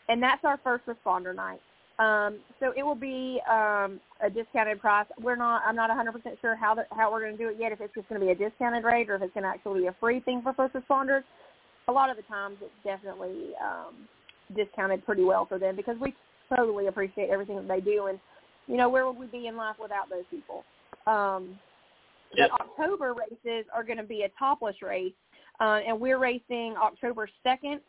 [0.08, 1.60] and that's our first responder night.
[1.98, 5.06] Um, so it will be um, a discounted price.
[5.20, 5.62] We're not.
[5.66, 7.72] I'm not 100% sure how the, how we're going to do it yet.
[7.72, 9.80] If it's just going to be a discounted rate or if it's going to actually
[9.80, 11.24] be a free thing for first responders.
[11.88, 13.94] A lot of the times it's definitely um,
[14.56, 16.14] discounted pretty well for them because we
[16.54, 18.06] totally appreciate everything that they do.
[18.06, 18.18] And
[18.66, 20.64] you know, where would we be in life without those people?
[21.06, 21.58] Um,
[22.36, 22.50] Yep.
[22.50, 25.12] The October races are going to be a topless race,
[25.60, 27.80] uh, and we're racing October 2nd,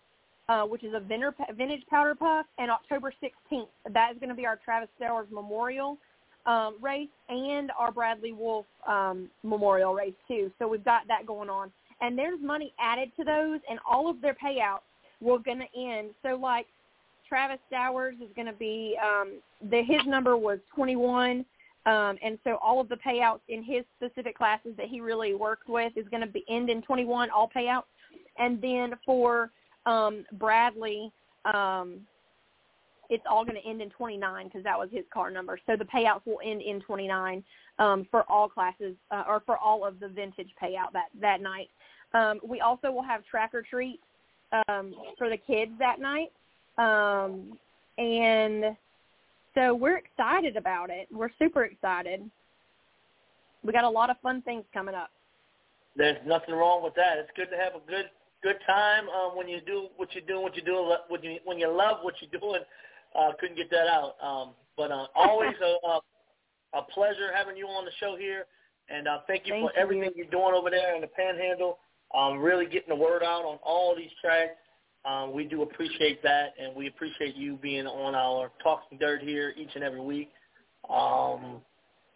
[0.47, 3.67] uh, which is a vintage, vintage powder puff, and October 16th.
[3.93, 5.97] That is going to be our Travis Stowers Memorial
[6.45, 10.51] um, race and our Bradley Wolf um, Memorial race too.
[10.57, 11.71] So we've got that going on,
[12.01, 14.79] and there's money added to those, and all of their payouts
[15.21, 16.11] will going to end.
[16.23, 16.67] So like
[17.27, 19.39] Travis Stowers is going to be um,
[19.69, 21.45] the his number was 21.
[21.85, 25.69] Um, and so all of the payouts in his specific classes that he really worked
[25.69, 27.83] with is going to be end in 21, all payouts.
[28.37, 29.51] And then for
[29.85, 31.11] um, Bradley,
[31.45, 32.01] um,
[33.09, 35.59] it's all going to end in 29 because that was his car number.
[35.65, 37.43] So the payouts will end in 29
[37.79, 41.69] um, for all classes uh, or for all of the vintage payout that that night.
[42.13, 43.99] Um, we also will have track or treat
[44.67, 46.31] um, for the kids that night,
[46.77, 47.57] um,
[47.97, 48.75] and
[49.53, 51.07] so we're excited about it.
[51.11, 52.29] We're super excited.
[53.63, 55.11] We got a lot of fun things coming up.
[55.95, 57.17] There's nothing wrong with that.
[57.17, 58.05] It's good to have a good
[58.41, 61.59] good time um, when you do what you're doing, what you're doing, when you when
[61.59, 62.61] you love what you're doing.
[63.17, 64.15] Uh, couldn't get that out.
[64.21, 65.99] Um, but uh, always a, a
[66.73, 68.45] a pleasure having you on the show here,
[68.89, 70.23] and uh, thank you Thank for everything you.
[70.23, 71.79] you're doing over there in the Panhandle.
[72.15, 74.57] Um, really getting the word out on all these tracks.
[75.05, 79.53] Um, we do appreciate that, and we appreciate you being on our Talking Dirt here
[79.57, 80.31] each and every week.
[80.89, 81.61] Um,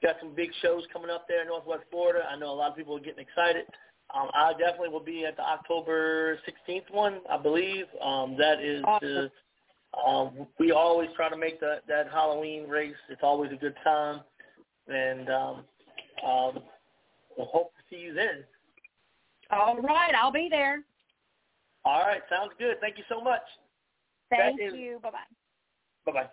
[0.01, 2.25] got some big shows coming up there in Northwest Florida.
[2.29, 3.65] I know a lot of people are getting excited.
[4.13, 6.37] Um, I definitely will be at the October
[6.69, 7.85] 16th one, I believe.
[8.01, 9.31] Um, that is the,
[10.05, 12.95] um, we always try to make that that Halloween race.
[13.09, 14.21] It's always a good time,
[14.87, 15.63] and um,
[16.25, 16.59] um,
[17.37, 18.43] we'll hope to see you then.
[19.51, 20.83] All right, I'll be there.
[21.85, 22.79] All right, sounds good.
[22.81, 23.41] Thank you so much.
[24.29, 24.99] Thank That you.
[25.03, 26.11] Bye bye.
[26.11, 26.29] Bye-bye.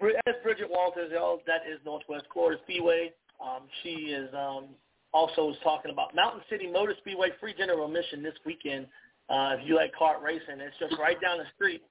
[0.00, 3.12] Bri- As Bridget Walters, y'all, that is Northwest Florida Speedway.
[3.40, 4.68] Um, she is um,
[5.12, 8.86] also is talking about Mountain City Motor Speedway free general admission this weekend.
[9.28, 11.82] Uh, if you like kart racing, it's just right down the street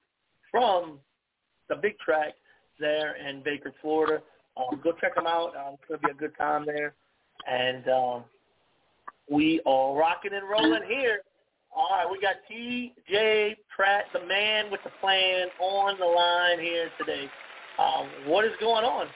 [0.50, 0.98] from
[1.68, 2.34] the big track
[2.78, 4.22] there in Baker, Florida.
[4.56, 5.54] Um, go check them out.
[5.56, 6.94] Um, it's going to be a good time there.
[7.48, 8.24] And um,
[9.30, 11.20] we are rocking and rolling here.
[11.74, 13.56] All right, we got T.J.
[13.74, 17.30] Pratt, the man with the plan, on the line here today.
[17.78, 19.06] Um, what is going on?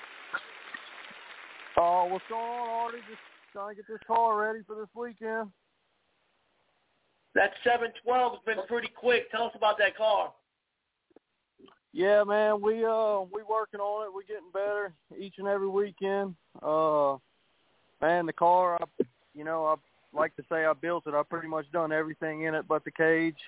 [1.77, 2.99] Oh, what's going on, Artie?
[3.11, 3.21] Just
[3.53, 5.51] trying to get this car ready for this weekend.
[7.35, 9.31] That 712 has been pretty quick.
[9.31, 10.33] Tell us about that car.
[11.97, 14.13] Yeah, man, we uh we working on it.
[14.15, 16.35] We're getting better each and every weekend.
[16.63, 17.17] Uh,
[18.03, 19.05] man, the car, I,
[19.35, 19.77] you know, I
[20.15, 21.15] like to say I built it.
[21.15, 23.39] I've pretty much done everything in it but the cage.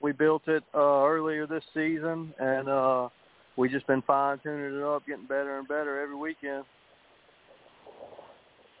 [0.00, 3.08] We built it uh, earlier this season, and uh,
[3.56, 6.62] we just been fine tuning it up, getting better and better every weekend.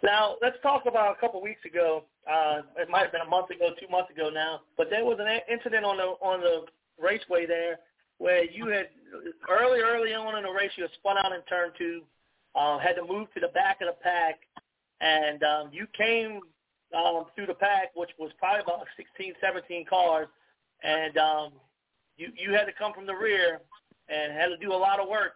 [0.04, 2.04] Now, let's talk about a couple weeks ago.
[2.30, 5.18] Uh, it might have been a month ago, two months ago now, but there was
[5.18, 6.66] an incident on the on the
[7.02, 7.80] raceway there
[8.18, 8.88] where you had
[9.48, 12.02] early, early on in the race, you had spun out in turn two,
[12.54, 14.40] uh, had to move to the back of the pack,
[15.00, 16.40] and um, you came
[16.96, 20.28] um, through the pack, which was probably about 16, 17 cars,
[20.82, 21.52] and um,
[22.16, 23.60] you you had to come from the rear
[24.08, 25.34] and had to do a lot of work,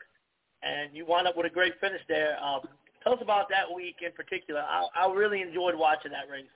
[0.63, 2.37] and you wound up with a great finish there.
[2.43, 2.61] Um,
[3.03, 4.61] tell us about that week in particular.
[4.61, 6.47] I, I really enjoyed watching that race.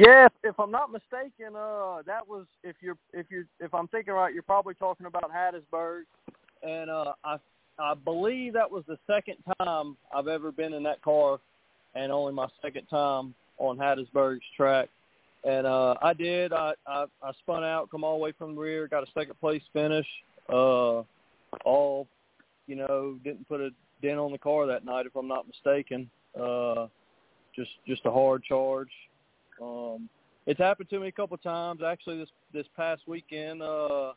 [0.00, 4.14] Yeah, if, I'm not mistaken, uh, that was if you're if you're if I'm thinking
[4.14, 6.04] right, you're probably talking about Hattiesburg,
[6.62, 7.36] and uh, I
[7.78, 11.38] I believe that was the second time I've ever been in that car,
[11.94, 14.88] and only my second time on Hattiesburg's track.
[15.44, 16.54] And uh, I did.
[16.54, 19.38] I, I I spun out, come all the way from the rear, got a second
[19.38, 20.06] place finish.
[20.48, 21.02] Uh,
[21.66, 22.06] all,
[22.66, 23.68] you know, didn't put a
[24.00, 26.08] dent on the car that night, if I'm not mistaken.
[26.34, 26.86] Uh,
[27.54, 28.88] just just a hard charge.
[29.60, 30.08] Um,
[30.46, 31.80] it's happened to me a couple times.
[31.82, 34.12] Actually, this this past weekend, uh,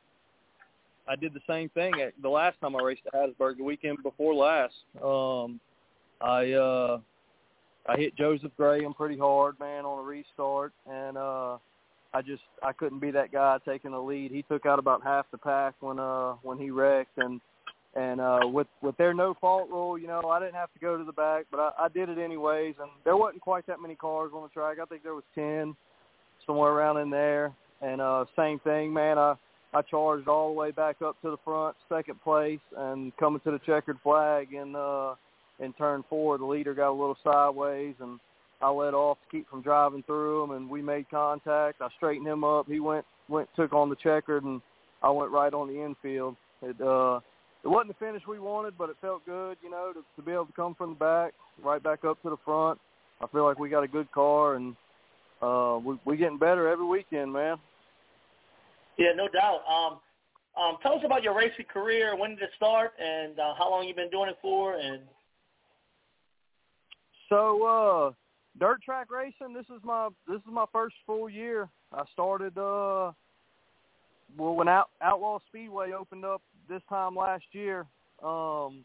[1.08, 1.94] I did the same thing.
[2.02, 5.60] At the last time I raced at Hattiesburg, the weekend before last, um,
[6.22, 7.00] I uh,
[7.88, 11.58] I hit Joseph Graham pretty hard, man, on a restart, and uh,
[12.14, 14.32] I just I couldn't be that guy taking the lead.
[14.32, 17.42] He took out about half the pack when uh when he wrecked, and
[17.96, 20.98] and uh with with their no fault rule, you know, I didn't have to go
[20.98, 22.76] to the back, but I, I did it anyways.
[22.80, 24.78] And there wasn't quite that many cars on the track.
[24.82, 25.76] I think there was ten,
[26.46, 27.54] somewhere around in there.
[27.82, 29.18] And uh same thing, man.
[29.18, 29.36] I
[29.74, 33.52] I charged all the way back up to the front, second place, and coming to
[33.52, 35.16] the checkered flag in uh
[35.60, 38.20] in turn four, the leader got a little sideways, and
[38.62, 41.82] I let off to keep from driving through him, and we made contact.
[41.82, 42.68] I straightened him up.
[42.68, 44.62] He went went took on the checkered, and
[45.02, 46.36] I went right on the infield.
[46.62, 47.20] It uh
[47.64, 50.34] it wasn't the finish we wanted, but it felt good, you know, to, to be
[50.34, 51.34] able to come from the back,
[51.64, 52.80] right back up to the front.
[53.22, 54.76] I feel like we got a good car, and
[55.42, 57.58] uh, we we getting better every weekend, man.
[58.98, 59.62] Yeah, no doubt.
[59.68, 60.00] Um,
[60.62, 62.16] um, tell us about your racing career.
[62.18, 64.78] When did it start, and uh, how long you been doing it for?
[64.78, 65.02] And
[67.30, 68.12] So, uh,
[68.60, 69.54] dirt track racing.
[69.54, 71.70] This is my this is my first full year.
[71.94, 73.14] I started uh,
[74.38, 77.82] well when Out, Outlaw Speedway opened up this time last year.
[78.24, 78.84] Um,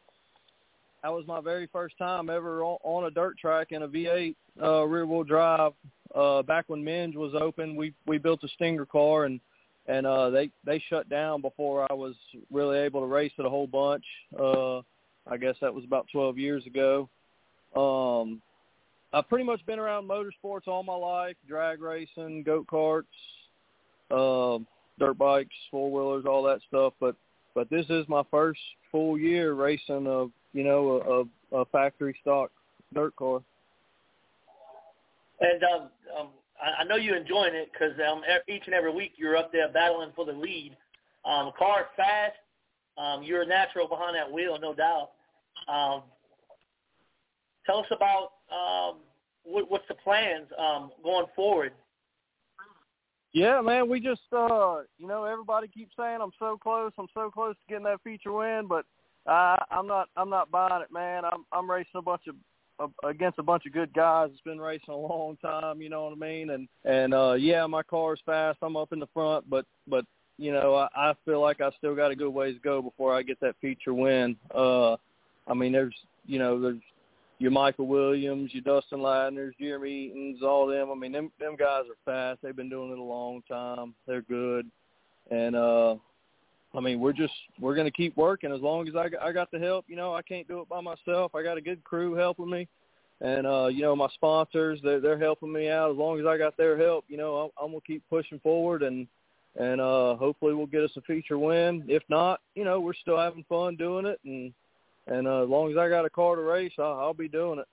[1.03, 4.85] that was my very first time ever on, a dirt track in a V8 uh,
[4.85, 5.73] rear wheel drive.
[6.15, 9.41] Uh, back when Minge was open, we we built a Stinger car and
[9.87, 12.15] and uh, they they shut down before I was
[12.51, 14.05] really able to race it a whole bunch.
[14.39, 14.79] Uh,
[15.27, 17.09] I guess that was about 12 years ago.
[17.77, 18.41] Um,
[19.13, 23.05] I've pretty much been around motorsports all my life: drag racing, go karts,
[24.11, 24.63] uh,
[24.99, 26.93] dirt bikes, four wheelers, all that stuff.
[27.01, 27.17] But
[27.59, 28.61] but this is my first
[28.93, 32.53] full year racing of you know a, a, a factory stock
[32.95, 33.43] dirt car.
[35.41, 36.29] and um, um,
[36.63, 40.13] I, know you're enjoying it because um, each and every week you're up there battling
[40.15, 40.77] for the lead.
[41.25, 42.37] Um, car fast.
[42.97, 45.11] Um, you're a natural behind that wheel, no doubt.
[45.69, 46.03] Um,
[47.67, 48.99] tell us about um,
[49.43, 51.73] what, what's the plans um, going forward.
[53.39, 57.31] Yeah, man, we just uh you know, everybody keeps saying I'm so close, I'm so
[57.31, 58.85] close to getting that feature win, but
[59.29, 61.25] I I'm not I'm not buying it, man.
[61.25, 64.31] I'm I'm racing a bunch of against a bunch of good guys.
[64.33, 66.51] It's been racing a long time, you know what I mean?
[66.51, 68.59] And and uh yeah, my car's fast.
[68.61, 70.05] I'm up in the front, but but
[70.37, 73.15] you know, I, I feel like I still got a good ways to go before
[73.15, 74.37] I get that feature win.
[74.53, 74.97] Uh
[75.47, 75.95] I mean, there's
[76.27, 76.83] you know, there's
[77.39, 80.91] your Michael Williams, your Dustin Ladners, Jeremy Eatons, all them.
[80.91, 82.41] I mean, them them guys are fast.
[82.43, 83.95] They've been doing it a long time.
[84.07, 84.67] They're good,
[85.31, 85.97] and uh,
[86.75, 89.59] I mean, we're just we're gonna keep working as long as I I got the
[89.59, 89.85] help.
[89.89, 91.35] You know, I can't do it by myself.
[91.35, 92.67] I got a good crew helping me,
[93.21, 95.93] and uh, you know, my sponsors they're they're helping me out.
[95.93, 98.83] As long as I got their help, you know, I'm, I'm gonna keep pushing forward
[98.83, 99.07] and.
[99.57, 101.83] And uh hopefully we'll get us a feature win.
[101.89, 104.53] If not, you know, we're still having fun doing it and
[105.09, 107.59] and uh, as long as I got a car to race, I'll, I'll be doing
[107.59, 107.67] it.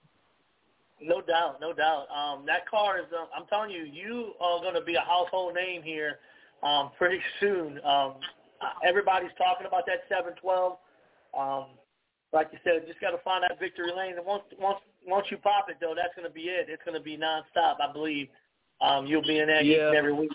[1.01, 2.07] No doubt, no doubt.
[2.09, 3.05] Um, that car is.
[3.11, 6.19] Uh, I'm telling you, you are going to be a household name here
[6.63, 7.79] um, pretty soon.
[7.83, 8.15] Um,
[8.87, 10.77] everybody's talking about that 712.
[11.37, 11.65] Um,
[12.31, 14.15] like you said, just got to find that victory lane.
[14.17, 16.67] And once once once you pop it, though, that's going to be it.
[16.69, 17.75] It's going to be nonstop.
[17.81, 18.27] I believe
[18.81, 19.91] um, you'll be in there yeah.
[19.95, 20.31] every week.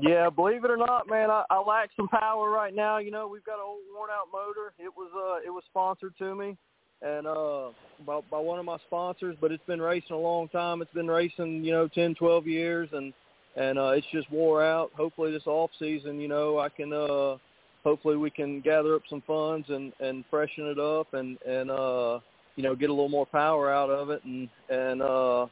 [0.00, 2.98] Yeah, believe it or not, man, I, I lack some power right now.
[2.98, 4.72] You know, we've got an old worn out motor.
[4.78, 6.56] It was uh it was sponsored to me
[7.02, 7.70] and uh
[8.06, 10.82] by by one of my sponsors, but it's been racing a long time.
[10.82, 13.12] It's been racing, you know, ten, twelve years and
[13.56, 14.90] and uh it's just wore out.
[14.96, 17.36] Hopefully this off season, you know, I can uh
[17.84, 22.20] hopefully we can gather up some funds and and freshen it up and and uh
[22.56, 25.46] you know, get a little more power out of it and and uh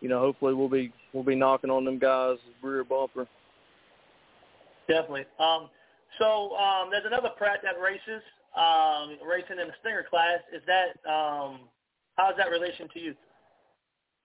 [0.00, 3.26] you know, hopefully we'll be we'll be knocking on them guys rear bumper.
[4.88, 5.26] Definitely.
[5.38, 5.68] Um,
[6.18, 8.22] so um, there's another Pratt that races,
[8.56, 10.40] um, racing in the Stinger class.
[10.52, 11.60] Is that um,
[12.16, 13.14] how's that relation to you?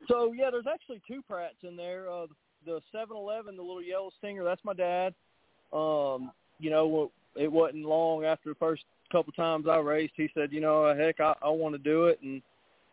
[0.08, 2.10] So yeah, there's actually two Pratts in there.
[2.10, 2.28] Uh,
[2.66, 5.14] the 711, the little yellow Stinger, that's my dad.
[5.74, 10.52] Um, you know, it wasn't long after the first couple times I raced, he said,
[10.52, 12.42] you know, heck, I, I want to do it, and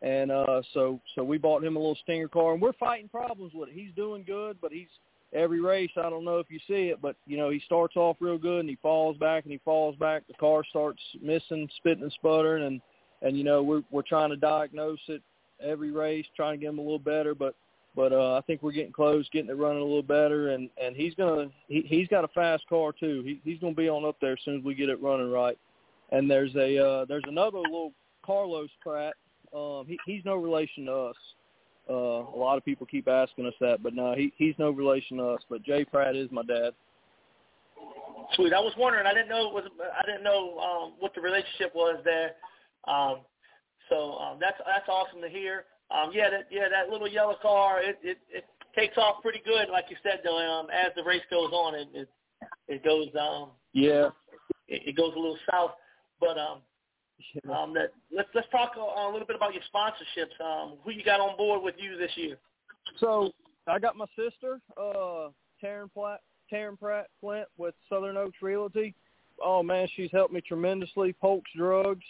[0.03, 3.53] and uh, so so we bought him a little Stinger car, and we're fighting problems
[3.55, 3.75] with it.
[3.75, 4.89] He's doing good, but he's
[5.33, 5.91] every race.
[5.97, 8.61] I don't know if you see it, but you know he starts off real good
[8.61, 10.27] and he falls back and he falls back.
[10.27, 12.81] The car starts missing, spitting and sputtering, and
[13.23, 15.23] and you know we're we're trying to diagnose it
[15.63, 17.35] every race, trying to get him a little better.
[17.35, 17.55] But
[17.97, 20.97] but uh, I think we're getting close, getting it running a little better, and and
[20.97, 23.23] he's gonna he he's got a fast car too.
[23.25, 25.59] He he's gonna be on up there as soon as we get it running right.
[26.13, 27.93] And there's a uh, there's another little
[28.25, 29.15] Carlos Pratt.
[29.55, 31.17] Um, he he's no relation to us.
[31.89, 35.17] Uh, a lot of people keep asking us that, but no, he he's no relation
[35.17, 35.43] to us.
[35.49, 36.73] But Jay Pratt is my dad.
[38.35, 38.53] Sweet.
[38.53, 39.07] I was wondering.
[39.07, 39.65] I didn't know it was.
[39.81, 42.33] I didn't know um, what the relationship was there.
[42.87, 43.19] Um,
[43.89, 45.65] so um, that's that's awesome to hear.
[45.91, 48.45] Um, yeah, that yeah that little yellow car it, it it
[48.77, 50.21] takes off pretty good, like you said.
[50.23, 52.09] Though um, as the race goes on, it it,
[52.69, 54.11] it goes um yeah
[54.69, 55.73] it, it goes a little south.
[56.21, 56.59] But um,
[57.51, 60.45] um, that let's let's talk a, a little bit about your sponsorships.
[60.45, 62.37] Um, who you got on board with you this year?
[62.99, 63.31] So
[63.67, 65.29] I got my sister, uh,
[65.63, 66.21] Taryn Platt,
[66.53, 68.95] Taryn Pratt Flint with Southern Oaks Realty.
[69.43, 71.15] Oh man, she's helped me tremendously.
[71.21, 72.05] Polk's Drugs,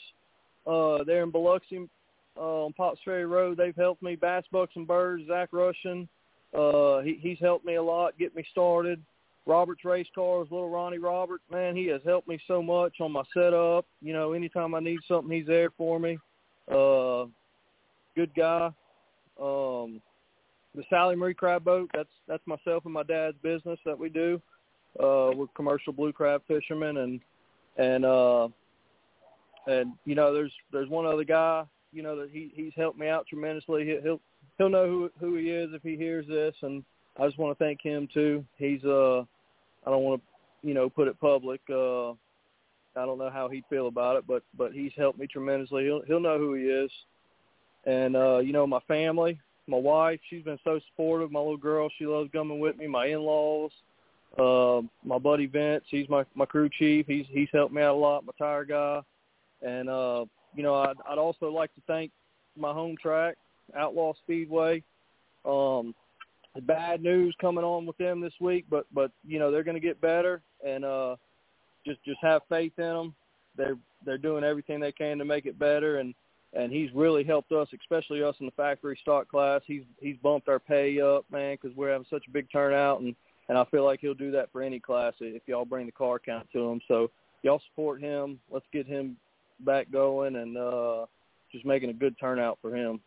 [0.67, 1.89] uh, there in Biloxi,
[2.37, 3.57] uh, on Pops Ferry Road.
[3.57, 4.17] They've helped me.
[4.17, 6.09] Bass Bucks and Birds, Zach Russian.
[6.57, 9.01] Uh, he, he's helped me a lot, get me started.
[9.47, 13.23] Roberts Race Cars, little Ronnie Robert, man, he has helped me so much on my
[13.35, 13.87] setup.
[14.01, 16.19] You know, anytime I need something, he's there for me.
[16.71, 17.25] Uh,
[18.15, 18.67] good guy.
[19.41, 20.01] Um,
[20.75, 24.41] the Sally Marie Crab Boat, that's that's myself and my dad's business that we do.
[24.99, 27.21] Uh, we're commercial blue crab fishermen, and
[27.77, 28.49] and uh,
[29.67, 33.09] and you know, there's there's one other guy, you know, that he he's helped me
[33.09, 33.85] out tremendously.
[33.85, 34.21] He, he'll
[34.59, 36.85] he'll know who who he is if he hears this, and
[37.21, 38.45] I just want to thank him too.
[38.57, 41.61] He's uh I don't want to you know put it public.
[41.71, 42.13] Uh
[42.97, 45.85] I don't know how he'd feel about it, but but he's helped me tremendously.
[45.85, 46.91] He'll he'll know who he is.
[47.85, 51.31] And uh, you know, my family, my wife, she's been so supportive.
[51.31, 52.87] My little girl, she loves coming with me.
[52.87, 53.71] My in-laws,
[54.39, 57.07] uh, my buddy Vince, he's my my crew chief.
[57.07, 58.25] He's he's helped me out a lot.
[58.27, 59.01] My tire guy,
[59.63, 60.25] and uh,
[60.55, 62.11] you know, I'd, I'd also like to thank
[62.57, 63.37] my home track,
[63.77, 64.83] Outlaw Speedway.
[65.45, 65.95] Um,
[66.61, 69.81] bad news coming on with them this week, but but you know they're going to
[69.81, 71.17] get better, and uh,
[71.87, 73.15] just just have faith in them.
[73.57, 76.15] They're they're doing everything they can to make it better, and
[76.53, 79.61] and he's really helped us, especially us in the factory stock class.
[79.67, 83.15] He's he's bumped our pay up, man, because we're having such a big turnout, and
[83.49, 86.19] and I feel like he'll do that for any class if y'all bring the car
[86.19, 86.81] count to him.
[86.89, 87.11] So
[87.43, 88.41] y'all support him.
[88.51, 89.17] Let's get him
[89.61, 91.07] back going and uh
[91.53, 93.01] just making a good turnout for him.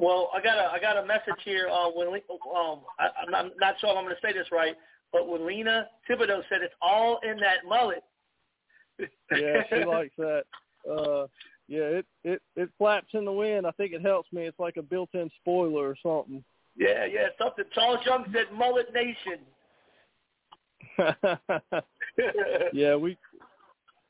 [0.00, 1.68] Well, I got a I got a message here.
[1.68, 4.74] Uh, when um, I, I'm not, not sure if I'm going to say this right,
[5.12, 8.02] but when Lena Thibodeau said it's all in that mullet.
[8.98, 10.44] yeah, she likes that.
[10.90, 11.26] Uh,
[11.68, 13.66] yeah, it it it flaps in the wind.
[13.66, 14.46] I think it helps me.
[14.46, 16.42] It's like a built-in spoiler or something.
[16.76, 17.66] Yeah, yeah, something.
[17.74, 19.40] Charles Young said Mullet Nation.
[22.72, 23.18] yeah, we.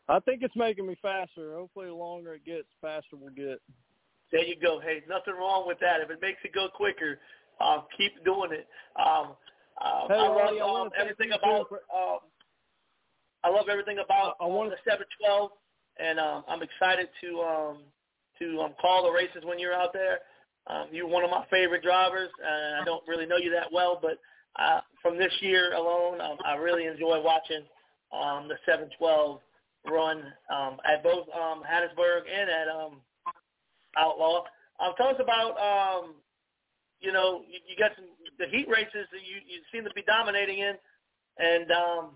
[0.08, 1.54] I think it's making me faster.
[1.54, 3.60] Hopefully, the longer it gets, faster we'll get.
[4.32, 4.80] There you go.
[4.80, 6.00] Hey, nothing wrong with that.
[6.00, 7.18] If it makes it go quicker,
[7.60, 8.66] um, keep doing it.
[8.98, 9.34] Um,
[9.82, 11.66] um, hey, I love I um, everything about.
[11.72, 12.18] Um,
[13.42, 15.50] I love everything about I want um, the 712,
[15.98, 17.76] and um, I'm excited to um,
[18.38, 20.20] to um, call the races when you're out there.
[20.66, 23.98] Um, you're one of my favorite drivers, and I don't really know you that well,
[24.00, 24.18] but
[24.56, 27.64] uh, from this year alone, um, I really enjoy watching
[28.12, 29.40] um, the 712
[29.90, 33.00] run um, at both um, Hattiesburg and at um,
[33.96, 34.44] Outlaw.
[34.78, 36.14] Um, tell us about, um,
[37.00, 38.06] you know, you, you got some
[38.38, 40.74] the heat races that you, you seem to be dominating in,
[41.38, 42.10] and um,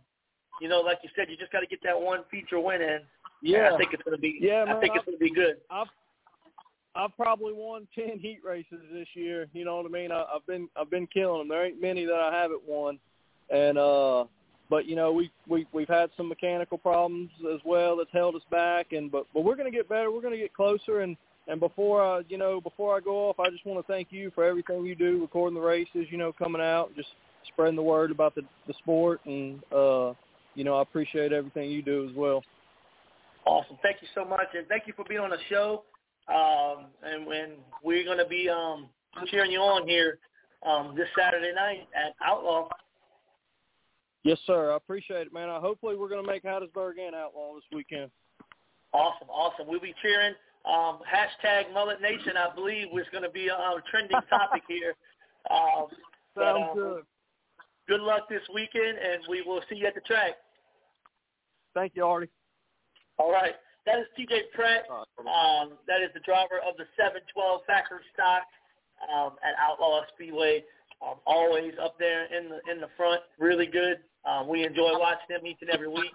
[0.61, 3.01] you know, like you said, you just got to get that one feature win in.
[3.43, 4.39] Yeah, and I think it's going to be.
[4.41, 5.57] Yeah, man, I think it's going to be good.
[5.71, 5.89] I've
[6.97, 9.47] I've probably won ten heat races this year.
[9.53, 10.11] You know what I mean?
[10.11, 11.49] I, I've been I've been killing them.
[11.49, 12.99] There ain't many that I haven't won,
[13.51, 14.25] and uh,
[14.71, 18.43] but you know we we we've had some mechanical problems as well that's held us
[18.51, 18.93] back.
[18.93, 20.11] And but but we're gonna get better.
[20.11, 21.01] We're gonna get closer.
[21.01, 21.17] And
[21.49, 24.31] and before I you know before I go off, I just want to thank you
[24.35, 26.07] for everything you do, recording the races.
[26.11, 27.09] You know, coming out, just
[27.53, 30.13] spreading the word about the the sport, and uh,
[30.55, 32.43] you know I appreciate everything you do as well.
[33.47, 33.77] Awesome.
[33.83, 35.85] Thank you so much, and thank you for being on the show.
[36.29, 37.53] Um, and when
[37.83, 38.89] we're going to be um,
[39.31, 40.19] cheering you on here
[40.67, 42.69] um, this Saturday night at Outlaw.
[44.23, 44.73] Yes, sir.
[44.73, 45.51] I appreciate it, man.
[45.51, 48.11] I, hopefully, we're going to make Hattiesburg and Outlaw this weekend.
[48.95, 49.67] Awesome, awesome.
[49.69, 50.35] We'll be cheering.
[50.65, 54.95] Um, hashtag Mullet Nation, I believe, was going to be a, a trending topic here.
[55.51, 55.89] Um,
[56.35, 57.03] but, Sounds um, good.
[57.87, 60.33] Good luck this weekend, and we will see you at the track.
[61.75, 62.31] Thank you, Artie.
[63.19, 63.55] All right.
[63.85, 64.89] That is TJ Pratt.
[64.89, 68.43] Um, that is the driver of the 712 factory stock
[69.13, 70.65] um, at Outlaw Speedway.
[71.05, 73.99] Um, always up there in the in the front, really good.
[74.25, 76.13] Um, we enjoy watching him each and every week,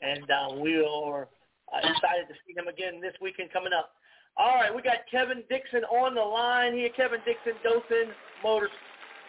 [0.00, 1.28] and uh, we are
[1.72, 3.90] uh, excited to see him again this weekend coming up.
[4.36, 6.88] All right, we got Kevin Dixon on the line here.
[6.96, 8.70] Kevin Dixon, Dothan Motors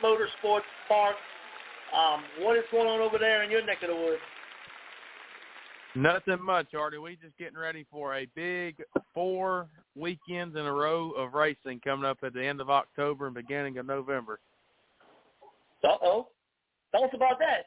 [0.04, 1.16] Motorsports Park.
[1.94, 4.22] Um, what is going on over there in your neck of the woods?
[5.94, 6.98] Nothing much, Artie.
[6.98, 8.82] We just getting ready for a big
[9.14, 13.36] four weekends in a row of racing coming up at the end of October and
[13.36, 14.40] beginning of November.
[15.84, 16.28] Uh-oh.
[16.94, 17.66] Tell us about that.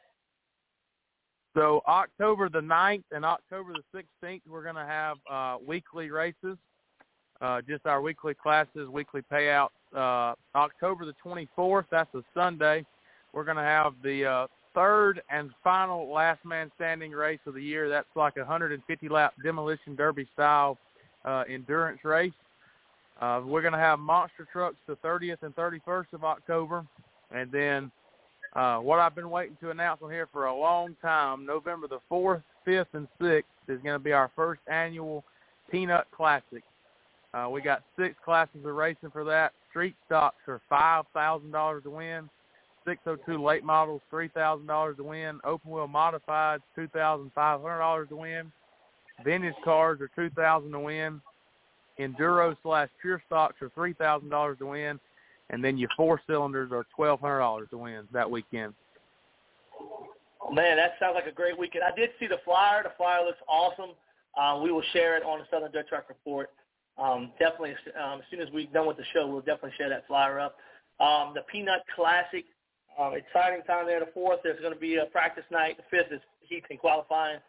[1.55, 6.57] So October the 9th and October the 16th, we're going to have uh, weekly races,
[7.41, 9.69] uh, just our weekly classes, weekly payouts.
[9.95, 12.85] Uh, October the 24th, that's a Sunday,
[13.31, 17.63] we're going to have the uh, third and final last man standing race of the
[17.63, 17.87] year.
[17.87, 20.77] That's like a 150 lap demolition derby style
[21.23, 22.33] uh, endurance race.
[23.21, 26.85] Uh, we're going to have monster trucks the 30th and 31st of October,
[27.31, 27.89] and then
[28.55, 31.99] uh, what I've been waiting to announce on here for a long time, November the
[32.09, 35.23] 4th, 5th, and 6th is going to be our first annual
[35.69, 36.63] Peanut Classic.
[37.33, 39.51] Uh, we got six classes of racing for that.
[39.69, 42.29] Street stocks are $5,000 to win.
[42.85, 45.39] 602 late models, $3,000 to win.
[45.43, 48.51] Open wheel modifieds, $2,500 to win.
[49.23, 51.21] Vintage cars are 2,000 to win.
[51.99, 54.99] Enduro slash pure stocks are $3,000 to win.
[55.49, 58.73] And then your four cylinders are $1,200 to win that weekend.
[59.79, 61.83] Oh, man, that sounds like a great weekend.
[61.83, 62.83] I did see the flyer.
[62.83, 63.91] The flyer looks awesome.
[64.37, 66.49] Uh, we will share it on the Southern Dirt Track Report.
[66.97, 70.07] Um, definitely, um, as soon as we're done with the show, we'll definitely share that
[70.07, 70.57] flyer up.
[70.99, 72.45] Um, the Peanut Classic
[72.99, 73.99] um, exciting time there.
[73.99, 75.77] The fourth, there's going to be a practice night.
[75.77, 77.39] The fifth is heats and qualifying,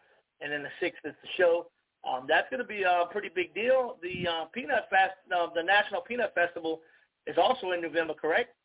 [0.41, 1.67] and then the sixth is the show.
[2.07, 3.97] Um, that's going to be a pretty big deal.
[4.01, 6.81] The uh, Peanut Fest, uh, the National Peanut Festival,
[7.27, 8.55] is also in November, correct?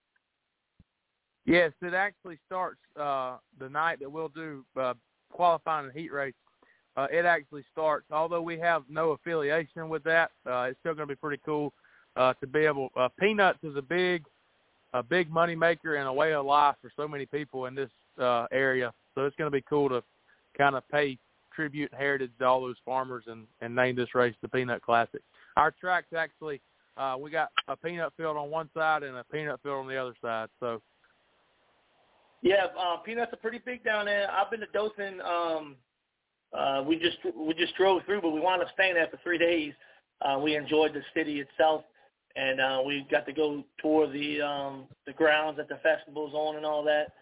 [1.45, 4.95] Yes, it actually starts uh, the night that we'll do uh,
[5.33, 6.35] qualifying and heat race.
[6.97, 11.09] Uh, it actually starts, although we have no affiliation with that, uh, it's still going
[11.09, 11.73] to be pretty cool
[12.17, 12.91] uh, to be able.
[12.97, 14.25] Uh, Peanuts is a big
[14.95, 17.89] a big money maker and a way of life for so many people in this
[18.21, 18.93] uh, area.
[19.15, 20.03] So it's going to be cool to
[20.57, 21.19] kind of pay
[21.55, 25.23] tribute and heritage to all those farmers and, and name this race the Peanut Classic.
[25.57, 26.61] our track's actually
[26.97, 29.97] uh, we got a peanut field on one side and a peanut field on the
[29.97, 30.49] other side.
[30.61, 30.83] So
[32.43, 34.31] Yeah, uh, peanuts are pretty big down there.
[34.31, 35.21] I've been to Dothan.
[35.21, 35.77] Um,
[36.57, 39.39] uh, we just we just drove through, but we wound up staying there for three
[39.39, 39.73] days.
[40.21, 41.83] Uh, we enjoyed the city itself,
[42.37, 46.57] and uh, we got to go tour the um, the grounds that the festival's on
[46.57, 47.13] and all that.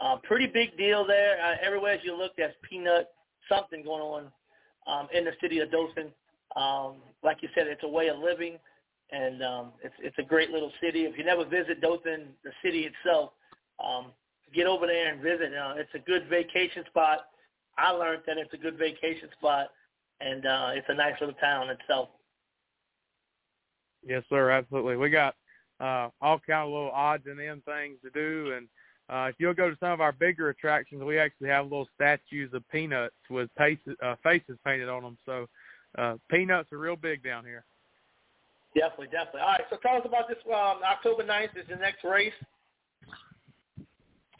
[0.00, 1.36] Uh, pretty big deal there.
[1.42, 3.08] Uh, everywhere as you look, there's peanut
[3.48, 4.32] something going on
[4.86, 6.12] um, in the city of Dothan.
[6.56, 8.58] Um, like you said, it's a way of living,
[9.10, 11.04] and um, it's it's a great little city.
[11.04, 13.32] If you never visit Dothan, the city itself,
[13.82, 14.12] um,
[14.54, 15.52] get over there and visit.
[15.54, 17.20] Uh, it's a good vacation spot.
[17.76, 19.68] I learned that it's a good vacation spot,
[20.20, 22.08] and uh, it's a nice little town itself.
[24.06, 24.96] yes, sir, absolutely.
[24.96, 25.34] We got
[25.80, 28.68] uh, all kind of little odds and end things to do, and
[29.10, 32.52] uh, if you'll go to some of our bigger attractions, we actually have little statues
[32.52, 35.16] of peanuts with faces, uh, faces painted on them.
[35.24, 35.46] So
[35.96, 37.64] uh, peanuts are real big down here.
[38.74, 39.40] Definitely, definitely.
[39.40, 40.38] All right, so tell us about this.
[40.46, 42.32] Um, October 9th is the next race.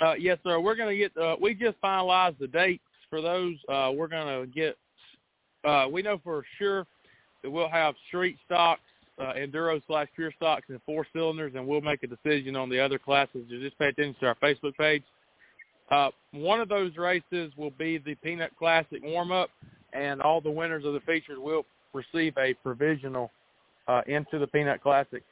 [0.01, 0.61] Uh, yes, sir.
[0.61, 1.17] We're going to get.
[1.17, 3.57] Uh, we just finalized the dates for those.
[3.69, 4.77] Uh, we're going to get.
[5.65, 6.87] Uh, we know for sure
[7.43, 8.83] that we'll have street stocks,
[9.19, 12.79] uh, enduro slash pure stocks, and four cylinders, and we'll make a decision on the
[12.79, 13.45] other classes.
[13.49, 15.03] Just pay attention to our Facebook page.
[15.91, 19.51] Uh, one of those races will be the Peanut Classic warm up,
[19.95, 21.65] and all the winners of the features will
[21.95, 23.31] receive a provisional
[23.89, 25.23] uh, into the Peanut Classic.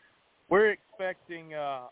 [0.48, 1.54] We're expecting.
[1.54, 1.82] Uh,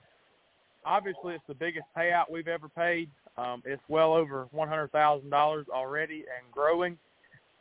[0.85, 3.09] obviously, it's the biggest payout we've ever paid.
[3.37, 6.97] Um, it's well over one hundred thousand dollars already and growing.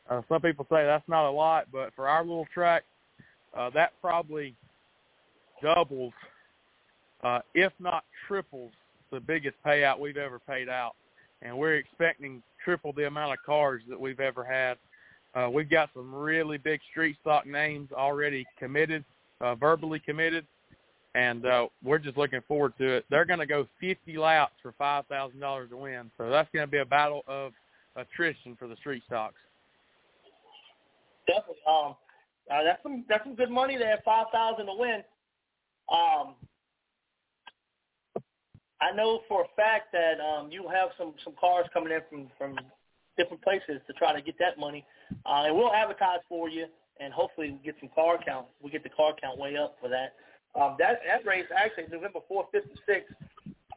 [0.09, 2.83] Uh, some people say that's not a lot, but for our little track,
[3.57, 4.53] uh, that probably
[5.61, 6.13] doubles,
[7.23, 8.71] uh, if not triples,
[9.11, 10.93] the biggest payout we've ever paid out.
[11.41, 14.77] And we're expecting triple the amount of cars that we've ever had.
[15.35, 19.03] Uh, we've got some really big street stock names already committed,
[19.41, 20.45] uh, verbally committed,
[21.15, 23.05] and uh, we're just looking forward to it.
[23.09, 26.65] They're going to go 50 laps for five thousand dollars to win, so that's going
[26.65, 27.51] to be a battle of
[27.95, 29.35] attrition for the street stocks.
[31.27, 31.55] Definitely.
[31.67, 31.95] Um,
[32.51, 33.99] uh, that's some that's some good money there.
[34.03, 35.03] Five thousand to win.
[35.91, 36.35] Um,
[38.81, 42.27] I know for a fact that um, you have some some cars coming in from
[42.37, 42.59] from
[43.17, 44.85] different places to try to get that money,
[45.25, 46.65] uh, and we'll advertise for you,
[46.99, 48.47] and hopefully we get some car count.
[48.61, 50.13] We get the car count way up for that.
[50.59, 53.13] Um, that that race actually November fourth, fifth, and sixth.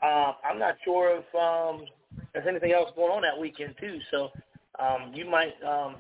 [0.03, 1.87] Uh, I'm not sure if um,
[2.33, 3.99] there's anything else going on that weekend too.
[4.11, 4.31] So
[4.79, 5.97] um, you might um,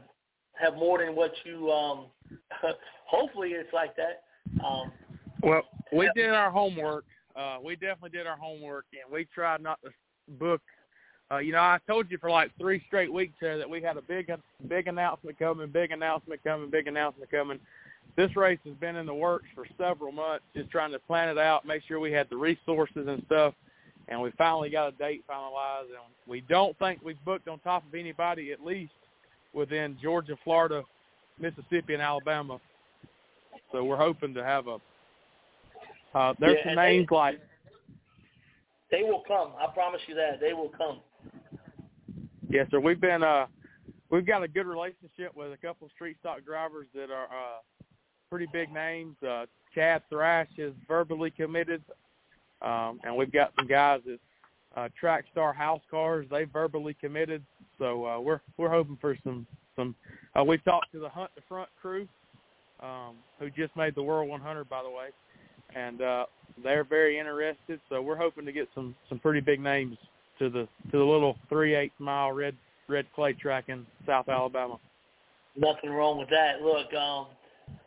[0.52, 1.70] have more than what you.
[1.70, 2.06] Um,
[3.06, 4.24] hopefully, it's like that.
[4.64, 4.92] Um,
[5.42, 7.04] Well, we did our homework.
[7.34, 9.90] Uh, we definitely did our homework, and we tried not to
[10.38, 10.62] book.
[11.30, 13.96] Uh, you know, I told you for like three straight weeks there that we had
[13.96, 14.30] a big,
[14.68, 17.58] big announcement coming, big announcement coming, big announcement coming.
[18.16, 21.36] This race has been in the works for several months, just trying to plan it
[21.38, 23.54] out, make sure we had the resources and stuff,
[24.08, 25.88] and we finally got a date finalized.
[25.88, 25.98] And
[26.28, 28.92] we don't think we've booked on top of anybody, at least
[29.52, 30.82] within Georgia, Florida,
[31.40, 32.60] Mississippi, and Alabama.
[33.72, 34.78] So we're hoping to have a.
[36.14, 37.40] Uh, there's Yeah, some and they- names like
[38.92, 39.52] they will come.
[39.60, 41.00] I promise you that they will come.
[42.48, 42.80] Yes, sir.
[42.80, 43.46] We've been uh
[44.10, 47.60] we've got a good relationship with a couple of street stock drivers that are uh
[48.30, 49.16] pretty big names.
[49.26, 51.82] Uh Chad Thrash is verbally committed.
[52.62, 54.18] Um and we've got some guys that
[54.76, 57.42] uh track star house cars, they verbally committed.
[57.78, 59.94] So uh we're we're hoping for some some
[60.38, 62.06] uh we talked to the Hunt the Front crew,
[62.80, 65.08] um, who just made the World one hundred by the way.
[65.74, 66.26] And uh
[66.62, 69.98] they're very interested, so we're hoping to get some some pretty big names
[70.38, 72.54] to the to the little three eight mile red
[72.88, 74.78] red clay track in South Alabama.
[75.56, 76.62] Nothing wrong with that.
[76.62, 77.28] Look, um,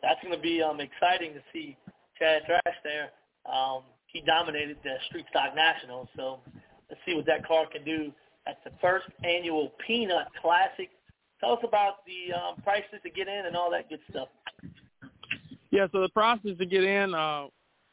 [0.02, 1.76] that's going to be um, exciting to see
[2.18, 3.10] Chad Thrash there.
[3.50, 6.40] Um, he dominated the Street Stock National, so
[6.88, 8.12] let's see what that car can do
[8.46, 10.90] at the first annual Peanut Classic.
[11.38, 14.28] Tell us about the um, prices to get in and all that good stuff.
[15.70, 17.46] Yeah, so the process to get in, uh,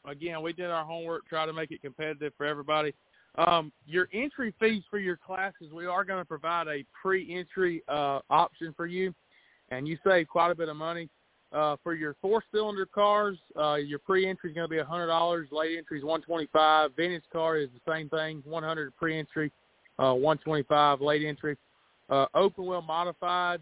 [0.04, 2.92] again, we did our homework, try to make it competitive for everybody.
[3.38, 8.18] Um, your entry fees for your classes, we are going to provide a pre-entry uh,
[8.30, 9.14] option for you,
[9.70, 11.08] and you save quite a bit of money.
[11.50, 15.46] Uh, for your four-cylinder cars, uh, your pre-entry is going to be $100.
[15.50, 19.50] Late entry is 125 Vintage car is the same thing, 100 pre-entry,
[19.98, 21.56] uh, 125 late entry.
[22.10, 23.60] Uh, open wheel modified,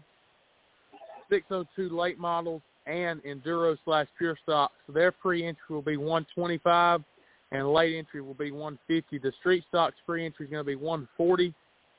[1.29, 4.71] 602 late models, and enduro slash pure stock.
[4.87, 7.01] So their pre-entry will be 125,
[7.51, 9.19] and late entry will be 150.
[9.19, 11.53] The street stocks pre-entry is going to be 140.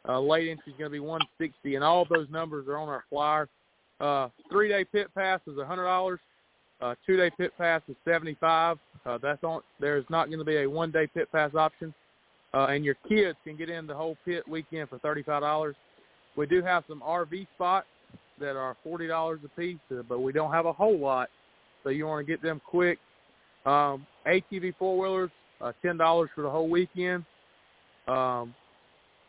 [0.08, 3.04] Uh, late entry is going to be 160, and all those numbers are on our
[3.10, 3.48] flyer.
[4.00, 6.18] Uh, three-day pit pass is $100.
[6.80, 8.78] Uh, two-day pit pass is 75.
[9.04, 9.62] Uh, that's on.
[9.80, 11.94] There's not going to be a one-day pit pass option,
[12.52, 15.76] uh, and your kids can get in the whole pit weekend for thirty-five dollars.
[16.36, 17.86] We do have some RV spots
[18.38, 21.30] that are forty dollars a piece, uh, but we don't have a whole lot,
[21.82, 22.98] so you want to get them quick.
[23.68, 25.30] Um, ATV four-wheelers,
[25.60, 27.24] uh, ten dollars for the whole weekend.
[28.06, 28.54] Um,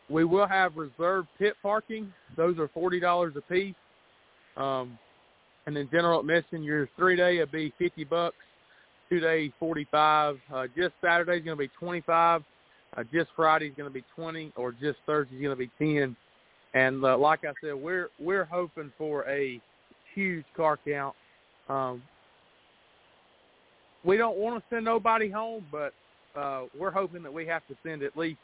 [0.08, 2.10] we will have reserved pit parking.
[2.36, 3.74] Those are forty dollars a piece.
[4.56, 4.98] Um,
[5.66, 8.36] and then general admission, your three day would be fifty bucks,
[9.10, 10.38] two day forty five.
[10.52, 12.42] Uh, just Saturday's going to be twenty five.
[12.96, 16.16] Uh, just Friday's going to be twenty, or just Thursday's going to be ten.
[16.72, 19.60] And uh, like I said, we're we're hoping for a
[20.14, 21.14] huge car count.
[21.68, 22.02] Um,
[24.04, 25.92] we don't want to send nobody home, but
[26.36, 28.38] uh, we're hoping that we have to send at least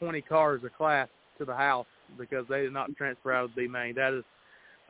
[0.00, 1.08] 20 cars a class
[1.38, 1.86] to the house
[2.18, 3.94] because they did not transfer out of the main.
[3.94, 4.24] That is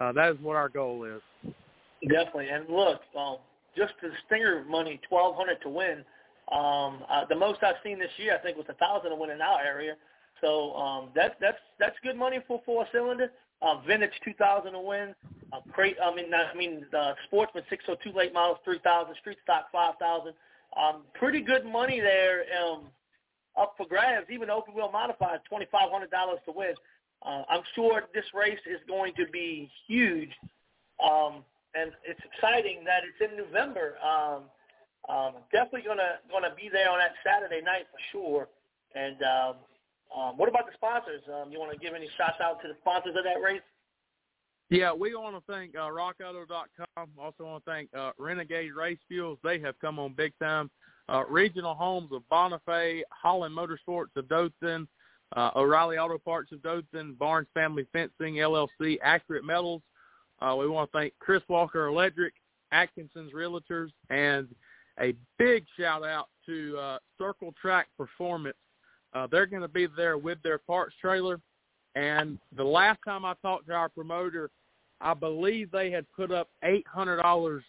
[0.01, 1.53] uh, that is what our goal is.
[2.09, 3.37] Definitely, and look, um,
[3.77, 6.05] just the stinger money, twelve hundred to win.
[6.53, 9.31] Um, uh, the most I've seen this year, I think, was a thousand to win
[9.31, 9.95] in our area.
[10.41, 13.31] So um, that's that's that's good money for four cylinder.
[13.63, 15.15] Uh, vintage two thousand to win.
[15.55, 19.15] Uh, crate, I mean, I mean, uh, sportsman six hundred two late models three thousand,
[19.21, 20.35] street stock five thousand.
[20.77, 22.45] Um, pretty good money there.
[22.61, 22.87] Um,
[23.57, 24.27] up for grabs.
[24.31, 26.75] Even open wheel modified, twenty five hundred dollars to win.
[27.23, 30.31] Uh, I'm sure this race is going to be huge,
[31.03, 31.45] um,
[31.75, 33.95] and it's exciting that it's in November.
[34.03, 34.43] Um,
[35.09, 38.49] um, definitely gonna gonna be there on that Saturday night for sure.
[38.95, 39.55] And um,
[40.17, 41.23] um, what about the sponsors?
[41.31, 43.63] Um, you want to give any shots out to the sponsors of that race?
[44.71, 47.09] Yeah, we want to thank uh, RockAuto.com.
[47.19, 49.39] Also want to thank uh, Renegade Race Fuels.
[49.45, 50.71] They have come on big time
[51.09, 54.89] uh, regional homes of Bonifay, Holland Motorsports of Dothan,
[55.37, 59.83] uh, O'Reilly Auto Parts of Dothan, Barnes Family Fencing LLC, Accurate Metals.
[60.41, 62.35] Uh, we want to thank Chris Walker Electric,
[62.73, 64.49] Atkinson's Realtors, and
[65.01, 68.57] a big shout out to uh, Circle Track Performance.
[69.13, 71.41] Uh, they're going to be there with their parts trailer.
[71.95, 74.51] And the last time I talked to our promoter,
[75.01, 77.65] I believe they had put up eight hundred dollars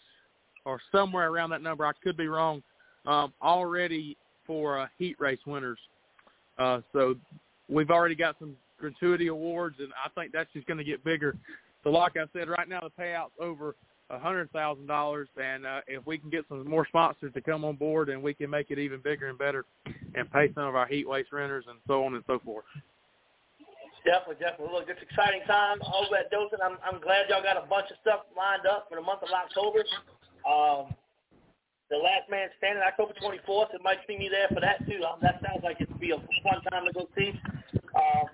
[0.64, 1.86] or somewhere around that number.
[1.86, 2.62] I could be wrong
[3.06, 4.16] um, already
[4.46, 5.78] for uh, heat race winners.
[6.58, 7.14] Uh, so
[7.68, 11.36] we've already got some gratuity awards, and I think that's just going to get bigger.
[11.84, 13.76] So, like I said, right now the payout's over
[14.10, 17.64] a hundred thousand dollars, and uh, if we can get some more sponsors to come
[17.64, 19.64] on board, and we can make it even bigger and better,
[20.14, 22.64] and pay some of our heat race renters and so on and so forth.
[24.06, 24.70] Definitely, definitely.
[24.70, 26.62] Look, it's exciting time over at Dothan.
[26.62, 29.34] I'm, I'm glad y'all got a bunch of stuff lined up for the month of
[29.34, 29.82] October.
[30.46, 30.94] Um,
[31.90, 33.74] the last man standing, October 24th.
[33.74, 35.02] It might see me there for that too.
[35.02, 37.34] Um, that sounds like it'd be a fun time to go see.
[37.98, 38.30] Uh,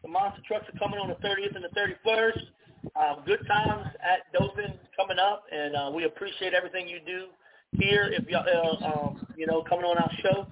[0.00, 2.48] the monster trucks are coming on the 30th and the 31st.
[2.96, 7.28] Um, good times at Dothan coming up, and uh, we appreciate everything you do
[7.76, 8.08] here.
[8.12, 10.46] If you uh, um, you know coming on our show,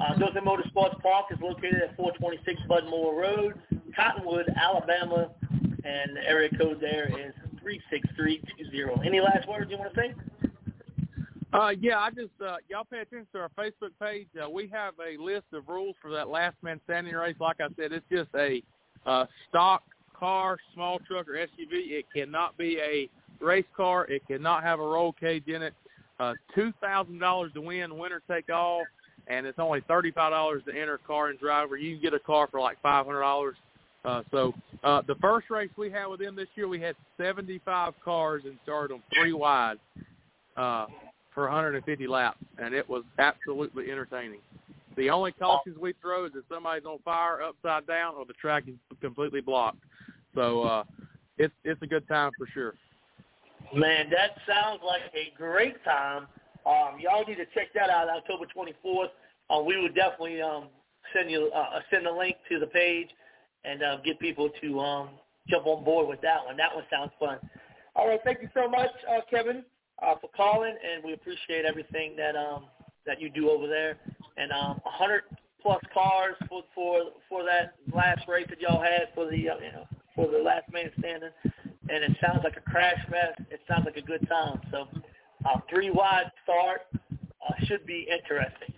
[0.00, 3.54] uh, Dothan Motorsports Park is located at 426 Budmore Road,
[3.96, 5.30] Cottonwood, Alabama,
[5.84, 9.06] and the area code there is 36320.
[9.06, 10.14] Any last words you want to say?
[11.52, 14.26] Uh, yeah, I just uh, y'all pay attention to our Facebook page.
[14.42, 17.36] Uh, we have a list of rules for that last man standing race.
[17.40, 18.62] Like I said, it's just a
[19.06, 19.82] uh, stock
[20.18, 21.70] car, small truck, or SUV.
[21.72, 23.08] It cannot be a
[23.44, 24.06] race car.
[24.06, 25.74] It cannot have a roll cage in it.
[26.18, 28.82] Uh, Two thousand dollars to win, winner take all,
[29.28, 31.76] and it's only thirty five dollars to enter car and driver.
[31.76, 33.56] You can get a car for like five hundred dollars.
[34.06, 34.54] Uh, so
[34.84, 38.42] uh, the first race we had with them this year, we had seventy five cars
[38.44, 39.78] and started them three wide.
[40.56, 40.86] Uh,
[41.36, 44.40] for 150 laps, and it was absolutely entertaining.
[44.96, 48.64] The only cautions we throw is if somebody's on fire upside down or the track
[48.66, 49.76] is completely blocked.
[50.34, 50.84] So uh,
[51.36, 52.74] it's it's a good time for sure.
[53.74, 56.26] Man, that sounds like a great time.
[56.64, 59.08] Um, y'all need to check that out October 24th.
[59.50, 60.68] Uh, we will definitely um,
[61.14, 63.08] send you uh, send a link to the page
[63.66, 65.08] and uh, get people to um,
[65.48, 66.56] jump on board with that one.
[66.56, 67.38] That one sounds fun.
[67.94, 69.64] All right, thank you so much, uh, Kevin
[70.02, 72.66] uh, for calling, and we appreciate everything that um,
[73.06, 73.98] that you do over there.
[74.36, 75.22] And um, 100
[75.62, 79.72] plus cars for for for that last race that y'all had for the uh, you
[79.72, 83.40] know for the last man standing, and it sounds like a crash fest.
[83.50, 84.60] It sounds like a good time.
[84.70, 84.86] So
[85.44, 88.74] uh, three wide start uh, should be interesting.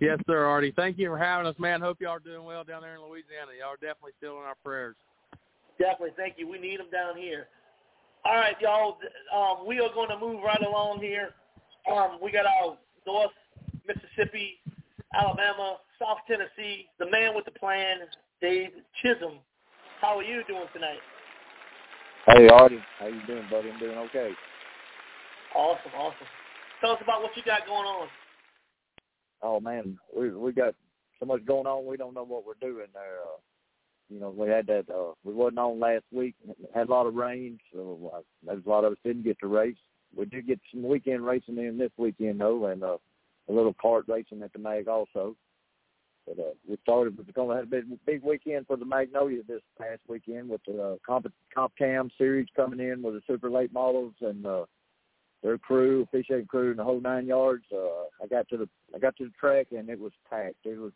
[0.00, 0.72] Yes, sir, Artie.
[0.74, 1.80] Thank you for having us, man.
[1.80, 3.52] Hope y'all are doing well down there in Louisiana.
[3.58, 4.96] Y'all are definitely still in our prayers.
[5.78, 6.14] Definitely.
[6.16, 6.48] Thank you.
[6.48, 7.46] We need them down here.
[8.24, 8.98] All right, y'all.
[9.34, 11.30] Um, we are going to move right along here.
[11.90, 12.76] Um, we got our
[13.06, 13.30] North
[13.86, 14.58] Mississippi,
[15.14, 17.98] Alabama, South Tennessee, the man with the plan,
[18.40, 18.70] Dave
[19.02, 19.38] Chisholm.
[20.00, 20.98] How are you doing tonight?
[22.26, 23.70] Hey Artie, how you doing, buddy?
[23.70, 24.30] I'm doing okay.
[25.54, 26.26] Awesome, awesome.
[26.80, 28.08] Tell us about what you got going on.
[29.42, 30.74] Oh man, we we got
[31.20, 31.86] so much going on.
[31.86, 33.18] We don't know what we're doing there.
[33.22, 33.40] Uh,
[34.08, 34.84] you know, we had that.
[34.90, 36.34] uh We wasn't on last week.
[36.74, 39.76] Had a lot of rain, so uh, a lot of us didn't get to race.
[40.16, 42.98] We did get some weekend racing in this weekend though, and uh,
[43.48, 45.36] a little kart racing at the mag also.
[46.26, 47.18] But uh, we started.
[47.18, 50.62] We're going to have a big, big weekend for the Magnolia this past weekend with
[50.66, 54.64] the uh, Comp, Comp Cam series coming in with the super late models and uh,
[55.44, 57.64] their crew, officiating crew, and the whole nine yards.
[57.70, 60.64] Uh, I got to the I got to the track and it was packed.
[60.64, 60.92] It was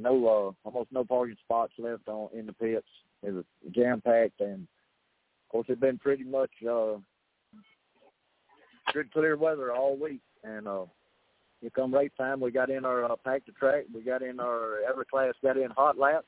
[0.00, 2.88] no uh, almost no parking spots left on in the pits.
[3.22, 6.96] It was jam packed, and of course it's been pretty much uh,
[8.92, 10.22] good clear weather all week.
[10.42, 10.86] And uh,
[11.60, 13.84] you come race time, we got in our uh, pack the track.
[13.94, 16.26] We got in our Everclass, got in hot laps.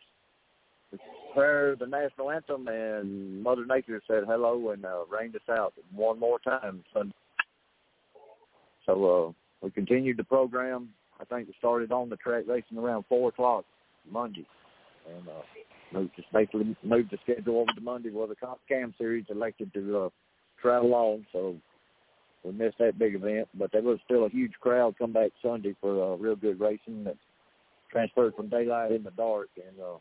[0.92, 0.98] To
[1.34, 6.20] prepare the national anthem, and Mother Nature said hello and uh, rained us out one
[6.20, 6.84] more time.
[6.92, 7.12] Sunday.
[8.86, 9.32] So uh,
[9.62, 10.88] we continued the program.
[11.20, 13.64] I think we started on the track racing around four o'clock
[14.10, 14.46] Monday,
[15.08, 18.36] and uh, moved just basically moved the schedule over to Monday where the
[18.68, 20.08] Cam series elected to uh,
[20.60, 21.26] travel on.
[21.32, 21.56] So
[22.44, 25.74] we missed that big event, but there was still a huge crowd come back Sunday
[25.80, 27.16] for uh, real good racing that
[27.90, 29.98] transferred from daylight into dark, and uh,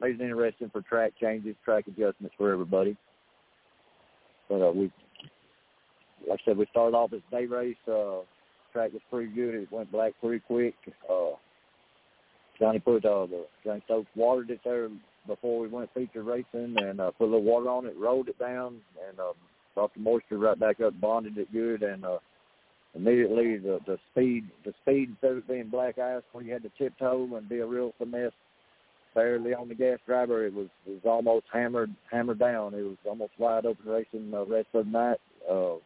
[0.00, 2.96] made it interesting for track changes, track adjustments for everybody.
[4.48, 4.92] But uh, we,
[6.28, 7.76] like I said, we started off as day race.
[7.86, 8.20] Uh,
[8.72, 9.54] track was pretty good.
[9.54, 10.74] It went black pretty quick.
[11.08, 11.36] Uh,
[12.58, 14.88] Johnny put uh, the Johnny Stokes watered it there
[15.26, 18.38] before we went feature racing, and uh, put a little water on it, rolled it
[18.38, 18.76] down,
[19.08, 19.32] and uh,
[19.74, 22.18] brought the moisture right back up, bonded it good, and uh,
[22.94, 26.70] immediately the the speed the speed instead of being black ice where you had to
[26.78, 28.32] tiptoe and be a real finesse
[29.14, 32.74] barely on the gas driver, it was it was almost hammered hammered down.
[32.74, 35.20] It was almost wide open racing the rest of the night.
[35.50, 35.76] Uh,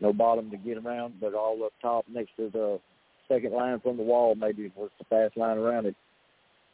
[0.00, 2.80] no bottom to get around, but all up top next to the
[3.28, 5.96] second line from the wall maybe was the fast line around it.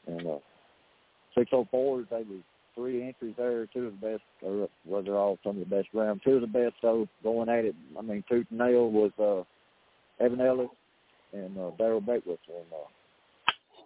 [0.07, 0.39] And uh,
[1.37, 2.43] 604s, they was
[2.75, 5.89] three entries there, two of the best, or well, they're all some of the best
[5.95, 6.21] around.
[6.25, 7.75] Two of the best, though, going at it.
[7.99, 10.69] I mean, tooth and nail was uh, Evan Ellis
[11.33, 12.39] and uh, Daryl Beckwith.
[12.49, 12.89] And, uh,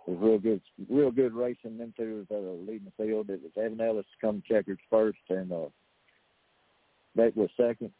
[0.06, 1.78] it was real good, real good racing.
[1.78, 3.31] Them two was uh, leading the field.
[3.31, 5.66] It was Evan Ellis come checkers first, and uh,
[7.15, 7.93] Beckwith second,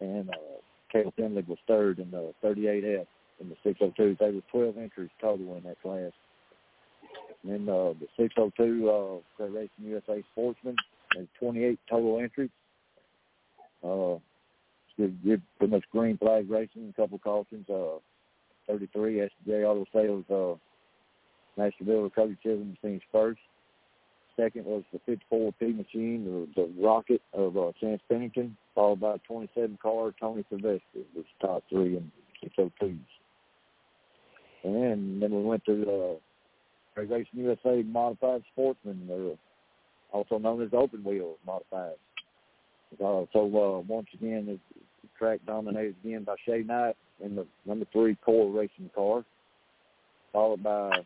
[0.00, 0.60] and uh,
[0.92, 3.06] Cale Finley was third in the 38F
[3.40, 4.16] in the 602.
[4.18, 6.12] There was 12 entries total in that class.
[7.42, 10.76] And then uh, the 602 uh, Crate Racin' USA Sportsman,
[11.14, 12.50] there's 28 total entries.
[13.84, 14.18] Uh,
[14.96, 17.68] good, good, pretty much green flag racing, a couple cautions.
[17.68, 17.98] Uh,
[18.68, 20.24] 33 SJ Auto Sales
[21.58, 23.38] uh, Builder Cody Chisholm finished first.
[24.36, 29.16] Second was the 54 P machine, the, the Rocket of uh, Chance Pennington, followed by
[29.26, 30.80] 27 car Tony Sylvester
[31.14, 32.12] was top three in
[32.44, 32.98] 602s.
[34.64, 36.18] And then we went to
[36.96, 39.36] uh, Racing USA Modified Sportsman,
[40.12, 41.96] also known as Open Wheel Modified.
[42.94, 47.86] Uh, so uh, once again, the track dominated again by Shay Knight in the number
[47.92, 49.24] three core racing car,
[50.32, 51.04] followed by, let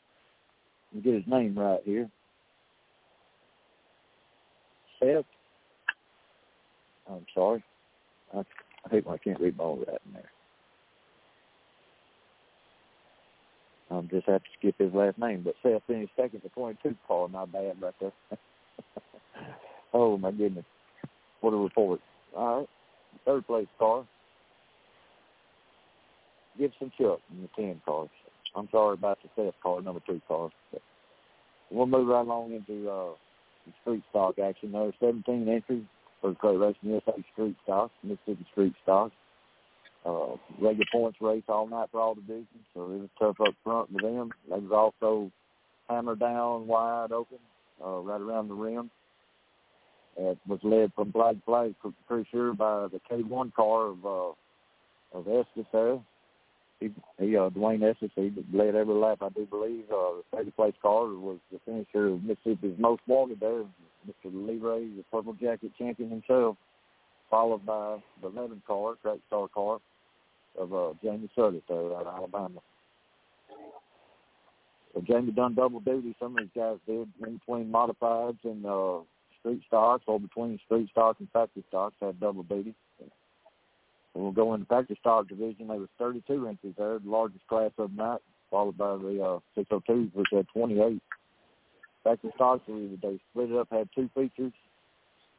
[0.94, 2.10] me get his name right here,
[5.00, 5.24] Seth.
[7.10, 7.64] I'm sorry.
[8.34, 10.30] I, I hate when I can't read my own writing there.
[13.90, 17.28] I'll just have to skip his last name, but Seth finished second for 22 car.
[17.28, 18.12] Not bad right there.
[19.92, 20.64] oh, my goodness.
[21.40, 22.00] What a report.
[22.36, 22.68] All right.
[23.24, 24.04] Third place car.
[26.58, 28.10] Gibson Chuck in the 10 cars.
[28.54, 30.50] I'm sorry about the Seth car, number two car.
[30.72, 30.82] But
[31.70, 33.10] we'll move right along into uh,
[33.82, 34.72] street stock action.
[34.72, 35.84] There are 17 entries
[36.20, 39.12] for the Crate Racin' USA Street Stock, Mississippi Street Stock.
[40.04, 43.92] Uh, regular points race all night for all divisions, so it was tough up front
[43.92, 44.30] with them.
[44.48, 45.30] They was also
[45.90, 47.38] hammered down wide open,
[47.84, 48.90] uh, right around the rim.
[50.16, 51.74] It was led from flag to flag,
[52.08, 55.98] pretty sure, by the K1 car of uh, of Estes there.
[56.80, 59.84] He, he uh, Dwayne Estes, he led every lap, I do believe.
[59.92, 63.64] Uh, second place car was the finisher of Mississippi's most wanted there,
[64.08, 64.32] Mr.
[64.32, 66.56] Lee Ray, the Purple Jacket champion himself,
[67.30, 69.78] followed by the 11 car, Great Star car,
[70.58, 72.60] of uh, Jamie Sudduth there out of Alabama.
[74.94, 76.16] So Jamie done double duty.
[76.18, 79.04] Some of these guys did in between modifieds and uh,
[79.38, 82.74] street stocks, or between street stocks and factory stocks had double duty.
[84.14, 85.68] We'll go in the factory stock division.
[85.68, 88.20] There was 32 entries there, the largest class of night,
[88.50, 91.00] followed by the uh, 602s, which had 28.
[92.02, 94.52] Factory stocks, we they split it up, had two features.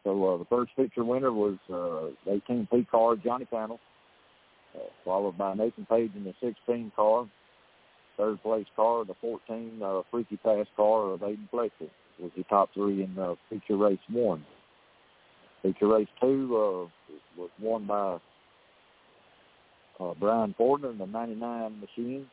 [0.04, 3.80] So uh, the first feature winner was uh, 18P car Johnny Panel
[4.76, 7.28] uh, followed by Nathan Page in the 16 car.
[8.18, 11.90] Third place car, the 14 uh, Freaky Pass car of Aiden Fletcher
[12.20, 14.46] was the top three in uh, feature race one.
[15.64, 18.18] Feature race two uh, was won by
[20.00, 22.28] uh, Brian Fordner in the 99 machine,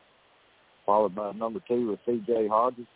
[0.85, 2.47] followed by number two with C.J.
[2.47, 2.87] Hodges.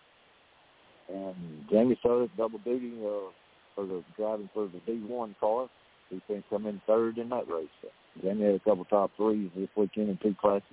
[1.10, 1.36] And
[1.70, 3.32] Jamie Sudduth double duty uh,
[3.76, 5.68] for the driving for the D1 car.
[6.10, 7.68] He can come in third in that race.
[7.82, 7.90] So
[8.22, 10.64] Jamie had a couple top threes this weekend in two classes.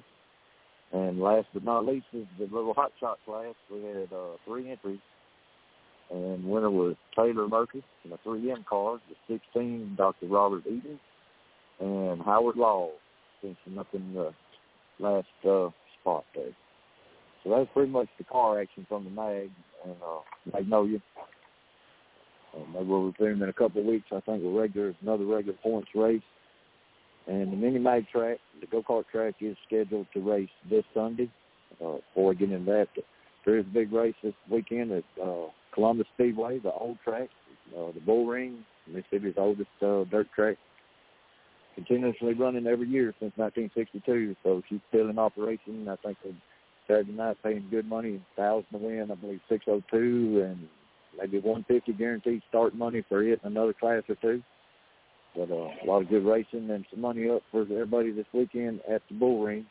[0.93, 3.55] And last but not least is the little hot shot class.
[3.73, 5.01] We had uh, three entries.
[6.11, 10.27] And winner was Taylor Murphy in a 3M car, the 16, Dr.
[10.27, 10.99] Robert Eden,
[11.79, 12.91] and Howard Law
[13.41, 14.33] finishing up in the
[14.99, 15.69] last uh,
[16.01, 16.53] spot there.
[17.43, 19.51] So that's pretty much the car action from the mag
[19.85, 20.21] and uh,
[20.53, 20.99] Magnolia.
[22.55, 24.07] And maybe we'll resume in a couple of weeks.
[24.13, 26.23] I think a regular, another regular points race.
[27.27, 31.31] And the mini mag track, the go kart track, is scheduled to race this Sunday.
[31.81, 32.89] Uh, before I get into that,
[33.47, 37.29] there is a big race this weekend at uh, Columbus Speedway, the old track,
[37.77, 40.57] uh, the Bull Ring, Mississippi's oldest uh, dirt track,
[41.75, 44.37] continuously running every year since 1962.
[44.43, 45.89] So she's still in operation.
[45.89, 46.19] I think
[46.87, 49.11] Saturday night paying good money, thousand to win.
[49.11, 50.69] I believe 602 and
[51.19, 54.43] maybe 150 guaranteed start money for it in another class or two.
[55.37, 58.81] But uh, a lot of good racing and some money up for everybody this weekend
[58.91, 59.67] at the Bull Ring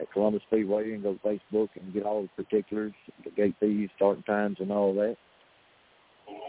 [0.00, 2.92] at Columbus Speedway and go to Facebook and get all the particulars,
[3.24, 5.16] the gate fees, starting times, and all that.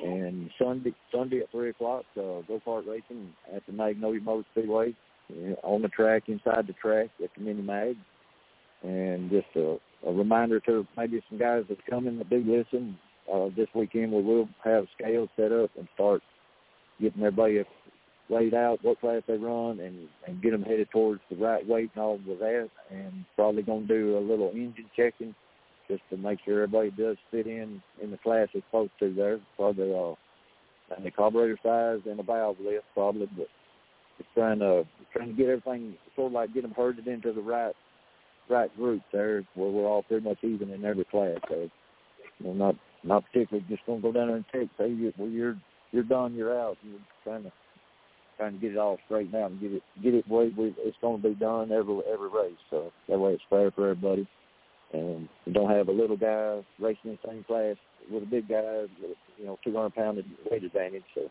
[0.04, 4.96] And Sunday, Sunday at three o'clock, uh, go kart racing at the Magnolia Motor Speedway
[5.32, 7.98] uh, on the track, inside the track at the Mini Mag.
[8.82, 9.78] And just a,
[10.08, 12.98] a reminder to maybe some guys that's coming that do listen.
[13.32, 16.22] Uh, this weekend we will have scales set up and start
[17.00, 17.62] getting everybody
[18.30, 21.90] laid out what class they run and and get them headed towards the right weight
[21.94, 22.70] and all of that.
[22.90, 25.36] And probably to do a little engine checking
[25.90, 29.40] just to make sure everybody does fit in in the class it's supposed to there.
[29.58, 30.14] Probably uh,
[30.96, 33.48] and the carburetor size and the valve lift probably, but
[34.20, 34.84] it's trying to
[35.14, 37.74] trying to get everything sort of like get them herded into the right
[38.50, 41.38] right group there where we're all pretty much even in every class.
[41.48, 41.70] So
[42.44, 45.58] we're not not particularly just to go down there and take say you well you're
[45.92, 46.78] you're done you're out.
[46.84, 47.52] You're trying to
[48.38, 51.18] trying to get it all straightened out and get it get it way it's to
[51.18, 52.58] be done every every race.
[52.70, 54.28] So that way it's fair for everybody.
[54.94, 57.76] And we don't have a little guy racing in the same class
[58.12, 58.86] with a big guy
[59.38, 61.04] you know 200 pound weight advantage.
[61.16, 61.30] So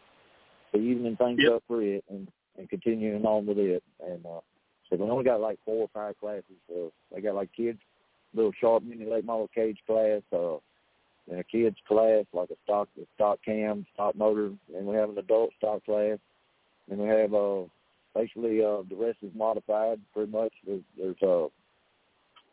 [0.73, 1.53] so evening things Yep.
[1.53, 3.83] up for it and and continuing on with it.
[4.05, 4.41] And uh,
[4.89, 6.45] so we only got like four or five classes.
[6.69, 7.79] So they got like kids,
[8.35, 10.23] little sharp mini late model cage class.
[10.33, 10.57] Uh,
[11.31, 15.11] and a kids class like a stock a stock cam, stock motor, and we have
[15.11, 16.19] an adult stock class,
[16.91, 17.63] and we have uh
[18.15, 20.53] basically uh the rest is modified pretty much.
[20.67, 21.49] There's there's a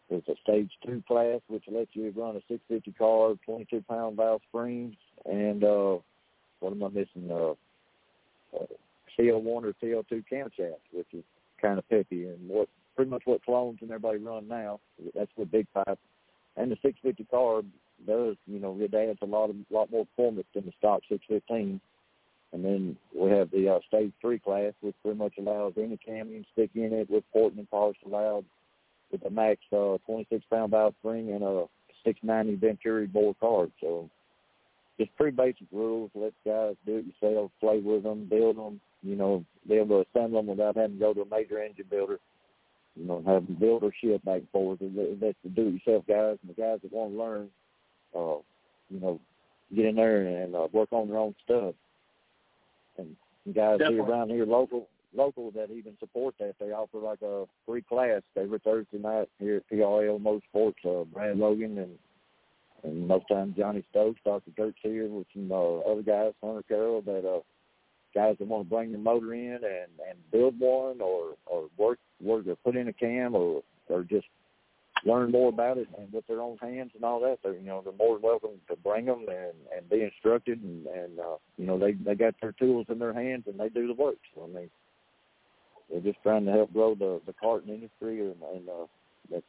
[0.09, 3.83] there's a stage two class which lets you run a six fifty car, twenty two
[3.87, 4.95] pound valve springs,
[5.25, 5.97] and uh
[6.59, 7.29] what am I missing?
[7.29, 7.53] Uh,
[8.55, 8.65] uh
[9.15, 11.23] CL one or CL two camshaft, which is
[11.61, 14.79] kind of peppy and what pretty much what clones and everybody run now.
[15.13, 15.99] That's with big pipe.
[16.57, 17.61] And the 650 car
[18.07, 21.81] does, you know, it adds a lot of lot more performance than the stock 615.
[22.53, 26.29] And then we have the uh, stage three class, which pretty much allows any cam
[26.29, 28.45] you can stick in it with port and polish allowed
[29.11, 31.65] with a max uh, 26 pound valve spring and a
[32.05, 33.71] 690 Venturi bore card.
[33.81, 34.09] So
[34.97, 36.11] just pretty basic rules.
[36.13, 38.79] Let guys do it yourself, play with them, build them.
[39.03, 41.85] You know, be able to assemble them without having to go to a major engine
[41.89, 42.19] builder.
[42.95, 44.79] You know, have them build or ship back and forth.
[44.79, 47.49] That's the do-it-yourself guys and the guys that want to learn.
[48.15, 48.41] Uh,
[48.89, 49.19] you know,
[49.75, 51.75] get in there and uh, work on their own stuff.
[52.97, 53.15] And
[53.53, 57.81] guys here around here, local, local that even support that, they offer like a free
[57.81, 60.73] class every Thursday night here at PRL Motorsports.
[60.85, 61.97] Uh, Brad Logan and
[62.83, 64.51] and most times Johnny Stokes, Dr.
[64.55, 67.39] Kurtz here with some uh, other guys, Hunter Carroll, that uh,
[68.13, 71.99] guys that want to bring their motor in and and build one or or work
[72.21, 74.25] work or put in a cam or or just
[75.05, 77.37] learn more about it and with their own hands and all that.
[77.43, 80.85] They're you know they're more than welcome to bring them and and be instructed and
[80.87, 83.87] and uh, you know they they got their tools in their hands and they do
[83.87, 84.17] the work.
[84.33, 84.69] So I mean
[85.89, 88.85] they're just trying to help grow the the karting industry and, and uh,
[89.31, 89.43] that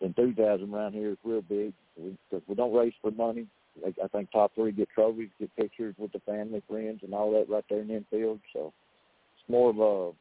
[0.00, 1.72] enthusiasm around here is real big.
[1.96, 3.46] We, 'cause we don't race for money.
[3.84, 7.32] Like I think top three get trophies, get pictures with the family, friends, and all
[7.32, 8.40] that right there in the infield.
[8.52, 8.72] So
[9.36, 10.12] it's more of a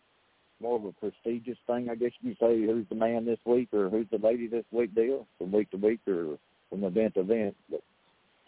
[0.61, 2.61] more of a prestigious thing, I guess you say.
[2.61, 5.77] Who's the man this week, or who's the lady this week deal from week to
[5.77, 6.38] week, or
[6.69, 7.55] from event to event.
[7.69, 7.81] But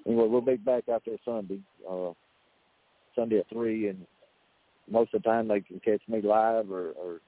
[0.06, 1.60] anyway, we'll be back out there Sunday,
[1.90, 2.12] uh,
[3.16, 4.06] Sunday at three, and
[4.90, 7.20] most of the time they can catch me live, or, or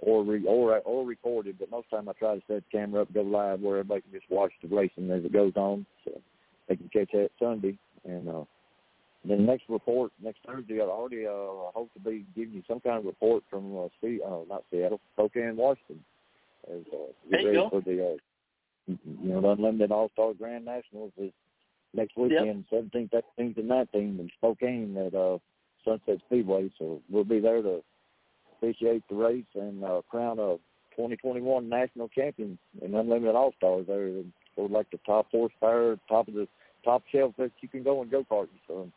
[0.00, 1.56] or re, or or recorded.
[1.58, 4.12] But most time I try to set the camera up, go live where everybody can
[4.12, 6.12] just watch the racing as it goes on, so
[6.68, 7.76] they can catch that Sunday.
[8.04, 8.44] And uh,
[9.24, 12.98] then next report next Thursday, I already uh, hope to be giving you some kind
[12.98, 16.02] of report from uh, C, uh not Seattle, Spokane, Washington,
[16.70, 18.16] as uh, get ready for the uh,
[18.86, 21.32] you know the Unlimited All Star Grand Nationals is
[21.92, 25.38] next weekend, seventeenth, eighteenth, and nineteenth in Spokane at uh,
[25.84, 26.70] Sunset Speedway.
[26.78, 27.82] So we'll be there to
[28.56, 30.56] officiate the race and uh, crown a
[30.96, 33.86] 2021 national champion in Unlimited All Stars.
[33.86, 34.10] There,
[34.56, 36.48] so like the top horsepower, top of the
[36.84, 38.48] top shelf that you can go and go karting.
[38.66, 38.88] So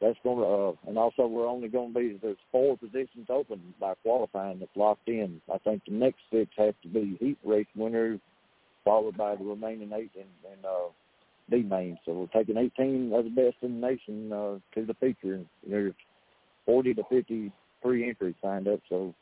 [0.00, 3.74] that's going to, uh, and also we're only going to be there's four positions open
[3.80, 5.40] by qualifying that's locked in.
[5.52, 8.20] I think the next six have to be heat race winners,
[8.84, 10.90] followed by the remaining eight in, in uh,
[11.50, 11.98] D main.
[12.04, 15.40] So we're taking 18 of the best in the nation uh, to the feature.
[15.66, 15.94] There's
[16.66, 18.80] 40 to 53 entries signed up.
[18.88, 19.14] So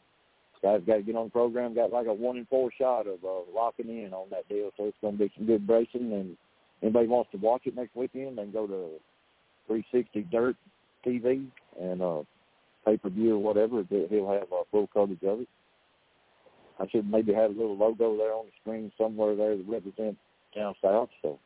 [0.63, 1.75] guys got to get on the program.
[1.75, 4.71] Got like a one in four shot of uh, locking in on that deal.
[4.77, 6.13] So it's going to be some good racing.
[6.13, 6.37] And
[6.83, 8.89] anybody wants to watch it next weekend, then go to
[9.69, 10.57] 360 Dirt
[11.07, 11.47] TV
[11.81, 12.23] and uh,
[12.85, 13.85] pay per view or whatever.
[13.89, 15.49] He'll have uh, full coverage of it.
[16.81, 20.19] I should maybe have a little logo there on the screen somewhere there that represents
[20.57, 21.09] down south.
[21.23, 21.39] So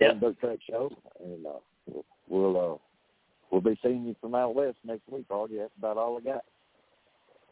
[0.00, 0.20] yep.
[0.20, 0.90] Dirt Track Show,
[1.24, 1.50] and uh,
[1.86, 2.76] we'll we'll, uh,
[3.50, 5.58] we'll be seeing you from out west next week, Artie.
[5.58, 6.44] That's about all I got.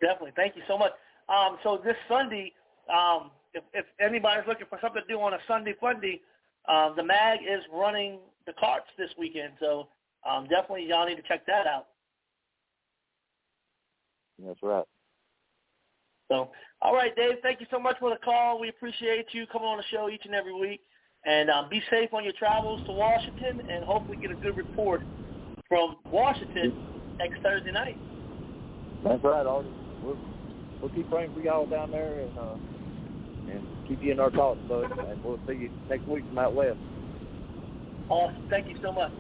[0.01, 0.33] Definitely.
[0.37, 0.93] Thank you so much.
[1.29, 2.53] Um, so this Sunday,
[2.93, 6.21] um, if, if anybody's looking for something to do on a Sunday Funday,
[6.69, 9.55] um, the mag is running the carts this weekend.
[9.61, 9.89] So
[10.29, 11.87] um, definitely y'all need to check that out.
[14.45, 14.85] That's right.
[16.29, 16.51] So,
[16.83, 18.61] all right, Dave, thank you so much for the call.
[18.61, 20.81] We appreciate you coming on the show each and every week.
[21.25, 25.03] And um, be safe on your travels to Washington and hopefully get a good report
[25.69, 26.73] from Washington
[27.19, 27.97] next Thursday night.
[29.05, 29.69] That's right, Artie.
[30.03, 30.19] We'll,
[30.81, 32.55] we'll keep praying for y'all down there and uh,
[33.51, 34.91] and keep you in our thoughts, bud.
[34.91, 36.79] And we'll see you next week from out west.
[38.09, 38.47] Awesome.
[38.51, 39.13] Thank you so much.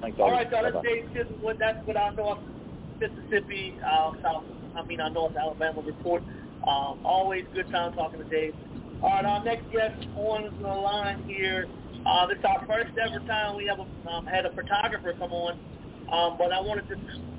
[0.00, 0.82] Thanks, All right, let's Bye-bye.
[0.82, 1.42] Dave Chisholm.
[1.42, 2.40] What that's what our North
[3.00, 4.44] Mississippi, uh, South,
[4.76, 6.22] I mean our North Alabama report.
[6.66, 8.54] Um, always good time talking to Dave.
[9.02, 11.66] All right, our next guest on the line here.
[12.04, 15.32] Uh, this is our first ever time we have a, um, had a photographer come
[15.32, 15.58] on.
[16.10, 16.96] Um, but I wanted to,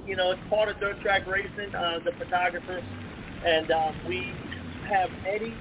[0.07, 2.81] you know, it's part of dirt track racing, uh, the photographer,
[3.45, 4.31] and um, we
[4.89, 5.53] have Eddie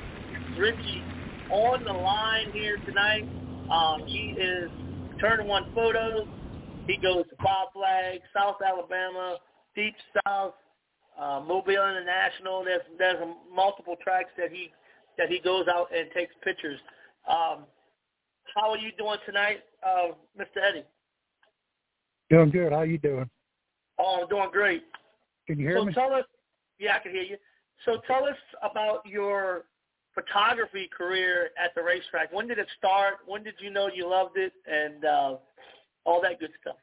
[0.56, 1.02] Ritchie
[1.50, 3.28] on the line here tonight.
[3.70, 4.70] Um, he is
[5.20, 6.26] turn one photos.
[6.86, 9.38] He goes to Five Flags, South Alabama,
[9.74, 10.54] Deep South,
[11.18, 12.64] uh, Mobile International.
[12.64, 13.22] There's there's
[13.54, 14.70] multiple tracks that he
[15.18, 16.78] that he goes out and takes pictures.
[17.28, 17.64] Um,
[18.54, 20.62] how are you doing tonight, uh, Mr.
[20.62, 20.84] Eddie?
[22.30, 22.72] Doing good.
[22.72, 23.28] How are you doing?
[23.98, 24.84] Oh, I'm doing great.
[25.46, 25.92] Can you hear so me?
[25.92, 26.24] tell us,
[26.78, 27.36] yeah, I can hear you.
[27.84, 29.64] So tell us about your
[30.14, 32.32] photography career at the racetrack.
[32.32, 33.16] When did it start?
[33.26, 35.36] When did you know you loved it, and uh,
[36.04, 36.76] all that good stuff?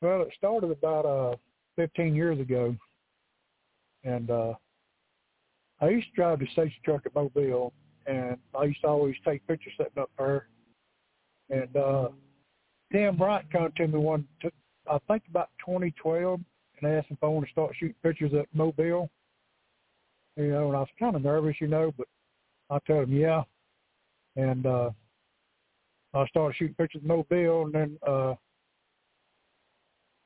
[0.00, 1.36] Well, it started about uh
[1.76, 2.76] 15 years ago,
[4.04, 4.54] and uh
[5.80, 7.72] I used to drive the station truck at Mobile,
[8.06, 10.48] and I used to always take pictures sitting up there.
[11.50, 12.08] And uh
[12.92, 14.48] Tim Bryant come to me one, t-
[14.88, 16.40] I think about 2012,
[16.80, 19.10] and asked if I want to start shooting pictures at Mobile.
[20.36, 22.06] You know, and I was kind of nervous, you know, but
[22.70, 23.42] I told him yeah,
[24.36, 24.90] and uh
[26.14, 28.34] I started shooting pictures at Mobile, and then uh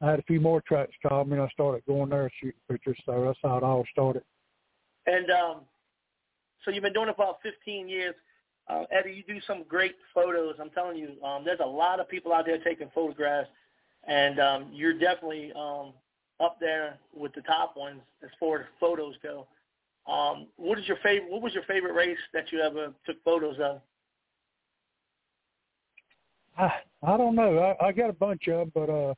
[0.02, 2.98] I had a few more tracks call me, and I started going there shooting pictures.
[3.04, 4.22] So that's how it all started.
[5.06, 5.60] And um,
[6.64, 8.14] so you've been doing it for about 15 years.
[8.68, 10.54] Uh, Eddie, you do some great photos.
[10.60, 13.48] I'm telling you, um, there's a lot of people out there taking photographs,
[14.06, 15.92] and um, you're definitely um,
[16.38, 19.46] up there with the top ones as far as photos go.
[20.10, 21.30] Um, what is your favorite?
[21.30, 23.80] What was your favorite race that you ever took photos of?
[26.56, 26.70] I
[27.02, 27.58] I don't know.
[27.58, 29.14] I, I got a bunch of them, but uh,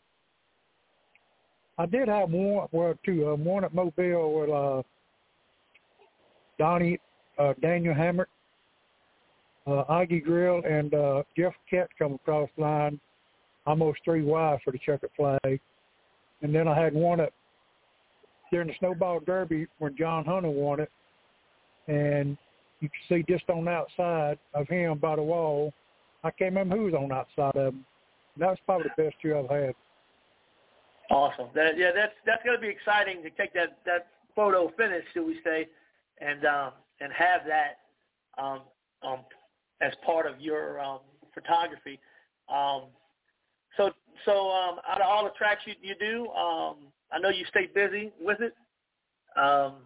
[1.78, 2.68] I did have one.
[2.72, 3.28] Well, two.
[3.28, 4.82] Uh, one at Mobile with uh,
[6.58, 6.98] Donnie
[7.38, 8.28] uh, Daniel Hammett,
[9.66, 13.00] uh, Aggie Grill, and uh, Jeff Kett come across the line
[13.66, 15.60] almost three wide for the checkered flag.
[16.42, 17.32] And then I had one at
[18.50, 20.90] during the Snowball Derby when John Hunter won it,
[21.88, 22.36] and
[22.80, 25.72] you can see just on the outside of him by the wall.
[26.24, 27.84] I can't remember who was on the outside of him.
[28.36, 29.74] That was probably the best two I've had.
[31.10, 31.48] Awesome.
[31.54, 35.26] That, yeah, that's that's going to be exciting to take that that photo finish, should
[35.26, 35.68] we say,
[36.20, 36.72] and um,
[37.02, 38.60] and have that um,
[39.02, 39.18] um,
[39.80, 41.00] as part of your um,
[41.34, 41.98] photography.
[42.48, 42.84] Um,
[43.76, 43.90] so
[44.24, 46.76] so um, out of all the tracks you you do, um,
[47.10, 48.54] I know you stay busy with it.
[49.36, 49.76] Um,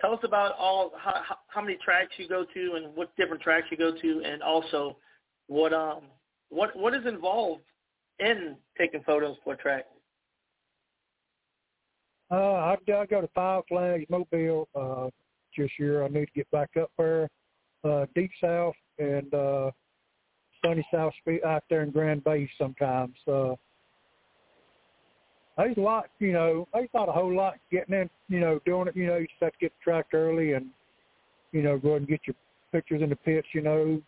[0.00, 3.66] tell us about all how, how, many tracks you go to and what different tracks
[3.70, 4.96] you go to, and also
[5.46, 6.02] what um
[6.50, 7.62] what what is involved
[8.18, 9.86] in taking photos for a track.
[12.30, 15.10] Uh, I, I go to Five Flags Mobile uh,
[15.56, 16.04] this year.
[16.04, 17.28] I need to get back up there,
[17.84, 19.70] uh, deep south and uh,
[20.64, 21.14] sunny south
[21.46, 23.16] out there in Grand Bay sometimes.
[23.26, 23.54] Uh,
[25.56, 28.88] there's a lot, you know, there's not a whole lot getting in, you know, doing
[28.88, 28.96] it.
[28.96, 30.66] You know, you just have to get the track early and,
[31.52, 32.36] you know, go ahead and get your
[32.72, 34.00] pictures in the pits, you know,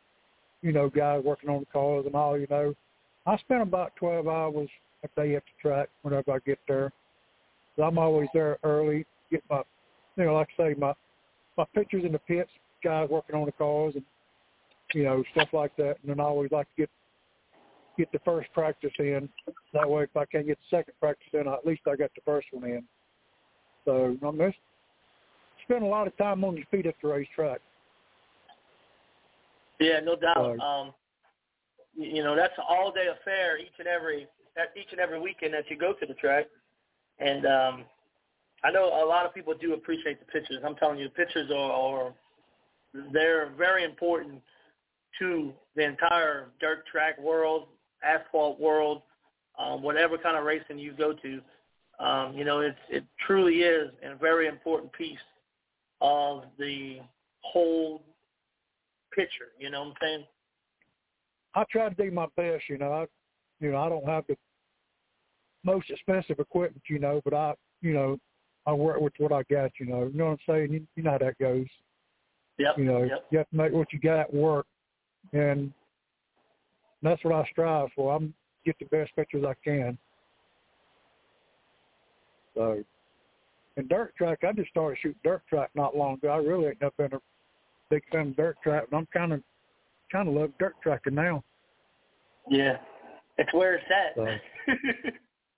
[0.62, 2.74] you know, guys working on the cars and all, you know.
[3.26, 4.68] I spend about 12 hours
[5.02, 6.92] a day at the track whenever I get there.
[7.76, 9.62] So I'm always there early, get my,
[10.16, 10.94] you know, like I say, my
[11.56, 12.51] my pictures in the pits,
[12.82, 14.05] guys working on the cars, and
[14.93, 15.97] you know stuff like that.
[16.02, 16.90] And then I always like to get
[17.97, 19.28] get the first practice in.
[19.72, 22.22] That way, if I can't get the second practice in, at least I got the
[22.24, 22.85] first one in.
[23.85, 24.56] So I'm just
[25.64, 27.60] spend a lot of time on your feet at the racetrack.
[29.81, 30.59] Yeah, no doubt.
[30.60, 30.94] Um,
[31.97, 34.26] you know, that's an all day affair each and every
[34.76, 36.47] each and every weekend that you go to the track.
[37.18, 37.85] And um,
[38.65, 40.62] I know a lot of people do appreciate the pictures.
[40.65, 42.15] I'm telling you, the pictures are, are
[43.12, 44.41] they're very important
[45.19, 47.66] to the entire dirt track world,
[48.03, 49.03] asphalt world,
[49.59, 51.41] um, whatever kind of racing you go to.
[52.05, 55.19] Um, you know, it's, it truly is a very important piece
[56.01, 56.99] of the
[57.43, 58.03] whole
[59.15, 59.53] picture.
[59.59, 60.24] You know what I'm saying?
[61.55, 62.65] I try to do my best.
[62.69, 63.07] You know, I,
[63.61, 64.36] you know, I don't have the
[65.65, 68.19] most expensive equipment, you know, but I, you know,
[68.66, 70.07] I work with what I got, you know.
[70.07, 70.73] You know what I'm saying?
[70.73, 71.66] You, you know how that goes.
[72.59, 72.78] Yep.
[72.78, 73.27] You know, yep.
[73.31, 74.66] you have to make what you got work,
[75.32, 75.73] and
[77.03, 78.15] that's what I strive for.
[78.15, 78.32] I'm
[78.65, 79.99] get the best pictures I can.
[82.55, 82.82] So,
[83.77, 86.28] and dirt track, I just started shooting dirt track not long ago.
[86.28, 87.20] I really ain't up been a
[87.91, 89.43] big fan of dirt track, but I'm kind of
[90.11, 91.43] kind of love dirt tracking now.
[92.49, 92.77] Yeah,
[93.36, 94.15] it's where it's at.
[94.16, 94.73] So.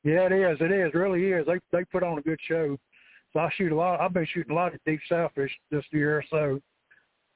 [0.06, 0.56] Yeah, it is.
[0.60, 0.92] It is.
[0.94, 1.44] It really is.
[1.46, 2.78] They they put on a good show.
[3.36, 4.00] So I shoot a lot.
[4.00, 6.24] I've been shooting a lot of deep south this this year.
[6.30, 6.58] So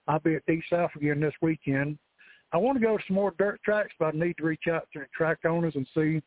[0.08, 1.98] I'll be at deep south again this weekend.
[2.54, 4.88] I want to go to some more dirt tracks, but I need to reach out
[4.94, 6.22] to the track owners and see.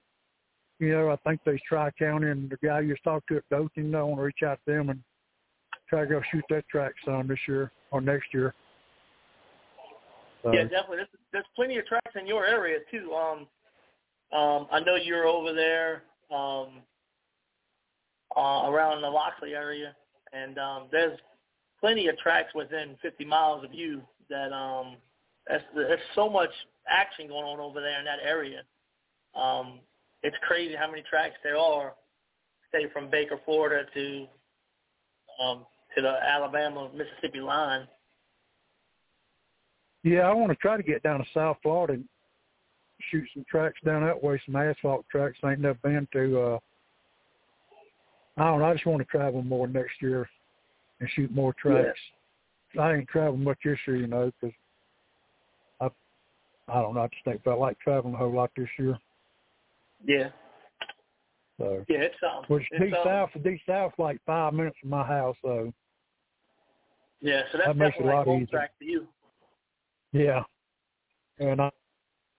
[0.78, 3.50] You know, I think there's Tri County and the guy you just talked to at
[3.50, 3.72] Dothan.
[3.78, 5.00] You know, I want to reach out to them and
[5.90, 8.54] try to go shoot that track some this year or next year.
[10.44, 10.54] So.
[10.54, 10.98] Yeah, definitely.
[10.98, 13.12] There's, there's plenty of tracks in your area too.
[13.12, 13.48] Um,
[14.40, 16.84] um, I know you're over there um,
[18.36, 19.96] uh, around the Loxley area,
[20.32, 21.18] and um, there's
[21.80, 24.98] plenty of tracks within 50 miles of you that um,
[25.48, 26.50] that's, there's so much
[26.90, 28.62] action going on over there in that area.
[29.36, 29.80] Um,
[30.22, 31.94] it's crazy how many tracks there are,
[32.72, 34.28] say from Baker, Florida to
[35.44, 35.66] um,
[35.96, 37.88] to the Alabama Mississippi line.
[40.04, 42.06] Yeah, I want to try to get down to South Florida and
[43.12, 46.42] shoot some tracks down that way, some asphalt tracks I ain't never been to.
[46.42, 46.60] Uh,
[48.38, 48.66] I don't know.
[48.66, 50.28] I just want to travel more next year
[51.00, 52.00] and shoot more tracks.
[52.74, 52.82] Yeah.
[52.82, 54.56] I ain't traveling much this year, you know, because
[55.80, 55.90] I,
[56.68, 57.02] I don't know.
[57.02, 58.98] I just think I like traveling a whole lot this year.
[60.06, 60.30] Yeah.
[61.60, 61.86] So.
[61.88, 62.44] Yeah, it's um.
[62.48, 65.72] Which it's, deep um, south, deep south, like five minutes from my house, so.
[67.22, 68.48] Yeah, so that's that makes it a lot easier.
[68.48, 69.08] track for you.
[70.12, 70.44] Yeah.
[71.40, 71.70] And I,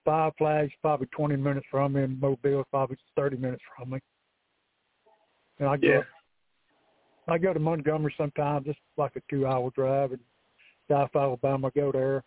[0.05, 3.99] Five Flags probably 20 minutes from me, and Mobile probably 30 minutes from me.
[5.59, 6.01] And I go, Yeah.
[7.27, 10.19] I go to Montgomery sometimes, just like a two-hour drive, and
[10.89, 11.67] South Alabama.
[11.67, 12.23] I go there,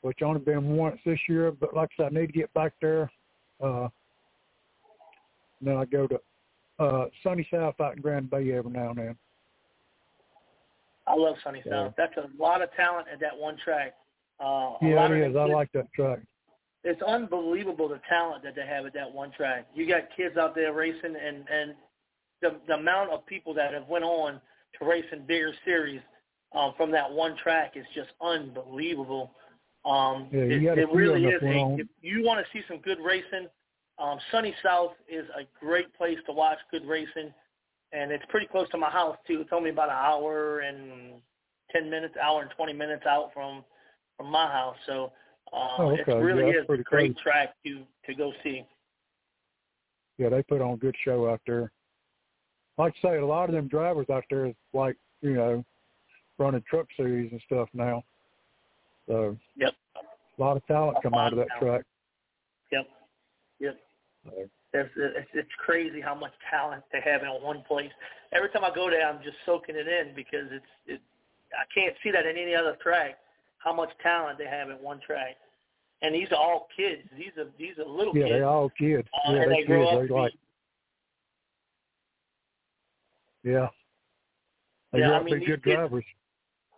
[0.00, 2.72] which only been once this year, but like I said, I need to get back
[2.80, 3.10] there.
[3.62, 3.88] Uh,
[5.58, 6.20] and then I go to
[6.78, 9.16] uh, Sunny South out in Grand Bay every now and then.
[11.06, 11.86] I love Sunny Yeah.
[11.88, 11.94] South.
[11.98, 13.94] That's a lot of talent at that one track.
[14.38, 15.34] Uh, Yeah, lot it of is.
[15.34, 16.20] the I like that track.
[16.82, 19.66] it's unbelievable the talent that they have at that one track.
[19.74, 21.74] You got kids out there racing, and and
[22.42, 24.40] the the amount of people that have went on
[24.78, 26.00] to race in bigger series
[26.52, 29.32] um, from that one track is just unbelievable.
[29.84, 31.42] Um, Yeah, it, it really is.
[31.42, 33.48] A, if you want to see some good racing,
[33.98, 37.32] um, Sunny South is a great place to watch good racing,
[37.92, 39.40] and it's pretty close to my house too.
[39.40, 41.20] It's only about an hour and
[41.70, 43.64] ten minutes, hour and twenty minutes out from
[44.16, 44.76] from my house.
[44.86, 45.12] So
[45.52, 47.22] uh, Oh, it really Yeah, is a great close.
[47.22, 48.64] track to to go see.
[50.18, 51.72] Yeah, they put on a good show out there.
[52.78, 55.64] Like I say, a lot of them drivers out there is like, you know,
[56.38, 58.02] running truck series and stuff now.
[59.06, 59.74] So Yep.
[59.96, 61.82] a lot of talent come out of that track.
[62.72, 62.88] Yep.
[63.58, 63.80] Yep.
[64.24, 64.32] So,
[64.72, 67.90] It's, it's it's crazy how much talent they have in one place.
[68.32, 71.00] Every time I go there, I'm just soaking it in because it's it.
[71.52, 73.18] I can't see that in any other track.
[73.58, 75.36] How much talent they have in one track,
[76.02, 77.02] and these are all kids.
[77.18, 78.30] These are these are little yeah, kids.
[78.30, 79.08] Yeah, they're all kids.
[79.12, 80.02] Uh, yeah, and they they grow kids.
[80.02, 80.32] up They like,
[83.44, 83.68] yeah.
[84.92, 86.04] They Yeah, I mean, good kids- drivers.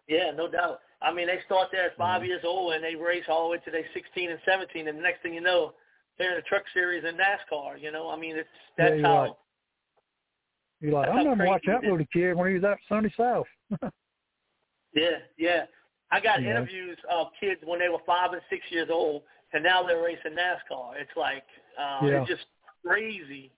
[0.09, 0.81] Yeah, no doubt.
[1.01, 2.03] I mean, they start there at Mm-hmm.
[2.03, 4.99] 5 years old and they race all the way to they 16 and 17, and
[4.99, 5.75] the next thing you know,
[6.19, 7.81] they're in the Truck Series in NASCAR.
[7.81, 8.49] You know, I mean, it's
[8.79, 9.23] Yeah, that's you're how.
[9.23, 9.33] right.
[10.81, 12.79] You're like, That's I how remember watching crazy that little kid when he was out
[12.89, 13.47] Sunny South.
[14.95, 15.65] Yeah, yeah.
[16.11, 16.51] I got Yeah.
[16.51, 19.23] interviews of kids when they were five and six years old,
[19.55, 20.97] and now they're racing NASCAR.
[21.01, 21.45] It's like
[21.79, 22.21] uh, Yeah.
[22.21, 22.45] it's just
[22.85, 23.51] crazy.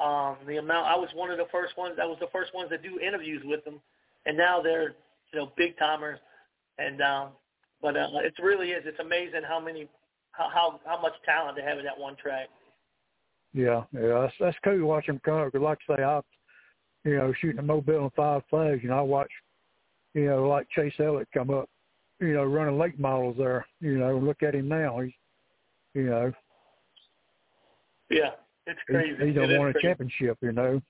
[0.00, 0.86] Um, the amount.
[0.86, 1.98] I was one of the first ones.
[2.00, 3.80] I was the first ones to do interviews with them,
[4.24, 4.94] and now they're
[5.32, 6.18] you know big timers.
[6.78, 7.28] And um,
[7.82, 8.82] but uh, it really is.
[8.86, 9.88] It's amazing how many
[10.32, 12.48] how how how much talent they have in that one track.
[13.52, 15.50] Yeah, yeah, that's that's cool watching them come.
[15.50, 16.20] Cause like I say, I,
[17.04, 19.30] you know, shooting a mobile and five flags, you know, I watch,
[20.14, 21.68] you know, like Chase Elliott come up,
[22.20, 23.66] you know, running late models there.
[23.80, 25.00] You know, look at him now.
[25.00, 25.12] He's,
[25.94, 26.32] you know,
[28.08, 28.30] Yeah,
[28.70, 29.24] it's he's, crazy.
[29.24, 29.86] he It don't won a crazy.
[29.86, 30.38] championship.
[30.40, 30.82] You know,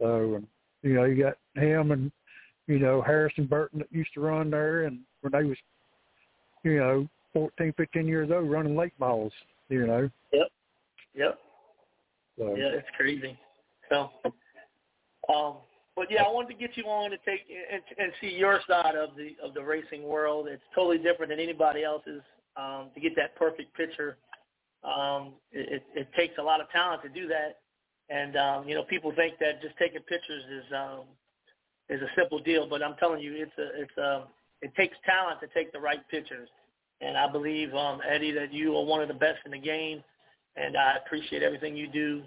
[0.00, 0.46] so and
[0.82, 2.12] you know you got him and
[2.66, 5.56] you know Harrison Burton that used to run there, and when they was,
[6.64, 9.32] you know, fourteen, fifteen years old running late models.
[9.68, 10.48] You know, Yep.
[11.14, 11.38] Yep.
[12.38, 13.38] so Yeah, it's crazy.
[13.90, 14.10] So,
[15.28, 15.56] um,
[15.94, 17.40] but yeah, I wanted to get you on to take
[17.72, 20.46] and, and see your side of the of the racing world.
[20.48, 22.22] It's totally different than anybody else's.
[22.56, 24.16] Um, to get that perfect picture,
[24.88, 27.58] um, it, it, takes a lot of talent to do that.
[28.10, 31.00] And um, you know, people think that just taking pictures is um,
[31.88, 34.24] is a simple deal, but I'm telling you, it's a it's a
[34.62, 36.48] it takes talent to take the right pictures.
[37.00, 40.02] And I believe, um, Eddie, that you are one of the best in the game,
[40.56, 42.22] and I appreciate everything you do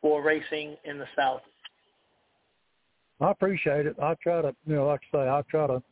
[0.00, 1.40] for racing in the South.
[3.20, 3.96] I appreciate it.
[4.00, 5.82] I try to, you know, like I say, I try to,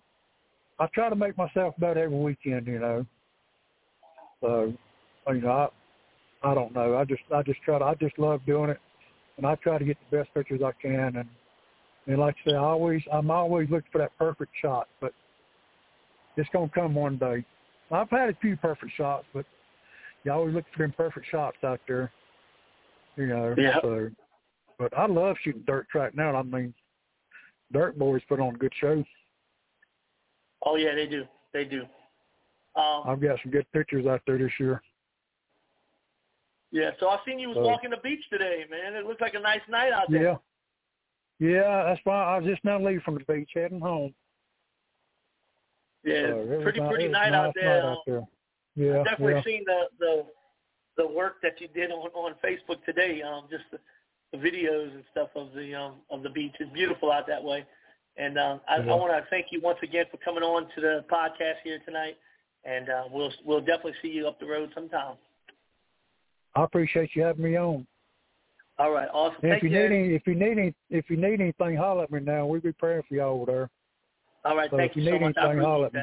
[0.79, 2.67] I try to make myself better every weekend.
[2.67, 3.07] You know,
[4.41, 4.73] so
[5.29, 5.69] you know, I,
[6.47, 6.97] I don't know.
[6.97, 8.79] I just, I just try to, I just love doing it,
[9.37, 11.17] and I try to get the best pictures I can.
[11.17, 11.29] And
[12.07, 15.13] and like I say, I always, I'm always looking for that perfect shot, but
[16.37, 17.45] it's gonna come one day.
[17.91, 19.45] I've had a few perfect shots, but
[20.23, 22.13] you always look for them perfect shots out there.
[23.17, 23.81] You know, Yeah.
[23.81, 24.09] so.
[24.79, 26.37] But I love shooting dirt track now.
[26.37, 26.75] I mean,
[27.73, 29.03] Dirt Boys put on a good show.
[30.63, 31.25] Oh yeah, they do.
[31.53, 31.83] They do.
[32.77, 34.81] Um, I've got some good pictures out there this year.
[36.77, 36.91] Yeah.
[37.01, 38.95] So I seen you was So- walking the beach today, man.
[38.95, 40.23] It looked like a nice night out there.
[40.23, 40.37] Yeah.
[41.39, 44.15] Yeah, that's why I was just now leaving from the beach, heading home.
[46.05, 47.83] Yeah, So pretty ni- pretty night nice out there.
[47.83, 48.23] Night out there.
[48.77, 49.43] Yeah, I've definitely yeah.
[49.45, 50.27] seen the the
[50.97, 53.21] the work that you did on on Facebook today.
[53.23, 53.79] Um, just the,
[54.33, 56.55] the videos and stuff of the um of the beach.
[56.61, 57.65] It's beautiful out that way.
[58.19, 58.93] And um, I, Yeah.
[58.93, 62.17] I want to thank you once again for coming on to the podcast here tonight.
[62.65, 65.17] And uh, we'll we'll definitely see you up the road sometime.
[66.57, 67.87] I appreciate you having me on.
[68.79, 69.39] All right, awesome.
[69.43, 72.11] And if you need any, if you need any, if you need anything, holler at
[72.11, 72.47] me now.
[72.47, 73.71] We'll be praying for y'all over there.
[74.45, 75.37] All right, so thank if you you so need much.
[75.39, 76.01] I anything, holler at me.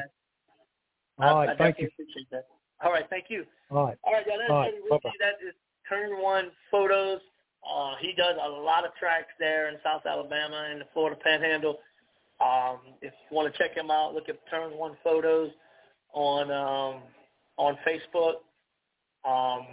[1.18, 1.88] All I, right, I thank you.
[1.88, 2.46] appreciate that.
[2.82, 3.44] All right, thank you.
[3.70, 3.96] All right.
[4.04, 5.10] All right, yeah, that's All right, Eddie bye-bye.
[5.20, 5.54] That is
[5.88, 7.20] Turn One Photos.
[7.64, 11.78] Uh, he does a lot of tracks there in South Alabama and the Florida Panhandle.
[12.40, 15.50] Um, if you want to check him out, look at Turn One Photos
[16.12, 17.02] on um,
[17.56, 18.42] on Facebook.
[19.24, 19.66] Um,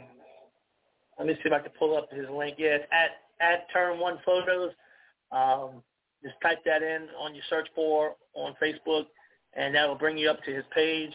[1.17, 2.55] let me see if I can pull up his link.
[2.57, 3.11] Yeah, it's at
[3.41, 4.71] at Turn One Photos.
[5.31, 5.81] Um,
[6.23, 9.05] just type that in on your search bar on Facebook,
[9.55, 11.11] and that will bring you up to his page.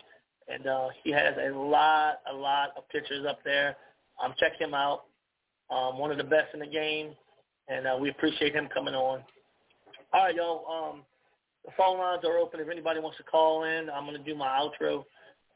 [0.49, 3.77] And uh, he has a lot, a lot of pictures up there.
[4.23, 5.05] Um, check him out.
[5.71, 7.11] Um, one of the best in the game,
[7.69, 9.23] and uh, we appreciate him coming on.
[10.13, 10.93] All right, y'all.
[10.93, 11.03] Um,
[11.65, 12.61] the phone lines are open.
[12.61, 15.05] If anybody wants to call in, I'm going to do my outro.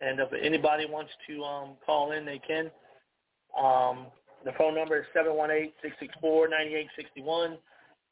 [0.00, 2.70] And if anybody wants to um, call in, they can.
[3.56, 4.06] Um,
[4.44, 5.06] the phone number is
[6.24, 7.58] 718-664-9861.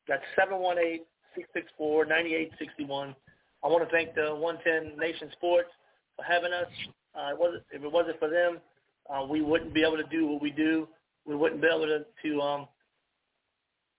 [0.06, 0.22] That's
[1.80, 3.14] 718-664-9861.
[3.64, 5.70] I want to thank the 110 Nation Sports
[6.16, 6.68] for having us.
[7.14, 8.58] Uh, it wasn't, if it wasn't for them,
[9.10, 10.86] uh, we wouldn't be able to do what we do.
[11.26, 12.68] We wouldn't be able to, to um,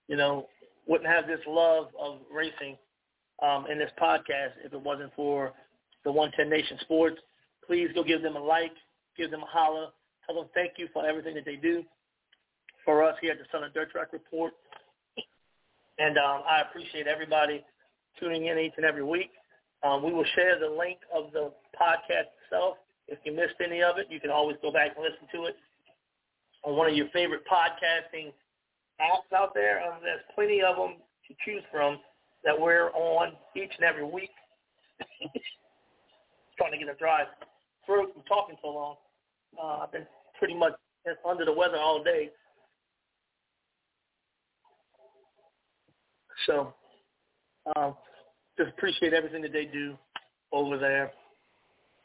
[0.07, 0.47] you know,
[0.87, 2.77] wouldn't have this love of racing
[3.41, 5.53] um, in this podcast if it wasn't for
[6.05, 7.17] the 110 Nation Sports.
[7.65, 8.73] Please go give them a like,
[9.17, 9.87] give them a holler,
[10.25, 11.83] tell them thank you for everything that they do
[12.89, 14.51] for us here at the Southern Dirt Track Report.
[15.99, 17.63] And um, I appreciate everybody
[18.19, 19.29] tuning in each and every week.
[19.85, 22.77] Um, we will share the link of the podcast itself.
[23.07, 25.55] If you missed any of it, you can always go back and listen to it.
[26.63, 28.33] on one of your favorite podcasting
[28.99, 29.85] apps out there.
[29.85, 30.95] Um, there's plenty of them
[31.27, 31.99] to choose from
[32.43, 34.33] that we're on each and every week.
[36.57, 37.25] Trying to get a dry
[37.85, 38.95] throat from talking so long.
[39.61, 40.07] Uh, I've been
[40.39, 40.73] pretty much
[41.23, 42.31] under the weather all day.
[46.45, 46.73] So
[47.75, 47.95] um,
[48.57, 49.97] just appreciate everything that they do
[50.51, 51.11] over there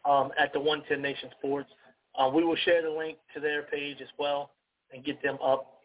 [0.05, 1.71] um, at the 110 Nation Sports.
[2.17, 4.51] Uh, we will share the link to their page as well
[4.93, 5.81] and get them up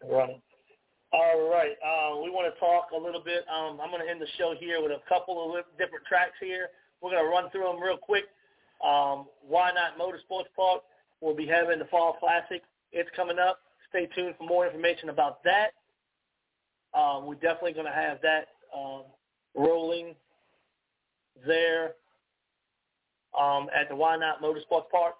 [0.00, 0.40] and running.
[1.12, 1.76] All right.
[1.78, 3.44] Uh, we want to talk a little bit.
[3.48, 6.68] Um, I'm going to end the show here with a couple of different tracks here.
[7.00, 8.24] We're going to run through them real quick.
[8.82, 10.82] Um, Whynot Motorsports Park
[11.20, 12.62] will be having the Fall Classic.
[12.92, 13.60] It's coming up.
[13.90, 15.70] Stay tuned for more information about that.
[16.94, 19.02] Um, we're definitely going to have that um,
[19.56, 20.14] rolling
[21.46, 21.94] there
[23.38, 25.14] um, at the Whynot Motorsports Park.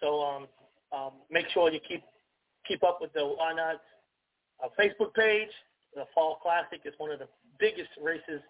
[0.00, 0.46] So um,
[0.92, 2.02] um, make sure you keep
[2.66, 3.76] keep up with the Whynot
[4.64, 5.48] uh, Facebook page.
[5.94, 7.28] The Fall Classic is one of the
[7.58, 8.40] biggest races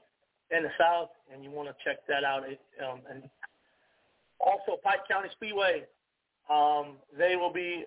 [0.50, 2.44] in the South, and you want to check that out.
[2.44, 3.22] Um, and
[4.40, 5.84] also, Pike County Speedway,
[7.16, 7.84] they will be,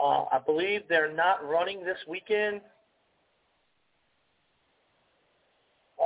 [0.00, 2.60] uh, I believe they're not running this weekend.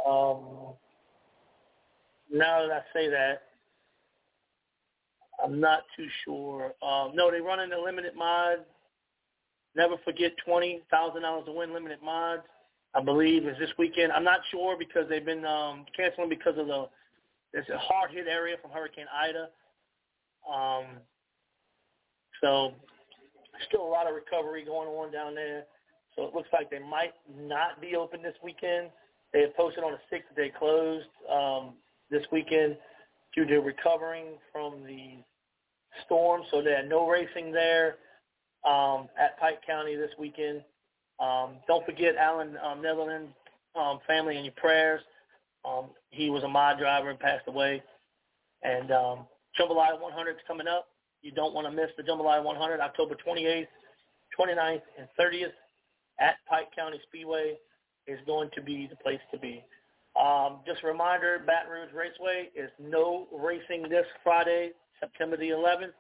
[0.07, 0.75] Um,
[2.33, 3.43] now that I say that,
[5.43, 6.75] I'm not too sure.
[6.83, 8.59] Um, no, they run in the limited mod.
[9.75, 12.43] Never forget twenty thousand dollars to win limited mods.
[12.95, 14.13] I believe is this weekend.
[14.13, 16.89] I'm not sure because they've been um, canceling because of the
[17.53, 19.49] it's a hard hit area from Hurricane Ida.
[20.53, 20.85] Um,
[22.41, 22.73] so
[23.69, 25.65] still a lot of recovery going on down there.
[26.17, 28.91] So it looks like they might not be open this weekend.
[29.33, 31.75] They have posted on the sixth that they closed um,
[32.11, 32.77] this weekend
[33.35, 35.23] due to recovering from the
[36.05, 36.43] storm.
[36.51, 37.97] So they had no racing there
[38.67, 40.63] um, at Pike County this weekend.
[41.21, 43.29] Um, don't forget Alan um, Netherland
[43.77, 45.01] um, family in your prayers.
[45.65, 47.83] Um, he was a mod driver and passed away.
[48.63, 49.27] And um,
[49.59, 50.89] Jambalaya 100 is coming up.
[51.23, 53.67] You don't want to miss the Jambalaya 100, October 28th,
[54.39, 55.53] 29th, and 30th
[56.19, 57.57] at Pike County Speedway
[58.07, 59.65] is going to be the place to be.
[60.21, 65.93] Um, just a reminder, Baton Rouge Raceway is no racing this Friday, September the 11th.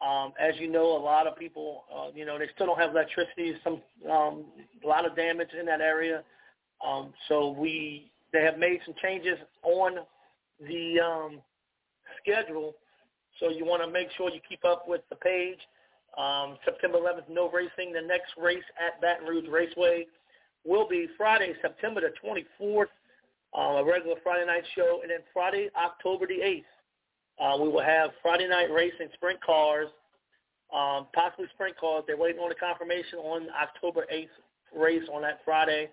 [0.00, 2.90] Um, as you know, a lot of people, uh, you know, they still don't have
[2.90, 3.54] electricity.
[3.62, 4.46] Some, um,
[4.82, 6.22] a lot of damage in that area.
[6.84, 9.98] Um, so we, they have made some changes on
[10.66, 11.40] the um,
[12.22, 12.74] schedule.
[13.40, 15.58] So you want to make sure you keep up with the page.
[16.18, 17.92] Um, September 11th, no racing.
[17.92, 20.06] The next race at Baton Rouge Raceway
[20.64, 22.92] will be Friday, September the 24th,
[23.56, 26.64] uh, a regular Friday night show, and then Friday, October the 8th,
[27.40, 29.88] uh, we will have Friday night racing sprint cars,
[30.74, 32.04] um, possibly sprint cars.
[32.06, 34.28] They're waiting on the confirmation on October 8th
[34.76, 35.88] race on that Friday.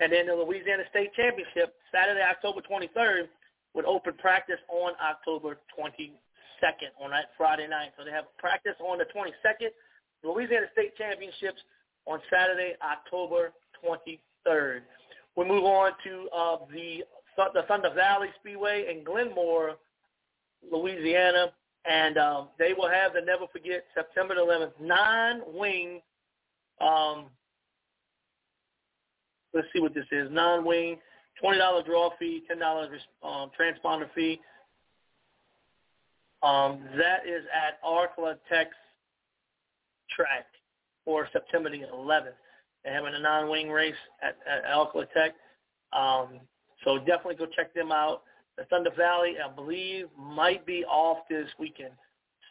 [0.00, 3.28] And then the Louisiana State Championship, Saturday, October 23rd,
[3.74, 5.58] with open practice on October
[6.62, 7.90] 22nd on that Friday night.
[7.98, 9.70] So they have practice on the 22nd,
[10.24, 11.60] Louisiana State Championships
[12.06, 13.52] on Saturday, October
[13.84, 14.80] 23rd.
[15.36, 17.04] We move on to uh, the
[17.54, 19.72] the Thunder Valley Speedway in Glenmora,
[20.70, 21.52] Louisiana,
[21.86, 26.02] and um, they will have the never forget September 11th nine-wing.
[26.78, 27.26] Um,
[29.54, 30.28] let's see what this is.
[30.30, 30.98] Nine-wing,
[31.40, 32.90] twenty dollar draw fee, ten dollars
[33.22, 34.38] um, transponder fee.
[36.42, 38.66] Um, that is at Arklatex
[40.10, 40.46] track
[41.04, 42.34] for September the 11th.
[42.84, 44.64] They're having a non-wing race at, at
[45.14, 45.32] Tech.
[45.92, 46.40] Um,
[46.84, 48.22] so definitely go check them out
[48.56, 51.92] the Thunder Valley, I believe, might be off this weekend.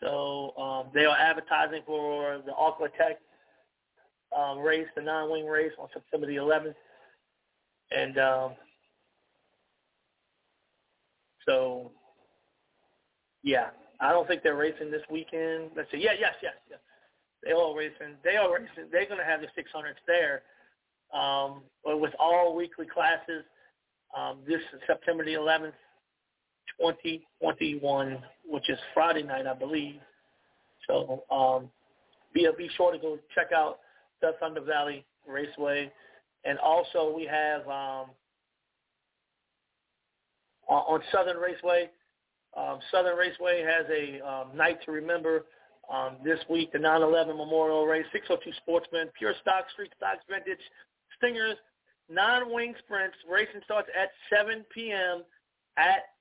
[0.02, 3.18] So um, they are advertising for the Arklatex
[4.36, 6.74] um, race, the non-wing race on September the 11th.
[7.92, 8.52] And um,
[11.48, 11.92] so,
[13.44, 13.68] yeah,
[14.02, 15.72] I don't think they're racing this weekend.
[15.76, 16.00] Let's see.
[16.00, 16.80] Yeah, yes, yes, yes.
[17.44, 18.18] They are racing.
[18.24, 18.90] They are racing.
[18.92, 20.42] They're going to have the 600s there
[21.14, 23.44] um, with all weekly classes
[24.18, 25.74] um, this September the 11th
[26.80, 30.00] 2021, which is Friday night, I believe.
[30.88, 31.70] So um,
[32.34, 33.80] be be sure to go check out
[34.22, 35.92] the Thunder Valley Raceway,
[36.44, 38.10] and also we have um,
[40.68, 41.90] on Southern Raceway.
[42.56, 45.46] Um, Southern Raceway has a um, night to remember
[45.92, 50.62] um, this week, the 9/11 Memorial Race, 602 Sportsman, Pure Stock, Street Stocks, Vintage,
[51.18, 51.58] Stingers,
[52.10, 53.16] non-wing sprints.
[53.30, 55.24] Racing starts at 7 p.m.
[55.78, 56.12] at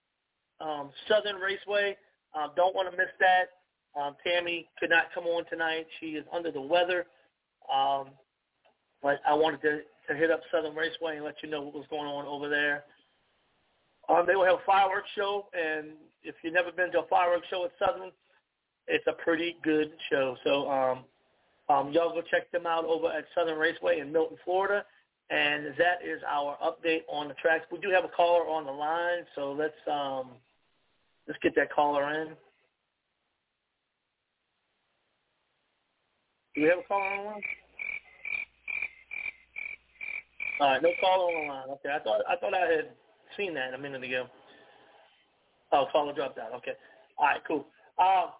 [0.61, 1.97] um, Southern Raceway.
[2.35, 4.01] Uh, don't want to miss that.
[4.01, 5.87] Um, Tammy could not come on tonight.
[5.99, 7.07] She is under the weather.
[7.73, 8.11] Um,
[9.03, 11.87] but I wanted to, to hit up Southern Raceway and let you know what was
[11.91, 12.85] going on over there.
[14.11, 15.91] Um, they will have a fireworks show, and
[16.25, 18.11] if you've never been to a fireworks show at Southern,
[18.89, 20.37] it's a pretty good show.
[20.43, 21.05] So um,
[21.69, 24.85] um, y'all go check them out over at Southern Raceway in Milton, Florida.
[25.31, 27.65] And that is our update on the tracks.
[27.71, 30.31] We do have a caller on the line, so let's um,
[31.29, 32.29] let's get that caller in.
[36.57, 37.43] Do we have a caller on the line?
[40.61, 41.69] All right, no caller on the line.
[41.69, 42.89] Okay, I thought I thought I had
[43.37, 44.27] seen that a minute ago.
[45.73, 46.53] Oh, caller dropped out.
[46.55, 46.73] Okay.
[47.19, 47.67] All right, cool.
[47.99, 48.31] Um,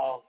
[0.00, 0.20] um,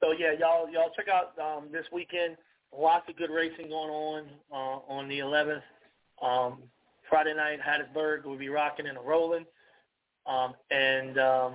[0.00, 2.36] so yeah, y'all y'all check out um, this weekend.
[2.76, 5.62] Lots of good racing going on uh, on the 11th.
[6.20, 6.58] Um,
[7.08, 9.46] Friday night, Hattiesburg will be rocking and rolling,
[10.26, 11.54] um, and um,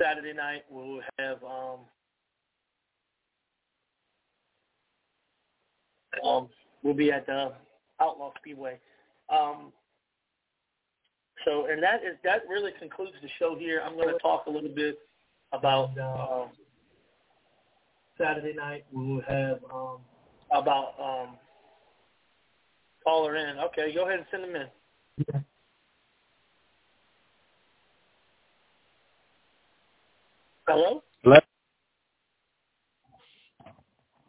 [0.00, 1.80] Saturday night we'll have um,
[6.24, 6.48] um,
[6.82, 7.52] we'll be at the
[8.00, 8.78] Outlaw Speedway.
[9.28, 9.72] Um,
[11.44, 13.82] so, and that is that really concludes the show here.
[13.84, 14.98] I'm going to talk a little bit
[15.52, 16.48] about um,
[18.18, 18.84] Saturday night.
[18.92, 19.98] We will have um,
[20.50, 21.36] about um,
[23.04, 23.58] caller in.
[23.58, 25.44] Okay, go ahead and send them in.
[30.66, 31.02] Hello.
[31.22, 31.38] Hello.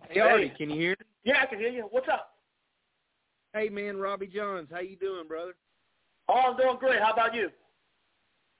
[0.09, 0.95] Hey, Artie, can you hear?
[1.23, 1.88] Yeah, I can hear you.
[1.91, 2.39] What's up?
[3.53, 4.67] Hey, man, Robbie Johns.
[4.71, 5.55] How you doing, brother?
[6.27, 7.01] Oh, I'm doing great.
[7.01, 7.49] How about you?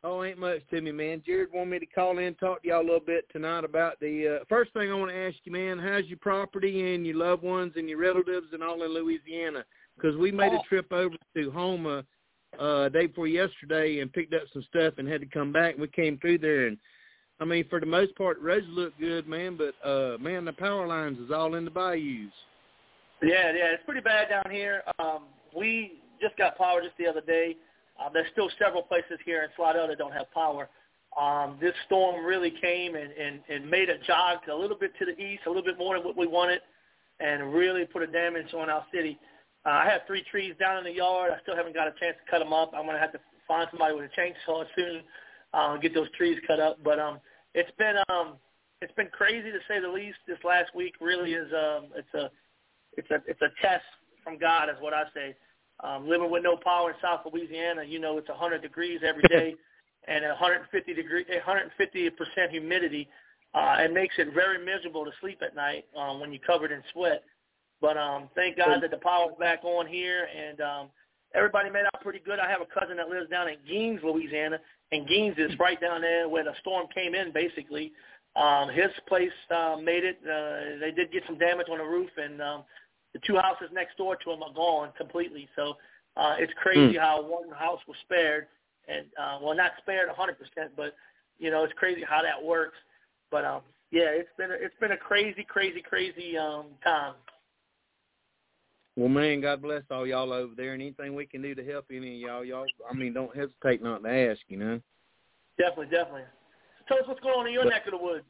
[0.04, 1.22] Oh, ain't much to me, man.
[1.26, 4.00] Jared wanted me to call in and talk to y'all a little bit tonight about
[4.00, 5.78] the uh, first thing I want to ask you, man.
[5.78, 9.66] How's your property and your loved ones and your relatives and all in Louisiana?
[9.96, 12.06] Because we made a trip over to Houma
[12.58, 15.78] uh, day before yesterday and picked up some stuff and had to come back.
[15.78, 16.78] We came through there and
[17.42, 19.58] I mean, for the most part, the roads look good, man.
[19.58, 22.32] But uh, man, the power lines is all in the bayous.
[23.22, 24.84] Yeah, yeah, it's pretty bad down here.
[24.98, 25.24] Um,
[25.56, 27.58] we just got power just the other day.
[28.00, 30.70] Uh, there's still several places here in Slidell that don't have power.
[31.20, 35.06] Um, this storm really came and, and, and made a jog a little bit to
[35.06, 36.62] the east, a little bit more than what we wanted,
[37.20, 39.18] and really put a damage on our city.
[39.66, 41.32] Uh, I have three trees down in the yard.
[41.36, 42.72] I still haven't got a chance to cut them up.
[42.74, 45.02] I'm going to have to find somebody with a chainsaw soon,
[45.54, 46.78] uh, get those trees cut up.
[46.84, 47.20] But um,
[47.54, 48.36] it's been um,
[48.82, 50.20] it's been crazy to say the least.
[50.28, 52.32] This last week really is um, it's a
[53.00, 53.86] it's a it's a test
[54.24, 55.36] from God, is what I say.
[55.82, 59.56] Um, living with no power in South Louisiana, you know, it's 100 degrees every day
[60.08, 63.08] and 150 degree, 150 percent humidity.
[63.54, 66.84] Uh, it makes it very miserable to sleep at night um, when you're covered in
[66.94, 67.24] sweat.
[67.82, 70.90] But um, thank God that the power's back on here, and um,
[71.34, 72.38] everybody made out pretty good.
[72.38, 74.60] I have a cousin that lives down in Gaines, Louisiana,
[74.92, 77.94] and Gaines is right down there where the storm came in, basically.
[78.36, 80.20] Um, his place uh, made it.
[80.24, 82.64] Uh, they did get some damage on the roof, and um,
[83.14, 85.48] the two houses next door to him are gone completely.
[85.56, 85.78] So
[86.18, 87.00] uh, it's crazy Hmm.
[87.00, 88.48] how one house was spared,
[88.88, 90.36] and uh, well, not spared 100%,
[90.76, 90.96] but
[91.40, 92.78] you know, it's crazy how that works.
[93.32, 97.14] But um, yeah, it's been a, it's been a crazy, crazy, crazy um, time.
[98.96, 101.86] Well, man, God bless all y'all over there, and anything we can do to help
[101.92, 102.66] any of y'all, y'all.
[102.90, 104.42] I mean, don't hesitate not to ask.
[104.50, 104.82] You know.
[105.58, 106.24] Definitely, definitely.
[106.80, 108.26] So tell us what's going on in your But- neck of the woods.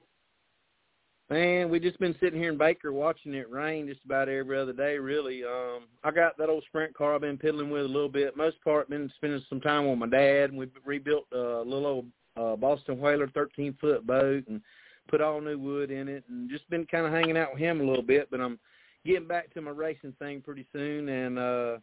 [1.30, 4.74] Man, we just been sitting here in Baker watching it rain just about every other
[4.74, 4.98] day.
[4.98, 8.35] Really, um, I got that old sprint car I've been piddling with a little bit.
[8.35, 10.49] Most part, been spending some time with my dad.
[10.49, 14.59] and We rebuilt a little old uh, Boston Whaler 13 foot boat and
[15.08, 17.80] put all new wood in it, and just been kind of hanging out with him
[17.80, 18.32] a little bit.
[18.32, 18.58] But I'm
[19.06, 21.77] getting back to my racing thing pretty soon, and uh,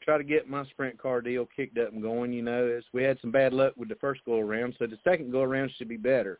[0.00, 2.32] try to get my sprint car deal kicked up and going.
[2.32, 4.98] You know, as we had some bad luck with the first go around, so the
[5.02, 6.38] second go around should be better.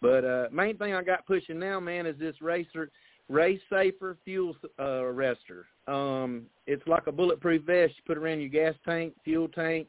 [0.00, 2.90] But uh main thing I got pushing now, man, is this racer
[3.28, 5.64] race safer fuel uh arrestor.
[5.86, 9.88] Um it's like a bulletproof vest you put around your gas tank, fuel tank,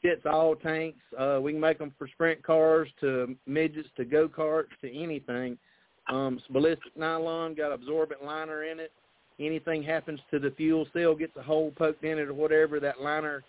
[0.00, 1.00] fits all tanks.
[1.18, 5.58] Uh we can make them for sprint cars to midgets to go-karts to anything.
[6.08, 8.92] Um it's ballistic nylon, got absorbent liner in it.
[9.38, 13.00] Anything happens to the fuel cell, gets a hole poked in it or whatever, that
[13.00, 13.42] liner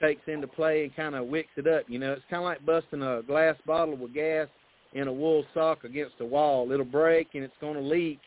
[0.00, 1.84] takes into play and kind of wicks it up.
[1.88, 4.48] You know, it's kind of like busting a glass bottle with gas
[4.94, 6.70] in a wool sock against a wall.
[6.72, 8.20] It'll break and it's going to leak,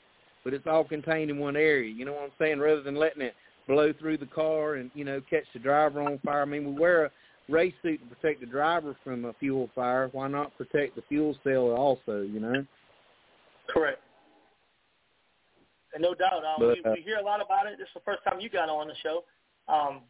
[0.44, 1.92] but it's all contained in one area.
[1.92, 2.60] You know what I'm saying?
[2.60, 3.34] Rather than letting it
[3.68, 6.42] blow through the car and you know catch the driver on fire.
[6.42, 7.12] I mean, we wear a
[7.50, 10.10] race suit to protect the driver from a fuel fire.
[10.12, 12.22] Why not protect the fuel cell also?
[12.22, 12.66] You know.
[13.70, 14.00] Correct.
[15.94, 17.78] And no doubt, um, But, we, uh, we hear a lot about it.
[17.78, 19.24] This is the first time you got on the show.
[19.68, 20.02] Um,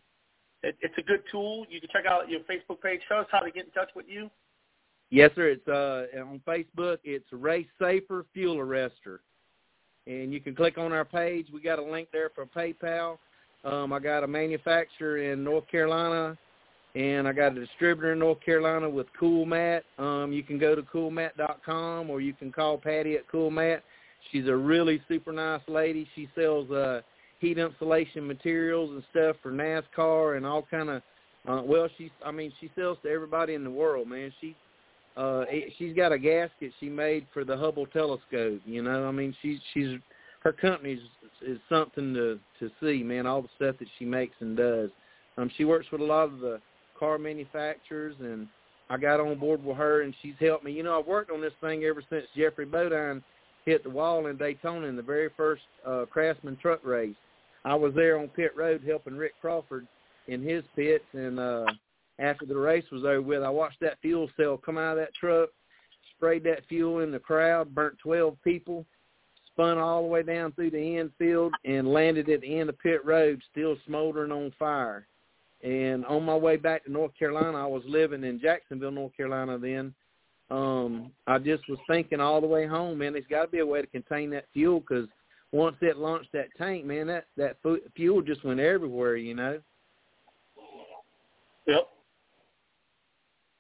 [0.64, 1.66] it, it's a good tool.
[1.70, 3.00] You can check out your Facebook page.
[3.08, 4.30] Show us how to get in touch with you.
[5.10, 5.48] Yes, sir.
[5.50, 6.98] It's uh on Facebook.
[7.04, 9.20] It's Race Safer Fuel Arrestor,
[10.06, 11.48] and you can click on our page.
[11.54, 13.18] We got a link there for PayPal.
[13.64, 16.38] Um, I got a manufacturer in North Carolina,
[16.96, 19.84] and I got a distributor in North Carolina with Cool Mat.
[19.98, 23.84] Um, you can go to coolmat.com or you can call Patty at Cool Mat.
[24.32, 26.08] She's a really super nice lady.
[26.16, 27.02] She sells uh,
[27.40, 31.02] heat insulation materials and stuff for NASCAR and all kind of.
[31.48, 32.10] Uh, well, she's.
[32.26, 34.34] I mean, she sells to everybody in the world, man.
[34.42, 34.54] She
[35.18, 39.08] uh it, she's got a gasket she made for the Hubble telescope, you know.
[39.08, 39.98] I mean, she's she's
[40.44, 41.00] her company is,
[41.42, 44.90] is something to to see, man, all the stuff that she makes and does.
[45.38, 46.62] Um she works with a lot of the
[47.00, 48.48] car manufacturers and
[48.90, 50.72] I got on board with her and she's helped me.
[50.72, 53.24] You know, I've worked on this thing ever since Geoffrey Bodine
[53.66, 57.16] hit the wall in Daytona in the very first uh Craftsman truck race.
[57.66, 59.88] I was there on pit road helping Rick Crawford
[60.28, 61.66] in his pits and uh
[62.20, 65.14] after the race was over with, I watched that fuel cell come out of that
[65.14, 65.50] truck,
[66.16, 68.86] sprayed that fuel in the crowd, burnt 12 people,
[69.52, 73.06] spun all the way down through the infield, and landed at the end of pit
[73.06, 75.08] road, still smoldering on fire.
[75.64, 79.58] And on my way back to North Carolina, I was living in Jacksonville, North Carolina
[79.58, 79.94] then.
[80.50, 83.66] Um, I just was thinking all the way home, man, there's got to be a
[83.66, 85.08] way to contain that fuel because
[85.52, 87.58] once it launched that tank, man, that that
[87.96, 89.60] fuel just went everywhere, you know.
[91.68, 91.90] Yep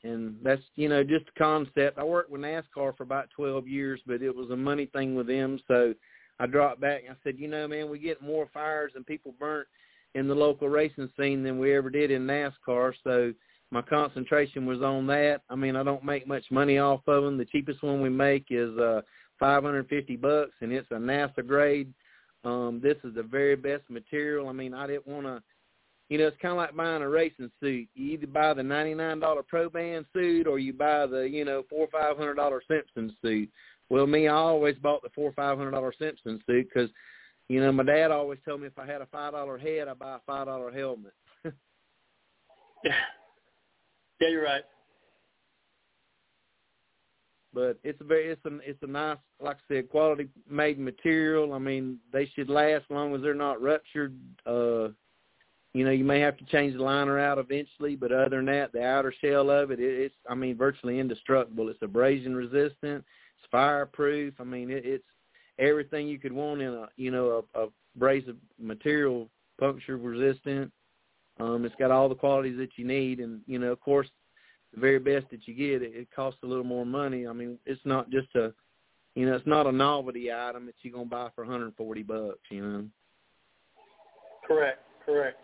[0.07, 1.97] and that's you know just a concept.
[1.97, 5.27] I worked with NASCAR for about twelve years, but it was a money thing with
[5.27, 5.93] them, so
[6.39, 9.33] I dropped back and I said, you know, man, we get more fires and people
[9.39, 9.67] burnt
[10.15, 13.33] in the local racing scene than we ever did in NASCAR, so
[13.71, 15.41] my concentration was on that.
[15.49, 17.37] I mean, I don't make much money off of them.
[17.37, 19.01] The cheapest one we make is uh
[19.39, 21.93] 550 bucks, and it's a NASA grade.
[22.43, 24.47] Um, this is the very best material.
[24.47, 25.41] I mean, I didn't want to
[26.09, 27.87] you know, it's kind of like buying a racing suit.
[27.93, 31.63] You either buy the ninety-nine dollar Pro Band suit, or you buy the you know
[31.69, 33.49] four or five hundred dollar Simpson suit.
[33.89, 36.89] Well, me, I always bought the four or five hundred dollar Simpson suit because,
[37.49, 39.93] you know, my dad always told me if I had a five dollar head, I
[39.93, 41.13] buy a five dollar helmet.
[41.45, 41.51] yeah,
[44.21, 44.63] yeah, you're right.
[47.53, 51.53] But it's a very it's a it's a nice like I said quality made material.
[51.53, 54.15] I mean they should last as long as they're not ruptured.
[54.45, 54.89] Uh,
[55.73, 58.71] you know, you may have to change the liner out eventually, but other than that,
[58.71, 61.69] the outer shell of it, it it's, I mean, virtually indestructible.
[61.69, 63.03] It's abrasion resistant.
[63.39, 64.33] It's fireproof.
[64.39, 65.03] I mean, it, it's
[65.59, 69.29] everything you could want in a, you know, a, a abrasive material,
[69.59, 70.71] puncture resistant.
[71.39, 74.07] Um, it's got all the qualities that you need, and you know, of course,
[74.73, 77.27] the very best that you get, it, it costs a little more money.
[77.27, 78.51] I mean, it's not just a,
[79.13, 82.39] you know, it's not a novelty item that you're gonna buy for 140 bucks.
[82.49, 82.85] You know.
[84.47, 84.79] Correct.
[85.05, 85.37] Correct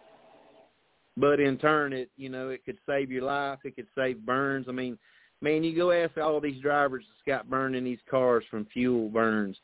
[1.18, 3.60] but in turn it you know it could save your life.
[3.64, 4.66] It could save burns.
[4.68, 4.98] I mean
[5.42, 9.10] man you go ask all these drivers that's got burned in these cars from fuel
[9.10, 9.58] burns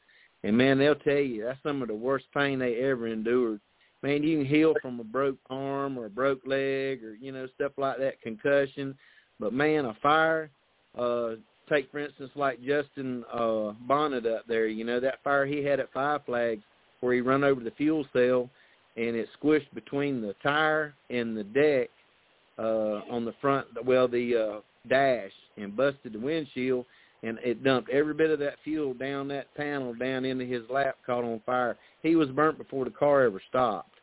[0.43, 3.59] and man they'll tell you that's some of the worst pain they ever endured.
[4.01, 7.47] Man you can heal from a broke arm or a broke leg or you know
[7.55, 8.95] stuff like that concussion.
[9.39, 10.49] But man a fire
[10.97, 11.35] uh
[11.69, 15.79] take for instance like justin uh bonnet up there you know that fire he had
[15.79, 16.63] at five flags
[16.99, 18.49] where he run over the fuel cell
[18.97, 21.89] and it squished between the tire and the deck
[22.57, 24.59] uh on the front well the uh
[24.89, 26.85] dash and busted the windshield
[27.23, 30.95] and it dumped every bit of that fuel down that panel down into his lap
[31.05, 31.77] caught on fire.
[32.01, 33.95] He was burnt before the car ever stopped.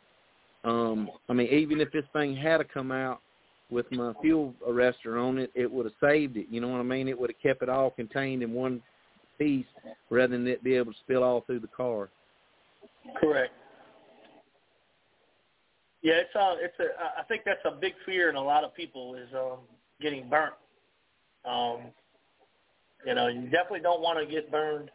[0.65, 3.21] Um I mean even if this thing had to come out
[3.71, 6.47] with my fuel arrestor on it, it would have saved it.
[6.49, 7.09] You know what I mean?
[7.09, 8.81] It would have kept it all contained in one
[9.39, 9.67] piece
[10.09, 12.09] rather than it be able to spill all through the car.
[13.21, 13.53] Correct.
[16.03, 17.21] Yeah, it's uh, it's a.
[17.21, 19.59] I think that's a big fear in a lot of people is um,
[20.01, 20.55] getting burnt.
[21.45, 21.93] Um,
[23.05, 24.91] you know, you definitely don't want to get burned.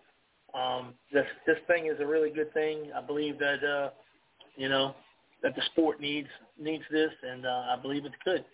[0.54, 2.92] Um, this this thing is a really good thing.
[2.96, 3.90] I believe that uh,
[4.56, 4.96] you know
[5.44, 6.28] that the sport needs
[6.60, 8.46] needs this, and uh, I believe it could.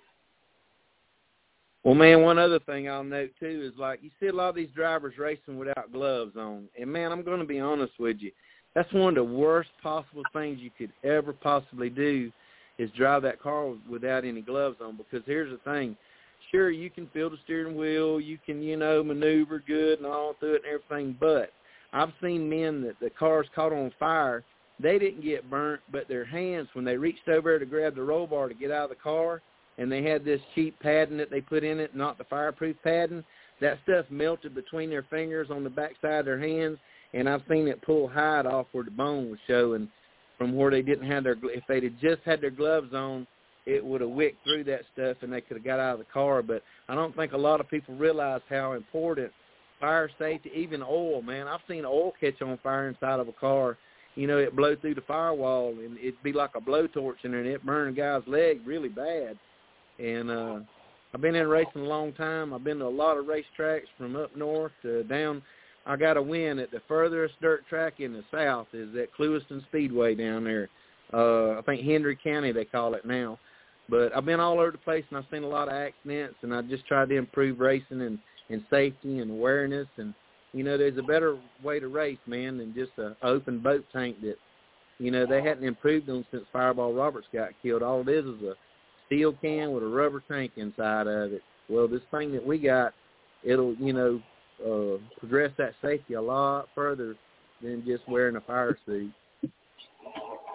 [1.83, 4.55] Well, man, one other thing I'll note too is like you see a lot of
[4.55, 8.31] these drivers racing without gloves on, and man, I'm going to be honest with you,
[8.77, 12.31] that's one of the worst possible things you could ever possibly do
[12.77, 14.95] is drive that car without any gloves on.
[14.95, 15.97] Because here's the thing.
[16.51, 18.21] Sure you can feel the steering wheel.
[18.21, 21.17] You can you know maneuver good and all through it and everything.
[21.19, 21.51] But
[21.91, 24.43] i've seen men that the cars caught on fire.
[24.79, 28.27] They didn't get burnt but their hands when they reached over to grab the roll
[28.27, 29.41] bar to get out of the car
[29.79, 33.23] and they had this cheap padding that they put in it not the fireproof padding
[33.59, 36.77] that stuff melted between their fingers on the backside of their hands
[37.13, 39.89] and i've seen it pull hide off where the bone was showing
[40.37, 43.25] from where they didn't have their if they'd have just had their gloves on
[43.67, 46.05] it would have wicked through that stuff and they could have got out of the
[46.05, 46.41] car.
[46.41, 49.31] But I don't think a lot of people realize how important
[49.79, 51.47] fire safety, even oil, man.
[51.47, 53.77] I've seen oil catch on fire inside of a car.
[54.15, 57.41] You know, it blow through the firewall and it'd be like a blowtorch in there
[57.41, 59.37] and it burn a guy's leg really bad.
[59.99, 60.59] And uh
[61.13, 62.53] I've been in racing a long time.
[62.53, 65.41] I've been to a lot of racetracks from up north to down.
[65.87, 69.65] I got a win at the furthest dirt track in the south is at Clewiston
[69.67, 70.69] Speedway down there.
[71.13, 73.39] Uh I think Hendry County they call it now.
[73.89, 76.53] But I've been all over the place and I've seen a lot of accidents and
[76.53, 80.13] I just tried to improve racing and and safety and awareness and
[80.53, 84.19] you know there's a better way to race man than just a open boat tank
[84.21, 84.37] that
[84.99, 87.83] you know they hadn't improved them since Fireball Roberts got killed.
[87.83, 88.55] All it is is a
[89.05, 91.41] steel can with a rubber tank inside of it.
[91.69, 92.93] Well, this thing that we got,
[93.43, 94.21] it'll you know
[94.65, 97.15] uh, progress that safety a lot further
[97.61, 99.11] than just wearing a fire suit.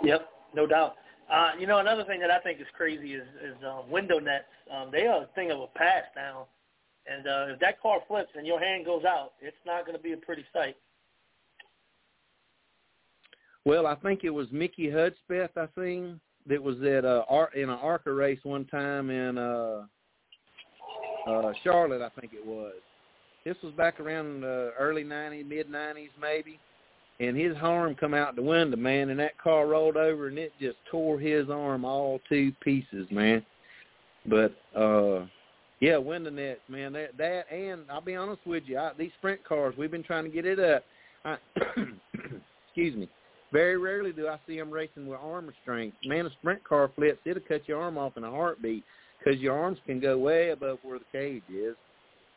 [0.02, 0.96] Yep, no doubt.
[1.32, 4.44] Uh, you know, another thing that I think is crazy is, is uh, window nets.
[4.70, 6.46] Um, they are a thing of a past now.
[7.06, 10.02] And uh, if that car flips and your hand goes out, it's not going to
[10.02, 10.76] be a pretty sight.
[13.64, 17.24] Well, I think it was Mickey Hudspeth, I think, that was at uh,
[17.54, 19.82] in an ARCA race one time in uh,
[21.28, 22.74] uh, Charlotte, I think it was.
[23.44, 26.58] This was back around the early 90s, mid 90s maybe.
[27.20, 30.52] And his arm come out the window, man, and that car rolled over and it
[30.60, 33.44] just tore his arm all to pieces, man.
[34.26, 35.26] But uh
[35.80, 36.92] yeah, window nets, man.
[36.92, 40.24] That that and I'll be honest with you, I, these sprint cars, we've been trying
[40.24, 40.84] to get it up.
[41.24, 41.36] I,
[42.66, 43.08] excuse me.
[43.52, 45.96] Very rarely do I see them racing with arm restraints.
[46.06, 48.84] Man, a sprint car flips, it'll cut your arm off in a heartbeat
[49.18, 51.76] because your arms can go way above where the cage is.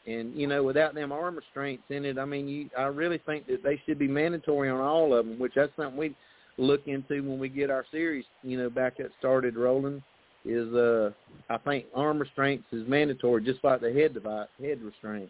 [0.07, 3.47] And you know, without them arm restraints in it, I mean, you, I really think
[3.47, 5.39] that they should be mandatory on all of them.
[5.39, 6.15] Which that's something we
[6.57, 10.01] look into when we get our series, you know, back that started rolling
[10.45, 11.09] is uh
[11.49, 15.29] I think arm restraints is mandatory just like the head device head restraint.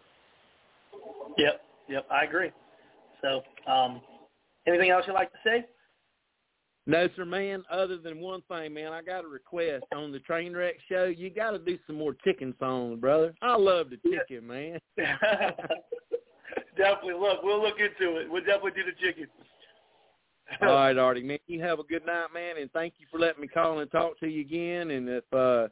[1.38, 2.50] Yep, yep, I agree.
[3.22, 4.00] So, um
[4.66, 5.66] anything else you'd like to say?
[6.88, 7.64] No, sir, man.
[7.70, 11.04] Other than one thing, man, I got a request on the train wreck show.
[11.06, 13.34] You got to do some more chicken songs, brother.
[13.42, 14.78] I love the chicken, man.
[16.76, 17.14] definitely.
[17.14, 18.30] Look, we'll look into it.
[18.30, 19.26] We'll definitely do the chicken.
[20.62, 21.38] All right, Artie, man.
[21.48, 24.20] You have a good night, man, and thank you for letting me call and talk
[24.20, 24.92] to you again.
[24.92, 25.66] And if uh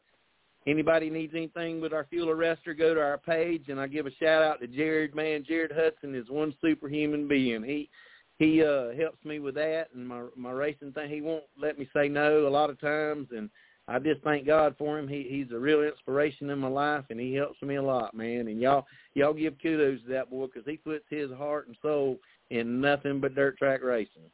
[0.67, 3.69] anybody needs anything with our fuel arrestor, go to our page.
[3.69, 5.45] And I give a shout out to Jared, man.
[5.47, 7.63] Jared Hudson is one superhuman being.
[7.63, 7.89] He
[8.39, 11.11] he uh helps me with that and my my racing thing.
[11.11, 13.49] He won't let me say no a lot of times, and
[13.87, 15.07] I just thank God for him.
[15.07, 18.49] He he's a real inspiration in my life, and he helps me a lot, man.
[18.49, 22.19] And y'all y'all give kudos to that boy because he puts his heart and soul
[22.51, 24.31] in nothing but dirt track racing.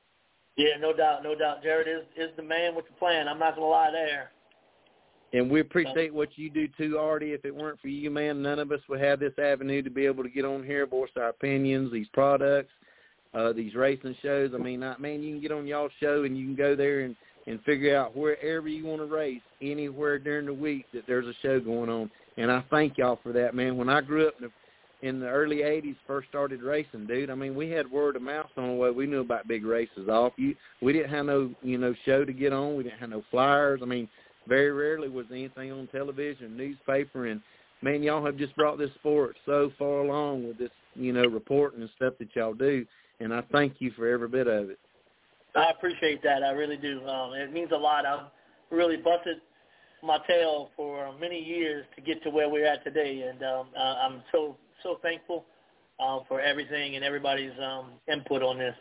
[0.56, 1.62] Yeah, no doubt, no doubt.
[1.62, 3.28] Jared is is the man with the plan.
[3.28, 4.30] I'm not gonna lie there.
[5.32, 7.32] And we appreciate what you do too, Artie.
[7.32, 10.04] If it weren't for you, man, none of us would have this avenue to be
[10.04, 12.72] able to get on here, voice our opinions, these products,
[13.34, 14.50] uh, these racing shows.
[14.54, 17.00] I mean, not, man, you can get on y'all's show and you can go there
[17.00, 21.26] and and figure out wherever you want to race, anywhere during the week that there's
[21.26, 22.10] a show going on.
[22.36, 23.76] And I thank y'all for that, man.
[23.76, 27.30] When I grew up in the in the early '80s, first started racing, dude.
[27.30, 28.90] I mean, we had word of mouth on the way.
[28.90, 30.08] We knew about big races.
[30.08, 32.76] Off you, we didn't have no, you know, show to get on.
[32.76, 33.80] We didn't have no flyers.
[33.82, 34.08] I mean,
[34.46, 37.40] very rarely was anything on television, newspaper, and
[37.82, 41.80] man, y'all have just brought this sport so far along with this, you know, reporting
[41.80, 42.84] and stuff that y'all do.
[43.20, 44.78] And I thank you for every bit of it.
[45.54, 46.42] I appreciate that.
[46.42, 47.06] I really do.
[47.06, 48.06] Um, it means a lot.
[48.06, 48.26] I've
[48.70, 49.36] really busted
[50.02, 54.22] my tail for many years to get to where we're at today, and um, I'm
[54.32, 55.44] so so thankful
[55.98, 58.74] um, for everything and everybody's um, input on this.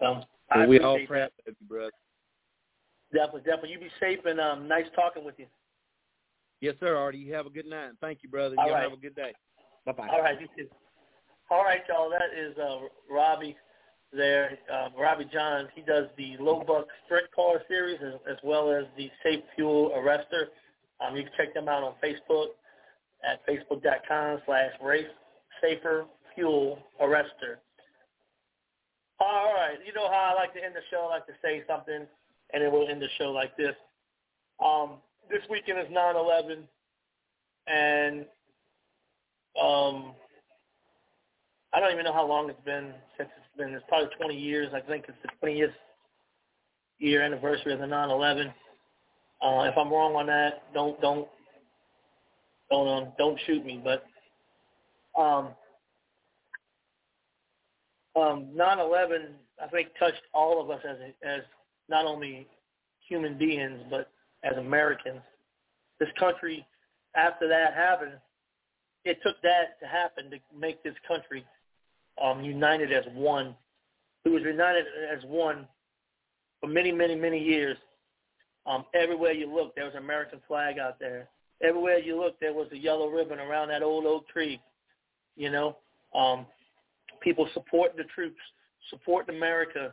[0.00, 0.20] So
[0.50, 1.90] I well, we all appreciate proud of you, brother.
[3.12, 3.70] Definitely, definitely.
[3.70, 5.46] You be safe and um, nice talking with you.
[6.60, 7.18] Yes, sir, Artie.
[7.18, 7.92] You have a good night.
[8.00, 8.56] Thank you, brother.
[8.58, 8.82] All Y'all right.
[8.82, 9.32] have a good day.
[9.86, 10.08] Bye bye.
[10.10, 10.68] All right, you too.
[11.50, 12.10] All right, y'all.
[12.10, 13.56] That is uh, Robbie
[14.12, 14.58] there.
[14.72, 15.68] Uh, Robbie John.
[15.74, 19.92] He does the low buck sprint car series as, as well as the Safe Fuel
[19.96, 20.46] Arrestor.
[21.00, 22.48] Um, you can check them out on Facebook
[23.28, 25.06] at facebook.com slash race
[25.62, 27.56] safer fuel arrestor.
[29.20, 29.76] All right.
[29.86, 31.08] You know how I like to end the show.
[31.10, 32.06] I like to say something,
[32.52, 33.74] and then we'll end the show like this.
[34.64, 34.94] Um,
[35.30, 36.62] this weekend is 9-11,
[37.66, 38.26] and
[39.60, 40.14] um,
[41.74, 43.74] I don't even know how long it's been since it's been.
[43.74, 44.68] It's probably 20 years.
[44.72, 45.72] I think it's the 20th
[46.98, 48.54] year anniversary of the 9/11.
[49.42, 51.28] Uh, if I'm wrong on that, don't don't
[52.70, 53.82] don't um, don't shoot me.
[53.82, 54.04] But
[55.20, 55.48] um,
[58.14, 59.30] um, 9/11,
[59.62, 61.40] I think, touched all of us as as
[61.88, 62.46] not only
[63.08, 64.10] human beings but
[64.44, 65.20] as Americans.
[65.98, 66.64] this country,
[67.16, 68.12] after that happened,
[69.04, 71.44] it took that to happen to make this country
[72.22, 73.54] um, united as one.
[74.24, 75.66] It was united as one
[76.60, 77.76] for many, many, many years.
[78.66, 81.28] Um, everywhere you look, there was an American flag out there.
[81.62, 84.60] Everywhere you look, there was a yellow ribbon around that old oak tree.
[85.36, 85.76] You know,
[86.14, 86.46] um,
[87.20, 88.40] people support the troops,
[88.90, 89.92] support America.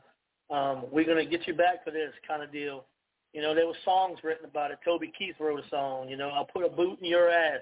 [0.49, 2.85] Um, we're gonna get you back for this kind of deal.
[3.33, 4.79] You know, there were songs written about it.
[4.83, 6.09] Toby Keith wrote a song.
[6.09, 7.61] You know, I'll put a boot in your ass.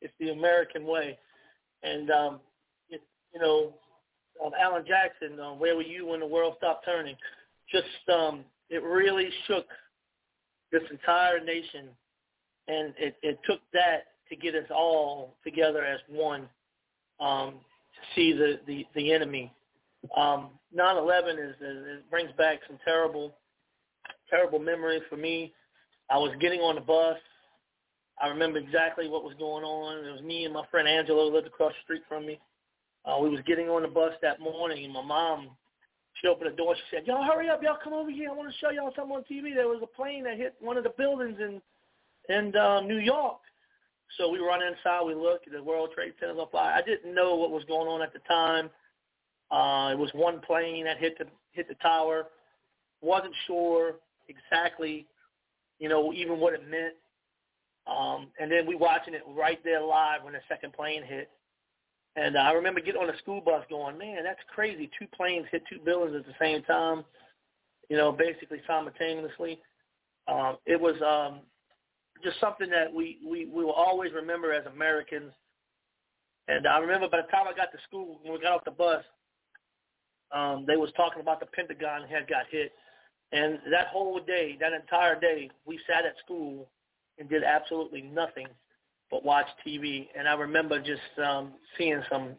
[0.00, 1.18] It's the American way.
[1.82, 2.40] And um,
[2.88, 3.02] it,
[3.34, 3.74] you know,
[4.44, 7.16] um, Alan Jackson, uh, where were you when the world stopped turning?
[7.70, 9.66] Just um, it really shook
[10.72, 11.88] this entire nation,
[12.68, 16.48] and it, it took that to get us all together as one
[17.20, 17.54] um,
[17.94, 19.52] to see the the, the enemy.
[20.16, 23.34] Um, 9/11 is, is it brings back some terrible,
[24.30, 25.52] terrible memories for me.
[26.10, 27.16] I was getting on the bus.
[28.20, 30.04] I remember exactly what was going on.
[30.04, 32.38] It was me and my friend Angelo lived across the street from me.
[33.04, 35.50] Uh, we was getting on the bus that morning, and my mom,
[36.20, 36.76] she opened the door.
[36.76, 37.62] She said, "Y'all hurry up!
[37.62, 38.30] Y'all come over here.
[38.30, 39.54] I want to show y'all something on TV.
[39.54, 41.62] There was a plane that hit one of the buildings in
[42.34, 43.38] in uh, New York."
[44.18, 45.04] So we run inside.
[45.06, 45.42] We look.
[45.46, 46.72] At the World Trade Center's on fire.
[46.74, 48.70] I didn't know what was going on at the time.
[49.50, 52.26] Uh, it was one plane that hit the hit the tower.
[53.00, 53.94] wasn't sure
[54.28, 55.06] exactly,
[55.78, 56.94] you know, even what it meant.
[57.86, 61.30] Um, and then we watching it right there live when the second plane hit.
[62.16, 64.90] And I remember getting on a school bus going, man, that's crazy.
[64.98, 67.04] Two planes hit two buildings at the same time,
[67.88, 69.60] you know, basically simultaneously.
[70.26, 71.40] Um, it was um,
[72.22, 75.32] just something that we, we, we will always remember as Americans.
[76.48, 78.72] And I remember by the time I got to school, when we got off the
[78.72, 79.04] bus,
[80.32, 82.72] um, they was talking about the Pentagon had got hit.
[83.32, 86.68] And that whole day, that entire day, we sat at school
[87.18, 88.48] and did absolutely nothing
[89.10, 90.08] but watch TV.
[90.16, 92.36] And I remember just um, seeing some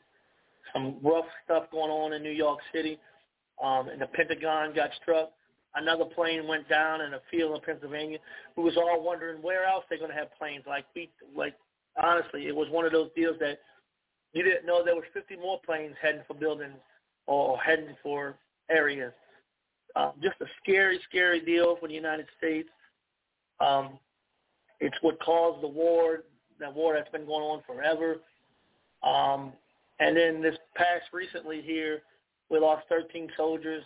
[0.74, 2.98] some rough stuff going on in New York City.
[3.62, 5.32] Um, and the Pentagon got struck.
[5.76, 8.18] Another plane went down in a field in Pennsylvania.
[8.58, 10.64] We was all wondering where else they're going to have planes.
[10.68, 11.56] Like we, like
[12.02, 13.60] honestly, it was one of those deals that
[14.34, 16.78] you didn't know there was 50 more planes heading for buildings
[17.28, 18.36] or heading for
[18.70, 19.14] areas.
[19.96, 22.70] Uh, just a scary, scary deal for the United States.
[23.60, 24.00] Um,
[24.80, 26.24] it's what caused the war
[26.62, 28.18] that war that's been going on forever.
[29.04, 29.54] Um,
[30.00, 32.02] and then this past recently here,
[32.50, 33.84] we lost 13 soldiers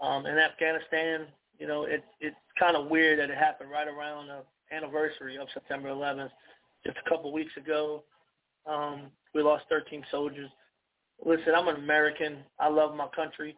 [0.00, 1.26] um, in Afghanistan.
[1.58, 5.48] You know, it, it's kind of weird that it happened right around the anniversary of
[5.52, 6.30] September 11th.
[6.84, 8.04] Just a couple weeks ago,
[8.66, 10.50] um, we lost 13 soldiers.
[11.24, 12.38] Listen, I'm an American.
[12.58, 13.56] I love my country.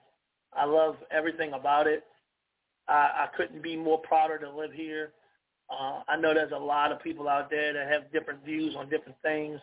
[0.52, 2.04] I love everything about it.
[2.88, 5.12] I, I couldn't be more prouder to live here.
[5.70, 8.88] Uh, I know there's a lot of people out there that have different views on
[8.88, 9.60] different things,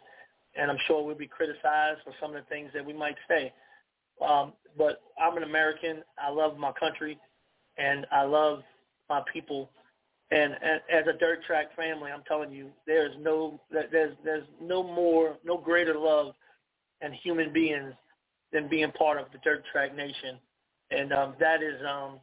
[0.55, 3.53] and I'm sure we'll be criticized for some of the things that we might say.
[4.25, 6.03] Um, but I'm an American.
[6.17, 7.17] I love my country,
[7.77, 8.63] and I love
[9.09, 9.69] my people.
[10.31, 14.81] And, and as a dirt track family, I'm telling you, there's no there's there's no
[14.83, 16.33] more no greater love
[17.01, 17.93] and human beings
[18.51, 20.39] than being part of the dirt track nation.
[20.91, 22.19] And um, that is um,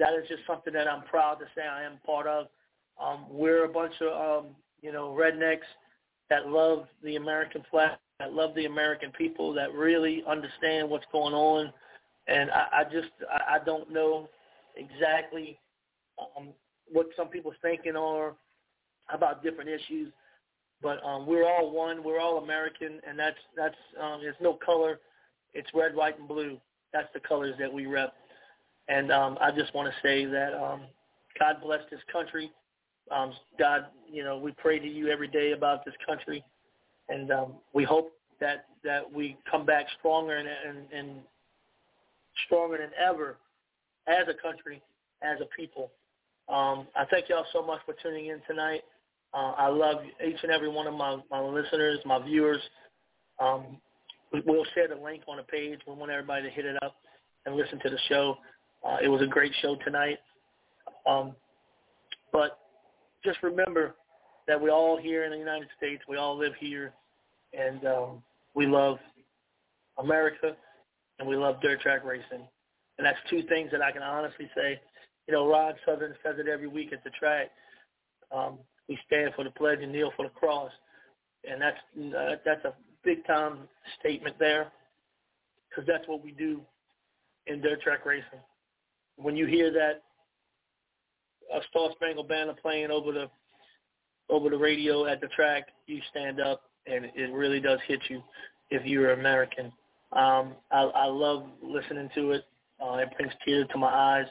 [0.00, 2.46] that is just something that I'm proud to say I am part of.
[3.00, 4.50] Um, we're a bunch of um,
[4.82, 5.68] you know rednecks
[6.30, 11.34] that love the American flag, that love the American people, that really understand what's going
[11.34, 11.72] on.
[12.26, 14.28] And I, I just I, I don't know
[14.76, 15.58] exactly
[16.18, 16.48] um,
[16.90, 18.34] what some people's thinking are
[19.12, 20.12] about different issues,
[20.82, 22.02] but um, we're all one.
[22.02, 24.98] We're all American, and that's that's um, there's no color.
[25.52, 26.58] It's red, white, and blue.
[26.92, 28.14] That's the colors that we rep.
[28.90, 30.82] And um, I just want to say that um,
[31.38, 32.50] God bless this country.
[33.10, 36.44] Um, God, you know, we pray to you every day about this country,
[37.08, 41.18] and um, we hope that that we come back stronger and, and, and
[42.46, 43.36] stronger than ever
[44.08, 44.82] as a country,
[45.22, 45.92] as a people.
[46.48, 48.82] Um, I thank y'all so much for tuning in tonight.
[49.32, 52.60] Uh, I love each and every one of my, my listeners, my viewers.
[53.38, 53.78] Um,
[54.46, 55.78] we'll share the link on the page.
[55.86, 56.96] We want everybody to hit it up
[57.46, 58.36] and listen to the show.
[58.84, 60.18] Uh, it was a great show tonight.
[61.06, 61.34] Um,
[62.32, 62.58] but
[63.24, 63.94] just remember
[64.46, 66.92] that we all here in the United States, we all live here,
[67.52, 68.22] and um,
[68.54, 68.98] we love
[69.98, 70.56] America,
[71.18, 72.46] and we love dirt track racing.
[72.98, 74.80] And that's two things that I can honestly say.
[75.26, 77.50] You know, Rod Southern says it every week at the track.
[78.32, 80.72] Um, we stand for the pledge and kneel for the cross,
[81.48, 83.68] and that's uh, that's a big time
[83.98, 84.72] statement there,
[85.68, 86.60] because that's what we do
[87.46, 88.40] in dirt track racing
[89.22, 90.02] when you hear that
[91.54, 93.26] a Star Spangled Banner playing over the
[94.28, 98.22] over the radio at the track, you stand up, and it really does hit you
[98.70, 99.72] if you're American.
[100.12, 102.44] Um, I, I love listening to it.
[102.80, 104.26] Uh, it brings tears to my eyes.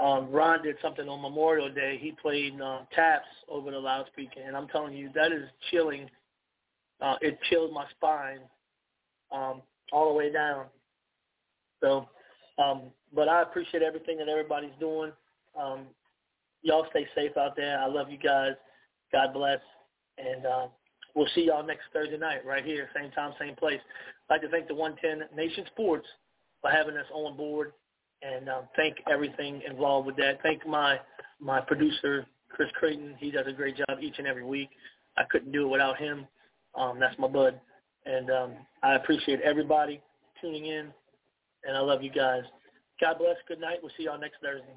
[0.00, 1.98] Um, Ron did something on Memorial Day.
[2.00, 6.08] He played uh, taps over the loudspeaker, and I'm telling you, that is chilling.
[7.00, 8.40] Uh, it chilled my spine
[9.32, 9.60] um,
[9.92, 10.66] all the way down.
[11.82, 12.08] So,
[12.60, 12.82] um,
[13.14, 15.12] but I appreciate everything that everybody's doing.
[15.60, 15.86] Um,
[16.62, 17.78] y'all stay safe out there.
[17.78, 18.52] I love you guys.
[19.12, 19.60] God bless.
[20.18, 20.66] And uh,
[21.14, 23.80] we'll see y'all next Thursday night right here, same time, same place.
[24.28, 26.06] I'd like to thank the 110 Nation Sports
[26.60, 27.72] for having us on board
[28.22, 30.42] and um, thank everything involved with that.
[30.42, 30.98] Thank my
[31.40, 33.14] my producer, Chris Creighton.
[33.18, 34.68] He does a great job each and every week.
[35.16, 36.26] I couldn't do it without him.
[36.74, 37.58] Um, that's my bud.
[38.06, 40.00] And um, I appreciate everybody
[40.40, 40.88] tuning in,
[41.64, 42.42] and I love you guys.
[43.00, 43.36] God bless.
[43.48, 43.78] Good night.
[43.82, 44.76] We'll see y'all next Thursday.